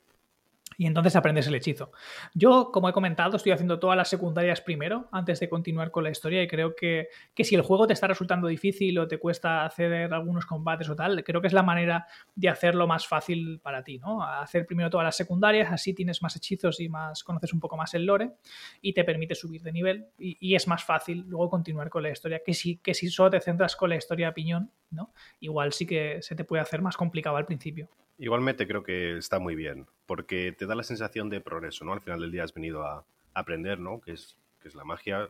y 0.76 0.86
entonces 0.86 1.16
aprendes 1.16 1.46
el 1.46 1.54
hechizo. 1.54 1.92
Yo, 2.34 2.70
como 2.72 2.88
he 2.88 2.92
comentado, 2.92 3.36
estoy 3.36 3.52
haciendo 3.52 3.78
todas 3.78 3.96
las 3.96 4.08
secundarias 4.08 4.60
primero, 4.60 5.08
antes 5.12 5.40
de 5.40 5.48
continuar 5.48 5.90
con 5.90 6.04
la 6.04 6.10
historia, 6.10 6.42
y 6.42 6.48
creo 6.48 6.74
que, 6.74 7.08
si 7.36 7.54
el 7.54 7.62
juego 7.62 7.86
te 7.86 7.92
está 7.92 8.06
resultando 8.06 8.48
difícil 8.48 8.98
o 8.98 9.08
te 9.08 9.18
cuesta 9.18 9.64
acceder 9.64 10.12
a 10.12 10.16
algunos 10.16 10.46
combates 10.46 10.88
o 10.88 10.96
tal, 10.96 11.22
creo 11.24 11.40
que 11.40 11.46
es 11.46 11.52
la 11.52 11.62
manera 11.62 12.06
de 12.34 12.48
hacerlo 12.48 12.86
más 12.86 13.06
fácil 13.06 13.60
para 13.62 13.82
ti, 13.82 13.98
¿no? 13.98 14.22
Hacer 14.22 14.66
primero 14.66 14.90
todas 14.90 15.04
las 15.04 15.16
secundarias, 15.16 15.72
así 15.72 15.94
tienes 15.94 16.22
más 16.22 16.36
hechizos 16.36 16.80
y 16.80 16.88
más 16.88 17.22
conoces 17.22 17.52
un 17.52 17.60
poco 17.60 17.76
más 17.76 17.94
el 17.94 18.06
lore, 18.06 18.32
y 18.80 18.92
te 18.92 19.04
permite 19.04 19.34
subir 19.34 19.62
de 19.62 19.72
nivel, 19.72 20.06
y, 20.18 20.54
es 20.54 20.68
más 20.68 20.84
fácil 20.84 21.24
luego 21.26 21.50
continuar 21.50 21.90
con 21.90 22.02
la 22.02 22.10
historia, 22.10 22.40
que 22.44 22.54
si, 22.54 22.76
que 22.76 22.94
si 22.94 23.08
solo 23.08 23.30
te 23.30 23.40
centras 23.40 23.74
con 23.74 23.90
la 23.90 23.96
historia 23.96 24.28
a 24.28 24.34
piñón, 24.34 24.70
¿no? 24.90 25.12
Igual 25.40 25.72
sí 25.72 25.86
que 25.86 26.22
se 26.22 26.34
te 26.34 26.44
puede 26.44 26.62
hacer 26.62 26.80
más 26.80 26.96
complicado 26.96 27.36
al 27.36 27.46
principio. 27.46 27.88
Igualmente 28.18 28.66
creo 28.66 28.82
que 28.84 29.16
está 29.16 29.38
muy 29.38 29.56
bien, 29.56 29.86
porque 30.06 30.52
te 30.52 30.66
da 30.66 30.74
la 30.74 30.84
sensación 30.84 31.30
de 31.30 31.40
progreso, 31.40 31.84
¿no? 31.84 31.92
Al 31.92 32.00
final 32.00 32.20
del 32.20 32.30
día 32.30 32.44
has 32.44 32.54
venido 32.54 32.84
a 32.84 33.04
aprender, 33.32 33.80
¿no? 33.80 34.00
Que 34.00 34.12
es, 34.12 34.36
que 34.60 34.68
es 34.68 34.74
la 34.74 34.84
magia, 34.84 35.28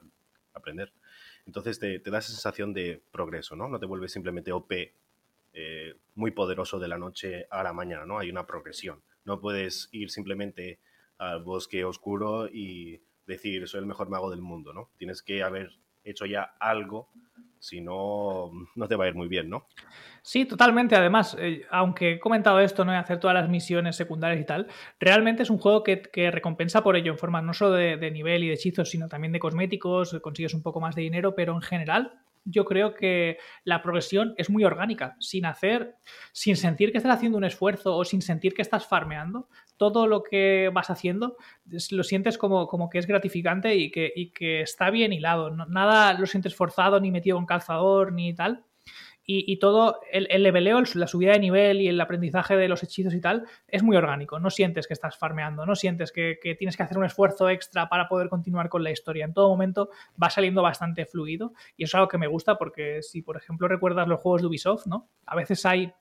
aprender. 0.53 0.93
Entonces 1.47 1.79
te, 1.79 1.99
da 1.99 2.19
esa 2.19 2.29
sensación 2.29 2.73
de 2.73 3.03
progreso, 3.11 3.57
¿no? 3.57 3.69
No 3.69 3.79
te 3.79 3.87
vuelves 3.87 4.13
simplemente 4.13 4.53
OP 4.53 4.73
eh, 5.53 5.95
muy 6.15 6.31
poderoso 6.31 6.79
de 6.79 6.89
la 6.89 6.99
noche 6.99 7.47
a 7.51 7.63
la 7.63 7.73
mañana, 7.73 8.05
¿no? 8.05 8.19
Hay 8.19 8.31
una 8.31 8.47
progresión. 8.47 9.03
No 9.25 9.41
puedes 9.41 9.89
ir 9.93 10.11
simplemente 10.11 10.79
al 11.19 11.43
bosque 11.43 11.85
oscuro 11.85 12.49
y 12.49 13.01
decir 13.27 13.67
soy 13.69 13.81
el 13.81 13.87
mejor 13.87 14.09
mago 14.09 14.31
del 14.31 14.43
mundo, 14.43 14.73
¿no? 14.73 14.91
Tienes 14.99 15.23
que 15.23 15.43
haber 15.43 15.79
hecho 16.05 16.27
ya 16.27 16.55
algo 16.61 17.09
si 17.65 17.81
no, 17.81 18.51
no 18.75 18.89
te 18.89 18.95
va 18.95 19.07
a 19.07 19.09
ir 19.09 19.15
muy 19.15 19.27
bien, 19.27 19.49
¿no? 19.49 19.67
Sí, 20.21 20.45
totalmente. 20.45 20.97
Además, 20.97 21.35
eh, 21.41 21.63
aunque 21.71 22.13
he 22.13 22.21
comentado 22.21 22.61
esto, 22.61 22.85
¿no? 22.85 22.93
De 22.93 22.99
hacer 22.99 23.19
todas 23.19 23.33
las 23.33 23.49
misiones 23.49 23.97
secundarias 23.97 24.43
y 24.43 24.45
tal, 24.45 24.67
realmente 25.01 25.45
es 25.45 25.51
un 25.51 25.57
juego 25.57 25.83
que, 25.83 26.31
recompensa 26.31 26.83
por 26.83 26.95
ello 26.95 27.13
en 27.13 27.19
forma 27.19 27.41
no 27.41 27.55
solo 27.55 27.73
de, 27.73 28.11
nivel 28.11 28.45
y 28.45 28.49
de 28.49 28.55
hechizos, 28.55 28.91
sino 28.91 29.09
también 29.09 29.33
de 29.33 29.39
cosméticos, 29.39 30.19
consigues 30.21 30.53
un 30.53 30.63
poco 30.63 30.79
más 30.79 30.95
de 30.95 31.03
dinero, 31.03 31.35
pero 31.35 31.55
en 31.55 31.63
general 31.63 32.24
yo 32.45 32.65
creo 32.65 32.95
que 32.95 33.39
la 33.65 33.83
progresión 33.83 34.35
es 34.37 34.51
muy 34.51 34.65
orgánica, 34.65 35.17
sin 35.19 35.47
hacer, 35.47 35.97
sin 36.33 36.57
sentir 36.57 36.93
que 36.93 36.99
estás 36.99 37.17
haciendo 37.17 37.39
un 37.39 37.45
esfuerzo 37.45 37.97
o 37.97 38.05
sin 38.05 38.23
sentir 38.23 38.55
que 38.55 38.63
estás 38.63 38.87
farmeando, 38.87 39.49
todo 39.77 40.07
lo 40.07 40.23
que 40.23 40.71
vas 40.73 40.91
haciendo 40.91 41.37
lo 41.91 42.05
sientes 42.05 42.39
como, 42.39 42.67
como 42.67 42.89
que 42.89 42.99
es 42.99 43.07
gratificante 43.07 43.75
y 43.75 43.91
que, 43.91 44.13
y 44.15 44.31
que 44.31 44.61
está 44.61 44.91
bien 44.91 45.13
hilado. 45.13 45.51
nada 45.51 46.15
lo 46.15 46.27
sientes 46.27 46.55
forzado, 46.55 47.01
ni 47.01 47.11
metido 47.11 47.39
en 47.39 47.47
calzador, 47.47 48.13
ni 48.13 48.35
tal. 48.35 48.65
Y, 49.27 49.57
todo, 49.57 50.01
el, 50.13 50.27
el, 50.31 50.43
leveleo, 50.43 50.83
la 50.95 51.07
subida 51.07 51.33
de 51.33 51.39
nivel 51.39 51.81
y 51.81 51.89
el 51.89 52.01
aprendizaje 52.01 52.57
de 52.57 52.69
los 52.69 52.83
hechizos 52.83 53.15
y 53.15 53.21
tal, 53.21 53.47
es 53.69 53.83
muy 53.83 53.97
orgánico. 53.97 54.39
No 54.39 54.51
sientes 54.51 54.87
que 54.87 54.93
estás 54.93 55.17
farmeando, 55.17 55.65
no 55.65 55.75
sientes 55.75 56.13
que, 56.13 56.39
que, 56.43 56.55
tienes 56.55 56.77
que 56.77 56.83
hacer 56.83 56.99
un 56.99 57.07
esfuerzo 57.07 57.49
extra 57.49 57.89
para 57.89 58.07
poder 58.07 58.29
continuar 58.29 58.69
con 58.69 58.85
la 58.85 58.91
historia. 58.91 59.25
En 59.25 59.33
todo 59.33 59.49
momento 59.49 59.89
va 60.23 60.29
saliendo 60.29 60.61
bastante 60.63 61.07
fluido 61.07 61.55
y 61.77 61.85
eso 61.85 61.91
es 61.91 61.95
algo 61.95 62.09
que 62.09 62.19
me 62.19 62.27
gusta 62.27 62.59
porque 62.59 63.01
si, 63.03 63.23
por 63.23 63.37
ejemplo, 63.37 63.67
recuerdas 63.67 64.09
los 64.09 64.21
juegos 64.21 64.43
de 64.43 64.49
Ubisoft, 64.49 64.87
¿no? 64.87 65.09
A 65.25 65.37
veces 65.37 65.65
hay 65.65 65.93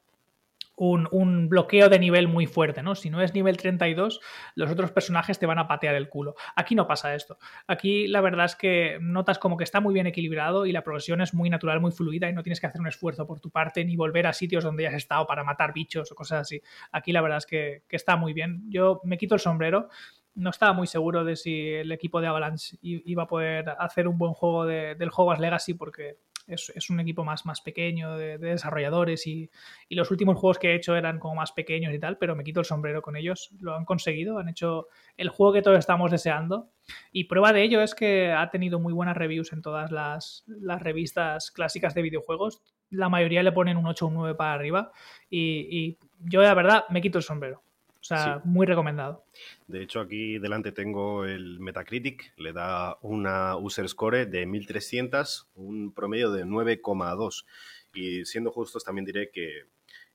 un, 0.76 1.50
bloqueo 1.50 1.90
de 1.90 2.00
nivel 2.00 2.28
muy 2.28 2.48
fuerte, 2.48 2.82
¿no? 2.82 2.96
Si 2.96 3.10
no 3.10 3.22
es 3.22 3.34
nivel 3.34 3.58
32, 3.58 4.20
los 4.56 4.72
otros 4.72 4.92
personajes 4.92 5.40
te 5.40 5.46
van 5.46 5.60
a 5.60 5.68
patear 5.68 5.96
el 5.96 6.10
culo. 6.10 6.36
Aquí 6.56 6.76
no 6.76 6.88
pasa 6.88 7.14
esto. 7.16 7.38
Aquí 7.68 8.08
la 8.08 8.22
verdad 8.22 8.46
es 8.46 8.56
que 8.56 8.98
notas 9.02 9.40
como 9.40 9.58
que 9.58 9.64
está 9.64 9.80
muy 9.80 9.94
bien 9.94 10.08
equilibrado 10.08 10.66
y 10.66 10.72
la 10.72 10.84
progresión 10.84 11.22
es 11.22 11.34
muy 11.34 11.50
natural, 11.50 11.80
muy 11.80 11.92
fluida 11.92 12.30
y 12.30 12.34
no 12.34 12.44
tienes 12.44 12.60
que 12.60 12.68
hacer 12.68 12.82
un 12.82 12.88
esfuerzo 12.88 13.28
por 13.28 13.40
tu 13.40 13.52
parte 13.52 13.86
ni 13.86 13.96
volver 13.96 14.28
a 14.28 14.34
sitios 14.34 14.64
donde 14.64 14.84
ya 14.84 14.90
has 14.90 14.96
estado 14.96 15.28
para 15.28 15.44
matar 15.44 15.74
bichos 15.74 16.12
o 16.12 16.16
cosas 16.16 16.42
así. 16.42 16.62
Aquí 16.92 17.12
la 17.12 17.22
verdad 17.22 17.38
es 17.38 17.46
que, 17.46 17.84
está 17.90 18.16
muy 18.16 18.34
bien. 18.34 18.64
Yo 18.70 19.02
me 19.04 19.18
quito 19.18 19.36
el 19.36 19.42
sombrero 19.42 19.90
no 20.36 20.50
estaba 20.50 20.74
muy 20.74 20.88
seguro 20.88 21.24
de 21.24 21.36
si 21.36 21.70
el 21.70 21.92
equipo 21.92 22.20
de 22.20 22.26
Avalanche 22.26 22.76
iba 22.82 23.22
a 23.22 23.28
poder 23.28 23.70
hacer 23.78 24.08
un 24.08 24.18
buen 24.18 24.34
juego 24.34 24.66
de, 24.66 24.96
del 24.96 25.12
Hogwarts 25.16 25.40
Legacy 25.40 25.76
porque 25.76 26.18
es, 26.48 26.90
un 26.90 27.00
equipo 27.00 27.24
más, 27.24 27.46
más 27.46 27.62
pequeño 27.62 28.18
de, 28.18 28.38
desarrolladores 28.38 29.26
y, 29.28 29.50
los 29.90 30.10
últimos 30.12 30.38
juegos 30.38 30.58
que 30.60 30.72
he 30.72 30.76
hecho 30.76 30.96
eran 30.96 31.20
como 31.20 31.36
más 31.36 31.52
pequeños 31.52 31.94
y 31.94 32.00
tal, 32.00 32.18
pero 32.18 32.36
me 32.36 32.44
quito 32.44 32.60
el 32.60 32.66
sombrero 32.66 33.02
con 33.02 33.16
ellos. 33.16 33.52
Lo 33.60 33.76
han 33.76 33.86
conseguido, 33.86 34.40
han 34.40 34.50
hecho 34.50 34.88
el 35.18 35.30
juego 35.30 35.54
que 35.54 35.62
todos 35.62 35.78
estamos 35.78 36.12
deseando 36.12 36.72
y 37.12 37.26
prueba 37.26 37.54
de 37.54 37.64
ello 37.64 37.82
es 37.82 37.96
que 37.96 38.32
ha 38.32 38.50
tenido 38.50 38.80
muy 38.80 38.94
buenas 38.94 39.16
reviews 39.16 39.54
en 39.54 39.62
todas 39.62 39.92
las, 39.92 40.44
revistas 40.80 41.52
clásicas 41.52 41.94
de 41.94 42.02
videojuegos. 42.02 42.62
La 42.90 43.10
mayoría 43.10 43.44
le 43.44 43.52
ponen 43.52 43.78
un 43.78 43.86
8 43.86 44.06
o 44.06 44.08
un 44.08 44.16
9 44.16 44.36
para 44.36 44.54
arriba 44.54 44.92
y, 45.30 45.68
y 45.70 45.98
yo 46.20 46.42
la 46.42 46.54
verdad 46.54 46.86
me 46.90 47.02
quito 47.02 47.18
el 47.18 47.24
sombrero. 47.24 47.64
O 48.04 48.06
sea, 48.06 48.42
muy 48.44 48.66
recomendado. 48.66 49.24
De 49.66 49.82
hecho, 49.82 50.02
aquí 50.02 50.38
delante 50.38 50.74
tengo 50.74 51.24
el 51.24 51.62
Metacritic, 51.62 52.34
le 52.36 52.52
da 52.52 52.98
una 53.02 53.56
user 53.56 53.88
score 53.88 54.26
de 54.26 54.46
1300, 54.46 55.48
un 55.56 55.94
promedio 55.94 56.30
de 56.30 56.44
9,2. 56.44 57.46
Y 57.94 58.26
siendo 58.26 58.52
justos, 58.52 58.84
también 58.84 59.06
diré 59.06 59.32
que 59.32 59.68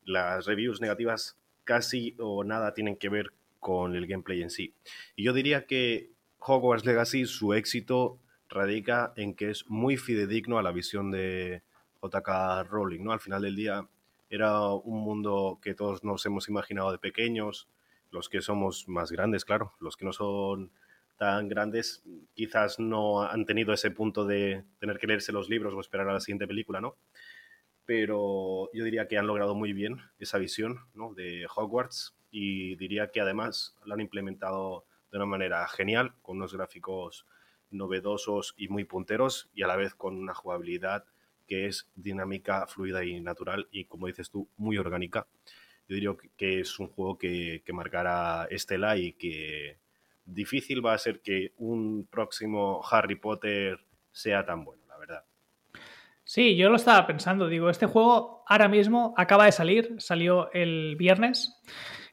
las 0.05 0.45
reviews 0.45 0.82
negativas 0.82 1.39
casi 1.64 2.14
o 2.18 2.45
nada 2.45 2.74
tienen 2.74 2.97
que 2.97 3.09
ver 3.09 3.32
con 3.59 3.97
el 3.97 4.07
gameplay 4.07 4.43
en 4.43 4.51
sí. 4.51 4.74
Y 5.16 5.24
yo 5.24 5.32
diría 5.32 5.64
que 5.64 6.11
Hogwarts 6.41 6.84
Legacy, 6.84 7.24
su 7.24 7.55
éxito 7.55 8.18
radica 8.51 9.14
en 9.16 9.32
que 9.32 9.49
es 9.49 9.66
muy 9.66 9.97
fidedigno 9.97 10.59
a 10.59 10.62
la 10.62 10.72
visión 10.72 11.11
de 11.11 11.62
JK 12.03 12.68
Rowling, 12.68 13.03
¿no? 13.03 13.12
Al 13.12 13.20
final 13.20 13.41
del 13.41 13.57
día 13.57 13.89
era 14.28 14.68
un 14.72 15.01
mundo 15.01 15.59
que 15.62 15.74
todos 15.74 16.05
nos 16.05 16.26
hemos 16.26 16.51
imaginado 16.51 16.93
de 16.93 16.99
pequeños, 16.99 17.66
los 18.11 18.29
que 18.29 18.41
somos 18.41 18.89
más 18.89 19.11
grandes, 19.11 19.45
claro, 19.45 19.75
los 19.81 19.97
que 19.97 20.05
no 20.05 20.13
son 20.13 20.73
tan 21.19 21.49
grandes 21.49 22.05
quizás 22.33 22.79
no 22.79 23.23
han 23.23 23.45
tenido 23.45 23.73
ese 23.73 23.91
punto 23.91 24.25
de 24.25 24.65
tener 24.79 24.99
que 24.99 25.09
leerse 25.09 25.33
los 25.33 25.49
libros 25.49 25.75
o 25.75 25.81
esperar 25.81 26.09
a 26.09 26.13
la 26.13 26.21
siguiente 26.21 26.47
película, 26.47 26.81
¿no? 26.81 26.97
Pero 27.85 28.71
yo 28.73 28.85
diría 28.85 29.09
que 29.09 29.19
han 29.19 29.27
logrado 29.27 29.55
muy 29.55 29.73
bien 29.73 29.99
esa 30.19 30.39
visión 30.39 30.87
¿no? 30.95 31.15
de 31.15 31.47
Hogwarts 31.55 32.15
y 32.31 32.77
diría 32.77 33.11
que 33.11 33.21
además 33.21 33.75
lo 33.85 33.95
han 33.95 34.01
implementado 34.01 34.85
de 35.11 35.17
una 35.19 35.27
manera 35.27 35.67
genial, 35.69 36.15
con 36.23 36.37
unos 36.37 36.55
gráficos 36.55 37.27
novedosos 37.71 38.55
y 38.57 38.69
muy 38.69 38.85
punteros 38.85 39.51
y 39.55 39.63
a 39.63 39.67
la 39.67 39.77
vez 39.77 39.95
con 39.95 40.17
una 40.17 40.35
jugabilidad 40.35 41.05
que 41.47 41.67
es 41.67 41.91
dinámica, 41.97 42.67
fluida 42.67 43.05
y 43.05 43.21
natural 43.21 43.69
y 43.73 43.87
como 43.87 44.07
dices 44.07 44.31
tú, 44.31 44.49
muy 44.57 44.79
orgánica 44.79 45.27
yo 45.89 45.95
diría 45.95 46.11
que 46.36 46.61
es 46.61 46.78
un 46.78 46.89
juego 46.89 47.16
que, 47.16 47.62
que 47.64 47.72
marcará 47.72 48.47
estela 48.51 48.97
y 48.97 49.14
que 49.14 49.78
difícil 50.24 50.84
va 50.84 50.93
a 50.93 50.99
ser 50.99 51.20
que 51.20 51.53
un 51.57 52.07
próximo 52.11 52.82
Harry 52.91 53.16
Potter 53.16 53.80
sea 54.12 54.45
tan 54.45 54.64
bueno, 54.64 54.82
la 54.86 54.99
verdad. 54.99 55.24
Sí, 56.24 56.57
yo 56.57 56.68
lo 56.68 56.76
estaba 56.76 57.07
pensando, 57.07 57.49
digo, 57.49 57.70
este 57.70 57.86
juego 57.86 58.45
ahora 58.47 58.68
mismo 58.68 59.14
acaba 59.16 59.47
de 59.47 59.53
salir, 59.53 59.95
salió 59.99 60.53
el 60.53 60.95
viernes 60.97 61.59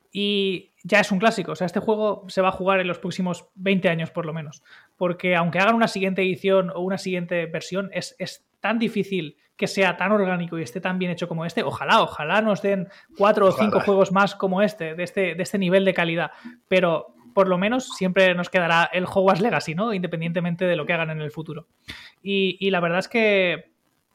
y 0.09 0.71
ya 0.85 1.01
es 1.01 1.11
un 1.11 1.19
clásico, 1.19 1.51
o 1.51 1.55
sea, 1.57 1.65
este 1.65 1.81
juego 1.81 2.23
se 2.29 2.41
va 2.41 2.47
a 2.47 2.53
jugar 2.53 2.79
en 2.79 2.87
los 2.87 2.99
próximos 2.99 3.49
20 3.55 3.89
años 3.89 4.11
por 4.11 4.25
lo 4.25 4.33
menos, 4.33 4.63
porque 4.95 5.35
aunque 5.35 5.59
hagan 5.59 5.75
una 5.75 5.89
siguiente 5.89 6.21
edición 6.21 6.69
o 6.69 6.79
una 6.79 6.97
siguiente 6.97 7.45
versión, 7.47 7.89
es, 7.91 8.15
es 8.17 8.44
tan 8.65 8.79
difícil 8.79 9.37
que 9.55 9.67
sea 9.67 9.95
tan 9.95 10.11
orgánico 10.11 10.57
y 10.57 10.63
esté 10.63 10.81
tan 10.81 10.97
bien 10.97 11.11
hecho 11.11 11.27
como 11.27 11.45
este. 11.45 11.61
Ojalá, 11.61 12.01
ojalá 12.01 12.41
nos 12.41 12.63
den 12.63 12.87
cuatro 13.15 13.45
o 13.45 13.51
cinco 13.51 13.79
juegos 13.79 14.11
más 14.11 14.33
como 14.33 14.63
este 14.63 14.95
de, 14.95 15.03
este, 15.03 15.35
de 15.35 15.43
este 15.43 15.59
nivel 15.59 15.85
de 15.85 15.93
calidad. 15.93 16.31
Pero 16.67 17.13
por 17.35 17.47
lo 17.47 17.59
menos 17.59 17.89
siempre 17.89 18.33
nos 18.33 18.49
quedará 18.49 18.89
el 18.91 19.05
Hogwarts 19.05 19.39
Legacy, 19.39 19.75
¿no? 19.75 19.93
Independientemente 19.93 20.65
de 20.65 20.75
lo 20.75 20.87
que 20.87 20.93
hagan 20.93 21.11
en 21.11 21.21
el 21.21 21.29
futuro. 21.29 21.67
Y, 22.23 22.71
la 22.71 22.79
verdad 22.79 22.97
es 22.97 23.07
que, 23.07 23.71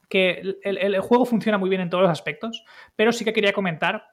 que 0.09 0.57
el, 0.63 0.99
juego 0.99 1.23
funciona 1.25 1.57
muy 1.57 1.69
bien 1.69 1.81
en 1.81 1.89
todos 1.89 2.01
los 2.01 2.11
aspectos, 2.11 2.65
pero 2.97 3.13
sí 3.13 3.23
que 3.23 3.31
quería 3.31 3.53
comentar 3.53 4.07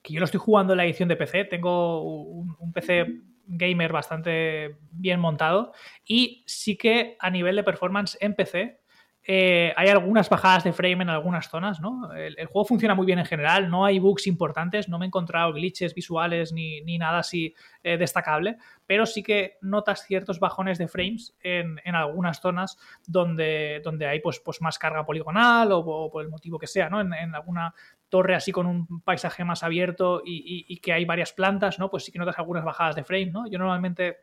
que 0.00 0.14
yo 0.14 0.20
lo 0.20 0.24
estoy 0.24 0.40
jugando 0.40 0.72
en 0.72 0.78
la 0.78 0.86
edición 0.86 1.10
de 1.10 1.16
PC. 1.16 1.44
Tengo 1.44 2.00
un, 2.02 2.72
PC 2.72 3.20
gamer 3.46 3.92
bastante 3.92 4.78
bien 4.90 5.20
montado 5.20 5.72
y 6.06 6.44
sí 6.46 6.78
que 6.78 7.16
a 7.18 7.28
nivel 7.28 7.56
de 7.56 7.64
performance 7.64 8.16
en 8.20 8.34
PC 8.34 8.79
eh, 9.22 9.74
hay 9.76 9.88
algunas 9.88 10.30
bajadas 10.30 10.64
de 10.64 10.72
frame 10.72 11.02
en 11.02 11.10
algunas 11.10 11.48
zonas, 11.48 11.78
¿no? 11.80 12.12
El, 12.14 12.46
juego 12.46 12.64
funciona 12.64 12.94
muy 12.94 13.04
bien 13.04 13.18
en 13.18 13.26
general, 13.26 13.70
no 13.70 13.84
hay 13.84 13.98
bugs 13.98 14.26
importantes, 14.26 14.88
no 14.88 14.98
me 14.98 15.04
he 15.04 15.08
encontrado 15.08 15.52
glitches 15.52 15.94
visuales 15.94 16.52
ni, 16.52 16.80
nada 16.98 17.18
así 17.18 17.54
eh, 17.82 17.98
destacable, 17.98 18.56
pero 18.86 19.04
sí 19.04 19.22
que 19.22 19.58
notas 19.60 20.04
ciertos 20.06 20.40
bajones 20.40 20.78
de 20.78 20.88
frames 20.88 21.36
en, 21.42 21.78
algunas 21.94 22.40
zonas 22.40 22.78
donde, 23.06 23.82
donde 23.84 24.06
hay 24.06 24.20
pues, 24.20 24.40
pues 24.40 24.62
más 24.62 24.78
carga 24.78 25.04
poligonal 25.04 25.70
o, 25.72 26.10
por 26.10 26.22
el 26.22 26.30
motivo 26.30 26.58
que 26.58 26.66
sea, 26.66 26.88
¿no? 26.88 27.00
En, 27.00 27.12
alguna 27.34 27.74
torre 28.08 28.34
así 28.34 28.52
con 28.52 28.66
un 28.66 29.02
paisaje 29.02 29.44
más 29.44 29.62
abierto 29.62 30.22
y, 30.24 30.64
y, 30.66 30.76
que 30.78 30.94
hay 30.94 31.04
varias 31.04 31.32
plantas, 31.32 31.78
¿no? 31.78 31.90
Pues 31.90 32.04
sí 32.04 32.12
que 32.12 32.18
notas 32.18 32.38
algunas 32.38 32.64
bajadas 32.64 32.96
de 32.96 33.04
frame, 33.04 33.26
¿no? 33.26 33.46
Yo 33.48 33.58
normalmente 33.58 34.16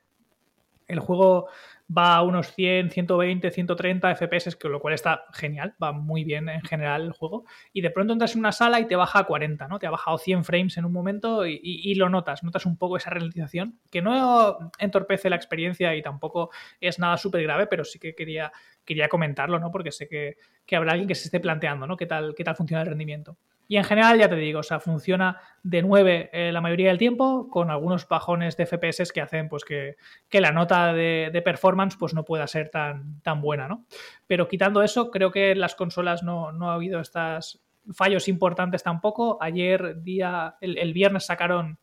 el 0.87 0.99
juego 0.99 1.47
va 1.95 2.15
a 2.15 2.21
unos 2.21 2.53
100, 2.53 2.91
120, 2.91 3.51
130 3.51 4.15
FPS, 4.15 4.55
que 4.57 4.67
lo 4.67 4.79
cual 4.79 4.93
está 4.93 5.25
genial, 5.33 5.75
va 5.81 5.91
muy 5.93 6.23
bien 6.23 6.49
en 6.49 6.61
general 6.61 7.03
el 7.03 7.11
juego. 7.11 7.45
Y 7.71 7.81
de 7.81 7.91
pronto 7.91 8.13
entras 8.13 8.33
en 8.33 8.39
una 8.39 8.51
sala 8.51 8.79
y 8.79 8.87
te 8.87 8.95
baja 8.95 9.19
a 9.19 9.23
40, 9.23 9.67
¿no? 9.67 9.79
Te 9.79 9.87
ha 9.87 9.91
bajado 9.91 10.17
100 10.17 10.43
frames 10.43 10.77
en 10.77 10.85
un 10.85 10.91
momento 10.91 11.45
y, 11.47 11.95
lo 11.95 12.09
notas, 12.09 12.43
notas 12.43 12.65
un 12.65 12.77
poco 12.77 12.97
esa 12.97 13.09
ralentización, 13.09 13.79
que 13.89 14.01
no 14.01 14.71
entorpece 14.79 15.29
la 15.29 15.35
experiencia 15.35 15.95
y 15.95 16.01
tampoco 16.01 16.51
es 16.79 16.99
nada 16.99 17.17
súper 17.17 17.43
grave, 17.43 17.67
pero 17.67 17.83
sí 17.83 17.99
que 17.99 18.13
quería, 18.13 18.51
quería 18.85 19.07
comentarlo, 19.07 19.59
¿no? 19.59 19.71
Porque 19.71 19.91
sé 19.91 20.07
que, 20.07 20.37
que, 20.65 20.75
habrá 20.75 20.91
alguien 20.91 21.07
que 21.07 21.15
se 21.15 21.25
esté 21.25 21.39
planteando, 21.39 21.87
¿no? 21.87 21.97
¿Qué 21.97 22.05
tal, 22.05 22.35
qué 22.35 22.43
tal 22.43 22.55
funciona 22.55 22.81
el 22.81 22.89
rendimiento? 22.89 23.37
Y 23.67 23.77
en 23.77 23.83
general, 23.83 24.17
ya 24.17 24.29
te 24.29 24.35
digo, 24.35 24.59
o 24.59 24.63
sea, 24.63 24.79
funciona 24.79 25.39
de 25.63 25.81
9 25.81 26.29
eh, 26.31 26.51
la 26.51 26.61
mayoría 26.61 26.87
del 26.89 26.97
tiempo, 26.97 27.49
con 27.49 27.69
algunos 27.69 28.07
bajones 28.07 28.55
de 28.55 28.65
FPS 28.65 29.11
que 29.11 29.21
hacen 29.21 29.49
pues, 29.49 29.65
que, 29.65 29.95
la 30.31 30.51
nota 30.51 30.93
de, 30.93 31.41
performance 31.43 31.97
pues, 31.97 32.13
no 32.13 32.23
pueda 32.23 32.47
ser 32.47 32.69
tan, 32.69 33.21
tan 33.21 33.41
buena, 33.41 33.67
¿no? 33.67 33.85
Pero 34.25 34.47
quitando 34.47 34.81
eso, 34.81 35.11
creo 35.11 35.31
que 35.31 35.51
en 35.51 35.59
las 35.59 35.75
consolas 35.75 36.23
no, 36.23 36.51
no 36.51 36.71
ha 36.71 36.75
habido 36.75 36.99
estos 36.99 37.61
fallos 37.93 38.27
importantes 38.27 38.83
tampoco. 38.83 39.37
Ayer, 39.41 40.01
día, 40.01 40.55
el 40.61 40.93
viernes, 40.93 41.25
sacaron 41.25 41.79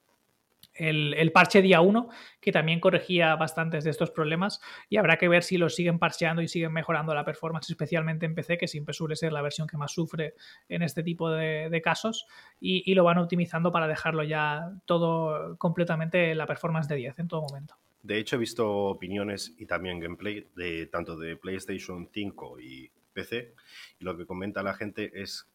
el, 0.74 1.32
parche 1.32 1.62
día 1.62 1.80
1, 1.80 2.08
que 2.40 2.52
también 2.52 2.80
corregía 2.80 3.36
bastantes 3.36 3.84
de 3.84 3.90
estos 3.90 4.10
problemas 4.10 4.60
y 4.88 4.96
habrá 4.96 5.16
que 5.16 5.28
ver 5.28 5.42
si 5.42 5.56
lo 5.56 5.68
siguen 5.68 5.98
parcheando 5.98 6.42
y 6.42 6.48
siguen 6.48 6.72
mejorando 6.72 7.14
la 7.14 7.24
performance, 7.24 7.70
especialmente 7.70 8.26
en 8.26 8.34
PC, 8.34 8.58
que 8.58 8.68
siempre 8.68 8.92
suele 8.92 9.16
ser 9.16 9.32
la 9.32 9.42
versión 9.42 9.68
que 9.68 9.76
más 9.76 9.92
sufre 9.92 10.34
en 10.68 10.82
este 10.82 11.02
tipo 11.02 11.30
de, 11.30 11.80
casos, 11.82 12.26
y, 12.60 12.94
lo 12.94 13.04
van 13.04 13.18
optimizando 13.18 13.72
para 13.72 13.88
dejarlo 13.88 14.22
ya 14.22 14.70
todo 14.86 15.56
completamente 15.58 16.34
la 16.34 16.46
performance 16.46 16.88
de 16.88 16.96
10 16.96 17.18
en 17.18 17.28
todo 17.28 17.42
momento. 17.42 17.74
De 18.02 18.18
hecho, 18.18 18.36
he 18.36 18.38
visto 18.38 18.70
opiniones 18.70 19.54
y 19.58 19.66
también 19.66 19.98
gameplay 19.98 20.46
de 20.54 20.86
tanto 20.86 21.16
de 21.16 21.36
PlayStation 21.36 22.08
5 22.12 22.60
y 22.60 22.90
PC, 23.12 23.54
y 23.98 24.04
lo 24.04 24.16
que 24.16 24.26
comenta 24.26 24.62
la 24.62 24.74
gente 24.74 25.10
es, 25.14 25.48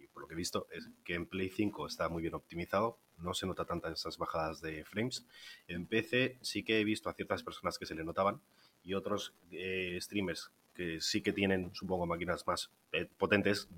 y 0.00 0.06
por 0.08 0.22
lo 0.22 0.28
que 0.28 0.34
he 0.34 0.36
visto, 0.36 0.66
es 0.72 0.88
que 1.04 1.14
en 1.14 1.26
Play 1.26 1.50
5 1.50 1.86
está 1.86 2.08
muy 2.08 2.22
bien 2.22 2.34
optimizado, 2.34 2.98
no 3.20 3.34
se 3.34 3.46
nota 3.46 3.64
tantas 3.64 3.92
esas 3.92 4.18
bajadas 4.18 4.60
de 4.60 4.84
frames. 4.84 5.26
En 5.68 5.86
PC 5.86 6.38
sí 6.40 6.62
que 6.62 6.80
he 6.80 6.84
visto 6.84 7.08
a 7.08 7.14
ciertas 7.14 7.42
personas 7.42 7.78
que 7.78 7.86
se 7.86 7.94
le 7.94 8.04
notaban 8.04 8.40
y 8.82 8.94
otros 8.94 9.34
eh, 9.50 9.98
streamers 10.00 10.50
que 10.74 11.00
sí 11.00 11.22
que 11.22 11.32
tienen, 11.32 11.74
supongo, 11.74 12.06
máquinas 12.06 12.46
más 12.46 12.70
eh, 12.92 13.08
potentes, 13.18 13.68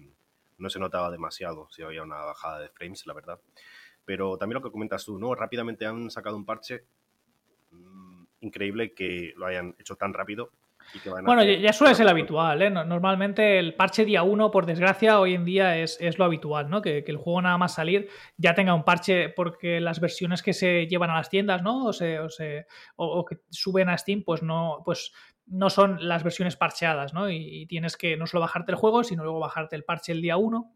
no 0.58 0.70
se 0.70 0.78
notaba 0.78 1.10
demasiado 1.10 1.68
si 1.70 1.82
había 1.82 2.02
una 2.02 2.16
bajada 2.16 2.60
de 2.60 2.68
frames, 2.68 3.06
la 3.06 3.14
verdad. 3.14 3.40
Pero 4.04 4.36
también 4.36 4.54
lo 4.54 4.62
que 4.62 4.72
comentas 4.72 5.04
tú, 5.04 5.18
¿no? 5.18 5.34
Rápidamente 5.34 5.86
han 5.86 6.10
sacado 6.10 6.36
un 6.36 6.44
parche 6.44 6.84
mm, 7.70 8.24
increíble 8.40 8.92
que 8.92 9.32
lo 9.36 9.46
hayan 9.46 9.74
hecho 9.78 9.96
tan 9.96 10.12
rápido 10.12 10.50
bueno, 11.24 11.44
ya 11.44 11.72
suele 11.72 11.94
ser 11.94 12.08
habitual, 12.08 12.62
¿eh? 12.62 12.70
Normalmente 12.70 13.58
el 13.58 13.74
parche 13.74 14.04
día 14.04 14.22
1, 14.22 14.50
por 14.50 14.66
desgracia, 14.66 15.20
hoy 15.20 15.34
en 15.34 15.44
día 15.44 15.78
es, 15.78 15.98
lo 16.18 16.24
habitual, 16.24 16.68
¿no? 16.68 16.82
Que, 16.82 17.04
el 17.06 17.16
juego 17.16 17.42
nada 17.42 17.58
más 17.58 17.74
salir 17.74 18.08
ya 18.36 18.54
tenga 18.54 18.74
un 18.74 18.84
parche 18.84 19.28
porque 19.30 19.80
las 19.80 20.00
versiones 20.00 20.42
que 20.42 20.52
se 20.52 20.86
llevan 20.86 21.10
a 21.10 21.16
las 21.16 21.28
tiendas, 21.28 21.62
¿no? 21.62 21.86
O, 21.86 21.92
se, 21.92 22.18
o, 22.96 23.24
que 23.24 23.38
suben 23.50 23.88
a 23.88 23.98
Steam, 23.98 24.22
pues 24.24 24.42
no, 24.42 24.82
pues 24.84 25.12
no 25.46 25.70
son 25.70 25.98
las 26.06 26.22
versiones 26.22 26.56
parcheadas, 26.56 27.14
¿no? 27.14 27.30
Y, 27.30 27.36
y, 27.36 27.66
tienes 27.66 27.96
que 27.96 28.16
no 28.16 28.26
solo 28.26 28.42
bajarte 28.42 28.72
el 28.72 28.78
juego, 28.78 29.04
sino 29.04 29.24
luego 29.24 29.40
bajarte 29.40 29.76
el 29.76 29.84
parche 29.84 30.12
el 30.12 30.22
día 30.22 30.36
1 30.36 30.72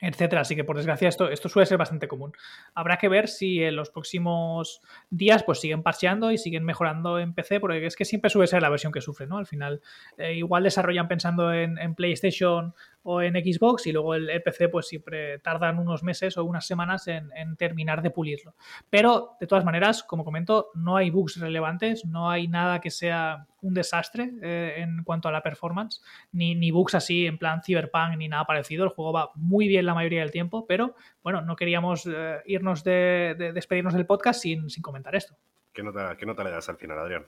etcétera. 0.00 0.42
Así 0.42 0.56
que 0.56 0.64
por 0.64 0.76
desgracia 0.76 1.08
esto, 1.08 1.28
esto 1.28 1.48
suele 1.48 1.66
ser 1.66 1.78
bastante 1.78 2.08
común. 2.08 2.32
Habrá 2.74 2.98
que 2.98 3.08
ver 3.08 3.28
si 3.28 3.62
en 3.62 3.76
los 3.76 3.90
próximos 3.90 4.80
días 5.10 5.42
pues 5.42 5.60
siguen 5.60 5.82
parcheando 5.82 6.30
y 6.30 6.38
siguen 6.38 6.64
mejorando 6.64 7.18
en 7.18 7.34
PC, 7.34 7.60
porque 7.60 7.86
es 7.86 7.96
que 7.96 8.04
siempre 8.04 8.30
suele 8.30 8.46
ser 8.46 8.62
la 8.62 8.68
versión 8.68 8.92
que 8.92 9.00
sufre, 9.00 9.26
¿no? 9.26 9.38
Al 9.38 9.46
final, 9.46 9.80
eh, 10.18 10.34
igual 10.34 10.64
desarrollan 10.64 11.08
pensando 11.08 11.52
en, 11.52 11.78
en, 11.78 11.94
PlayStation 11.94 12.74
o 13.08 13.22
en 13.22 13.34
Xbox 13.34 13.86
y 13.86 13.92
luego 13.92 14.16
el, 14.16 14.42
PC 14.42 14.68
pues 14.68 14.88
siempre 14.88 15.38
tardan 15.38 15.78
unos 15.78 16.02
meses 16.02 16.36
o 16.36 16.44
unas 16.44 16.66
semanas 16.66 17.06
en, 17.06 17.56
terminar 17.56 18.02
de 18.02 18.10
pulirlo. 18.10 18.56
Pero 18.90 19.36
de 19.40 19.46
todas 19.46 19.64
maneras, 19.64 20.02
como 20.02 20.24
comento, 20.24 20.70
no 20.74 20.96
hay 20.96 21.10
bugs 21.10 21.38
relevantes, 21.38 22.04
no 22.04 22.28
hay 22.28 22.48
nada 22.48 22.80
que 22.80 22.90
sea 22.90 23.46
un 23.62 23.74
desastre 23.74 24.32
eh, 24.42 24.74
en 24.78 25.04
cuanto 25.04 25.28
a 25.28 25.32
la 25.32 25.40
performance, 25.40 26.02
ni, 26.32 26.56
ni 26.56 26.72
bugs 26.72 26.96
así 26.96 27.26
en 27.26 27.38
plan 27.38 27.62
Cyberpunk 27.62 28.16
ni 28.16 28.26
nada 28.26 28.44
parecido. 28.44 28.82
El 28.82 28.90
juego 28.90 29.12
va 29.12 29.30
muy 29.36 29.68
bien 29.68 29.86
la 29.86 29.94
mayoría 29.94 30.20
del 30.20 30.32
tiempo, 30.32 30.66
pero 30.66 30.96
bueno, 31.22 31.42
no 31.42 31.54
queríamos 31.54 32.06
eh, 32.06 32.38
irnos 32.46 32.82
de, 32.82 33.52
despedirnos 33.54 33.94
del 33.94 34.06
podcast 34.06 34.42
sin, 34.42 34.68
sin 34.68 34.82
comentar 34.82 35.14
esto. 35.14 35.36
¿Qué 35.72 35.84
nota, 35.84 36.16
¿Qué 36.16 36.26
nota 36.26 36.42
le 36.42 36.50
das 36.50 36.68
al 36.68 36.76
final, 36.76 36.98
Adrián? 36.98 37.26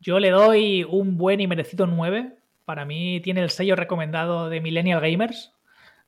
Yo 0.00 0.18
le 0.18 0.30
doy 0.30 0.84
un 0.84 1.18
buen 1.18 1.40
y 1.40 1.46
merecido 1.46 1.86
9 1.86 2.38
para 2.72 2.86
mí 2.86 3.20
tiene 3.20 3.42
el 3.42 3.50
sello 3.50 3.76
recomendado 3.76 4.48
de 4.48 4.62
Millennial 4.62 5.02
Gamers. 5.02 5.52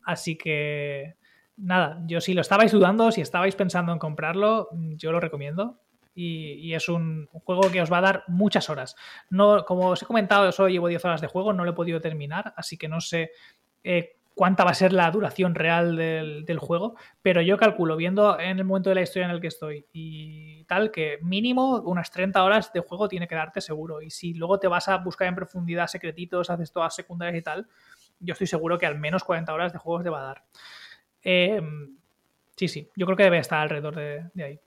Así 0.03 0.39
que 0.39 1.15
nada, 1.59 2.03
yo 2.07 2.23
si 2.23 2.33
lo 2.33 2.41
estabais 2.41 2.73
dudando, 2.73 3.13
si 3.13 3.21
estabais 3.21 3.55
pensando 3.55 3.93
en 3.93 3.99
comprarlo, 3.99 4.71
yo 4.73 5.13
lo 5.13 5.21
recomiendo. 5.21 5.79
Y, 6.15 6.73
es 6.73 6.89
un, 6.89 7.27
juego 7.27 7.71
que 7.71 7.83
os 7.83 7.93
va 7.93 7.99
a 7.99 8.01
dar 8.01 8.25
muchas 8.29 8.71
horas. 8.71 8.97
No, 9.29 9.67
como 9.67 9.91
os 9.91 10.03
he 10.03 10.07
comentado, 10.07 10.47
yo 10.47 10.53
solo 10.53 10.71
llevo 10.71 10.89
10 10.89 11.05
horas 11.05 11.21
de 11.21 11.27
juego, 11.27 11.53
no 11.53 11.67
lo 11.67 11.73
he 11.73 11.75
podido 11.75 12.01
terminar, 12.01 12.55
así 12.57 12.79
que 12.79 12.89
no 12.89 13.03
sé 13.03 13.33
eh, 13.83 14.17
cuánta 14.35 14.65
va 14.65 14.73
a 14.73 14.75
ser 14.75 14.93
la 14.93 15.11
duración 15.11 15.55
real 15.55 15.97
del, 15.97 16.59
juego, 16.59 16.97
pero 17.23 17.41
yo 17.41 17.57
calculo, 17.57 17.97
viendo 17.97 18.39
en 18.39 18.59
el 18.59 18.65
momento 18.65 18.91
de 18.91 18.97
la 18.97 19.03
historia 19.03 19.27
en 19.27 19.31
el 19.31 19.41
que 19.41 19.47
estoy 19.47 19.87
y 19.93 20.65
tal, 20.65 20.91
que 20.91 21.19
mínimo 21.23 21.81
unas 21.83 22.11
30 22.11 22.43
horas 22.43 22.73
de 22.73 22.81
juego 22.81 23.09
tiene 23.09 23.29
que 23.29 23.35
darte 23.37 23.61
seguro. 23.61 24.03
Y 24.03 24.11
si 24.11 24.35
luego 24.35 24.59
te 24.59 24.67
vas 24.67 24.89
a 24.89 24.97
buscar 24.99 25.29
en 25.29 25.37
profundidad 25.37 25.87
secretitos, 25.87 26.51
haces 26.51 26.73
todas 26.73 26.95
secundarias 26.95 27.39
y 27.39 27.43
tal, 27.43 27.69
yo 28.19 28.33
estoy 28.33 28.47
seguro 28.47 28.77
que 28.77 28.87
al 28.87 28.99
menos 28.99 29.23
40 29.25 29.55
horas 29.55 29.73
de 29.73 29.79
juegos 29.79 30.03
te 30.03 30.11
va 30.11 30.21
a 30.21 30.25
dar. 30.25 30.45
Em, 31.23 31.97
sí, 32.57 32.69
sí, 32.69 32.91
yo 32.97 33.07
creo 33.07 33.17
que 33.17 33.25
debe 33.25 33.39
estar 33.39 33.61
alrededor 33.61 33.95
de, 33.95 34.31
de 34.35 34.45
ahí. 34.45 34.61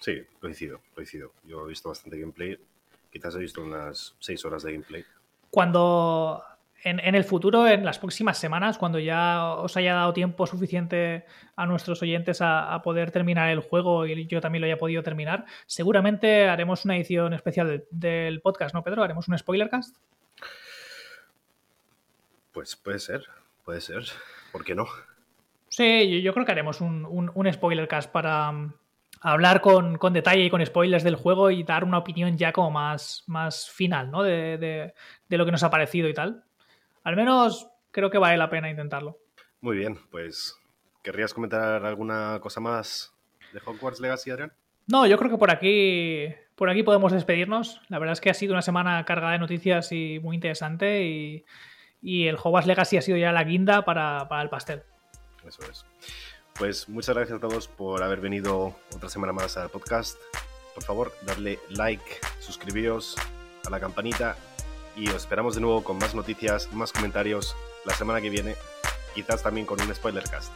Sí, 0.00 0.22
coincido, 0.40 0.80
coincido. 0.94 1.32
Yo 1.44 1.64
he 1.64 1.68
visto 1.68 1.88
bastante 1.88 2.18
gameplay. 2.18 2.58
Quizás 3.10 3.34
he 3.36 3.38
visto 3.38 3.62
unas 3.62 4.16
6 4.18 4.44
horas 4.44 4.62
de 4.64 4.72
gameplay. 4.72 5.04
Cuando 5.50 6.42
en, 6.84 7.14
el 7.14 7.24
futuro, 7.24 7.66
en 7.66 7.84
las 7.84 7.98
próximas 7.98 8.38
semanas, 8.38 8.78
cuando 8.78 8.98
ya 8.98 9.54
os 9.54 9.76
haya 9.76 9.94
dado 9.94 10.12
tiempo 10.12 10.46
suficiente 10.46 11.24
a 11.56 11.66
nuestros 11.66 12.00
oyentes 12.02 12.38
a, 12.40 12.80
poder 12.84 13.10
terminar 13.10 13.50
el 13.50 13.60
juego 13.60 14.06
y 14.06 14.26
yo 14.26 14.40
también 14.40 14.60
lo 14.60 14.66
haya 14.66 14.78
podido 14.78 15.02
terminar, 15.02 15.44
seguramente 15.66 16.48
haremos 16.48 16.84
una 16.84 16.96
edición 16.96 17.34
especial 17.34 17.84
del, 17.90 18.40
podcast, 18.40 18.74
¿no, 18.74 18.84
Pedro? 18.84 19.02
¿Haremos 19.02 19.26
un 19.28 19.36
spoilercast? 19.36 19.96
Pues 22.52 22.76
puede 22.76 23.00
ser, 23.00 23.24
puede 23.64 23.80
ser. 23.80 24.04
¿Por 24.52 24.64
qué 24.64 24.74
no? 24.74 24.86
Sí, 25.68 26.22
yo, 26.22 26.32
creo 26.32 26.46
que 26.46 26.52
haremos 26.52 26.80
un, 26.80 27.30
un, 27.34 27.52
spoilercast 27.52 28.10
para 28.10 28.50
um, 28.50 28.72
hablar 29.20 29.60
con, 29.60 29.98
detalle 30.12 30.44
y 30.44 30.50
con 30.50 30.64
spoilers 30.64 31.04
del 31.04 31.16
juego 31.16 31.50
y 31.50 31.64
dar 31.64 31.84
una 31.84 31.98
opinión 31.98 32.38
ya 32.38 32.52
como 32.52 32.70
más, 32.70 33.24
más 33.26 33.68
final, 33.68 34.10
¿no? 34.10 34.22
de, 34.22 34.94
lo 35.28 35.44
que 35.44 35.52
nos 35.52 35.62
ha 35.62 35.70
parecido 35.70 36.08
y 36.08 36.14
tal 36.14 36.44
al 37.08 37.16
menos 37.16 37.70
creo 37.90 38.10
que 38.10 38.18
vale 38.18 38.36
la 38.36 38.50
pena 38.50 38.68
intentarlo. 38.68 39.18
Muy 39.62 39.78
bien, 39.78 39.98
pues 40.10 40.54
¿querrías 41.02 41.32
comentar 41.32 41.86
alguna 41.86 42.38
cosa 42.42 42.60
más 42.60 43.14
de 43.54 43.60
Hogwarts 43.64 43.98
Legacy, 43.98 44.30
Adrián? 44.30 44.52
No, 44.86 45.06
yo 45.06 45.16
creo 45.16 45.30
que 45.30 45.38
por 45.38 45.50
aquí, 45.50 46.28
por 46.54 46.68
aquí 46.68 46.82
podemos 46.82 47.10
despedirnos. 47.10 47.80
La 47.88 47.98
verdad 47.98 48.12
es 48.12 48.20
que 48.20 48.28
ha 48.28 48.34
sido 48.34 48.52
una 48.52 48.60
semana 48.60 49.02
cargada 49.06 49.32
de 49.32 49.38
noticias 49.38 49.90
y 49.90 50.20
muy 50.22 50.36
interesante 50.36 51.02
y, 52.02 52.26
el 52.28 52.36
Hogwarts 52.36 52.66
Legacy 52.66 52.98
ha 52.98 53.02
sido 53.02 53.16
ya 53.16 53.32
la 53.32 53.42
guinda 53.42 53.86
para, 53.86 54.28
para 54.28 54.42
el 54.42 54.50
pastel. 54.50 54.82
Eso 55.46 55.62
es. 55.62 55.86
Pues 56.58 56.90
muchas 56.90 57.16
gracias 57.16 57.38
a 57.38 57.40
todos 57.40 57.68
por 57.68 58.02
haber 58.02 58.20
venido 58.20 58.76
otra 58.94 59.08
semana 59.08 59.32
más 59.32 59.56
al 59.56 59.70
podcast. 59.70 60.18
Por 60.74 60.84
favor, 60.84 61.12
darle 61.22 61.58
like, 61.70 62.04
suscribiros 62.38 63.16
a 63.66 63.70
la 63.70 63.80
campanita 63.80 64.36
y 64.98 65.08
os 65.08 65.16
esperamos 65.16 65.54
de 65.54 65.60
nuevo 65.60 65.84
con 65.84 65.98
más 65.98 66.14
noticias, 66.14 66.72
más 66.72 66.92
comentarios 66.92 67.56
la 67.84 67.94
semana 67.94 68.20
que 68.20 68.30
viene, 68.30 68.56
quizás 69.14 69.42
también 69.42 69.66
con 69.66 69.80
un 69.80 69.94
spoiler 69.94 70.24
cast. 70.24 70.52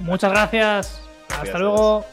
Muchas 0.00 0.30
gracias. 0.30 1.00
Hasta 1.28 1.58
luego. 1.58 2.04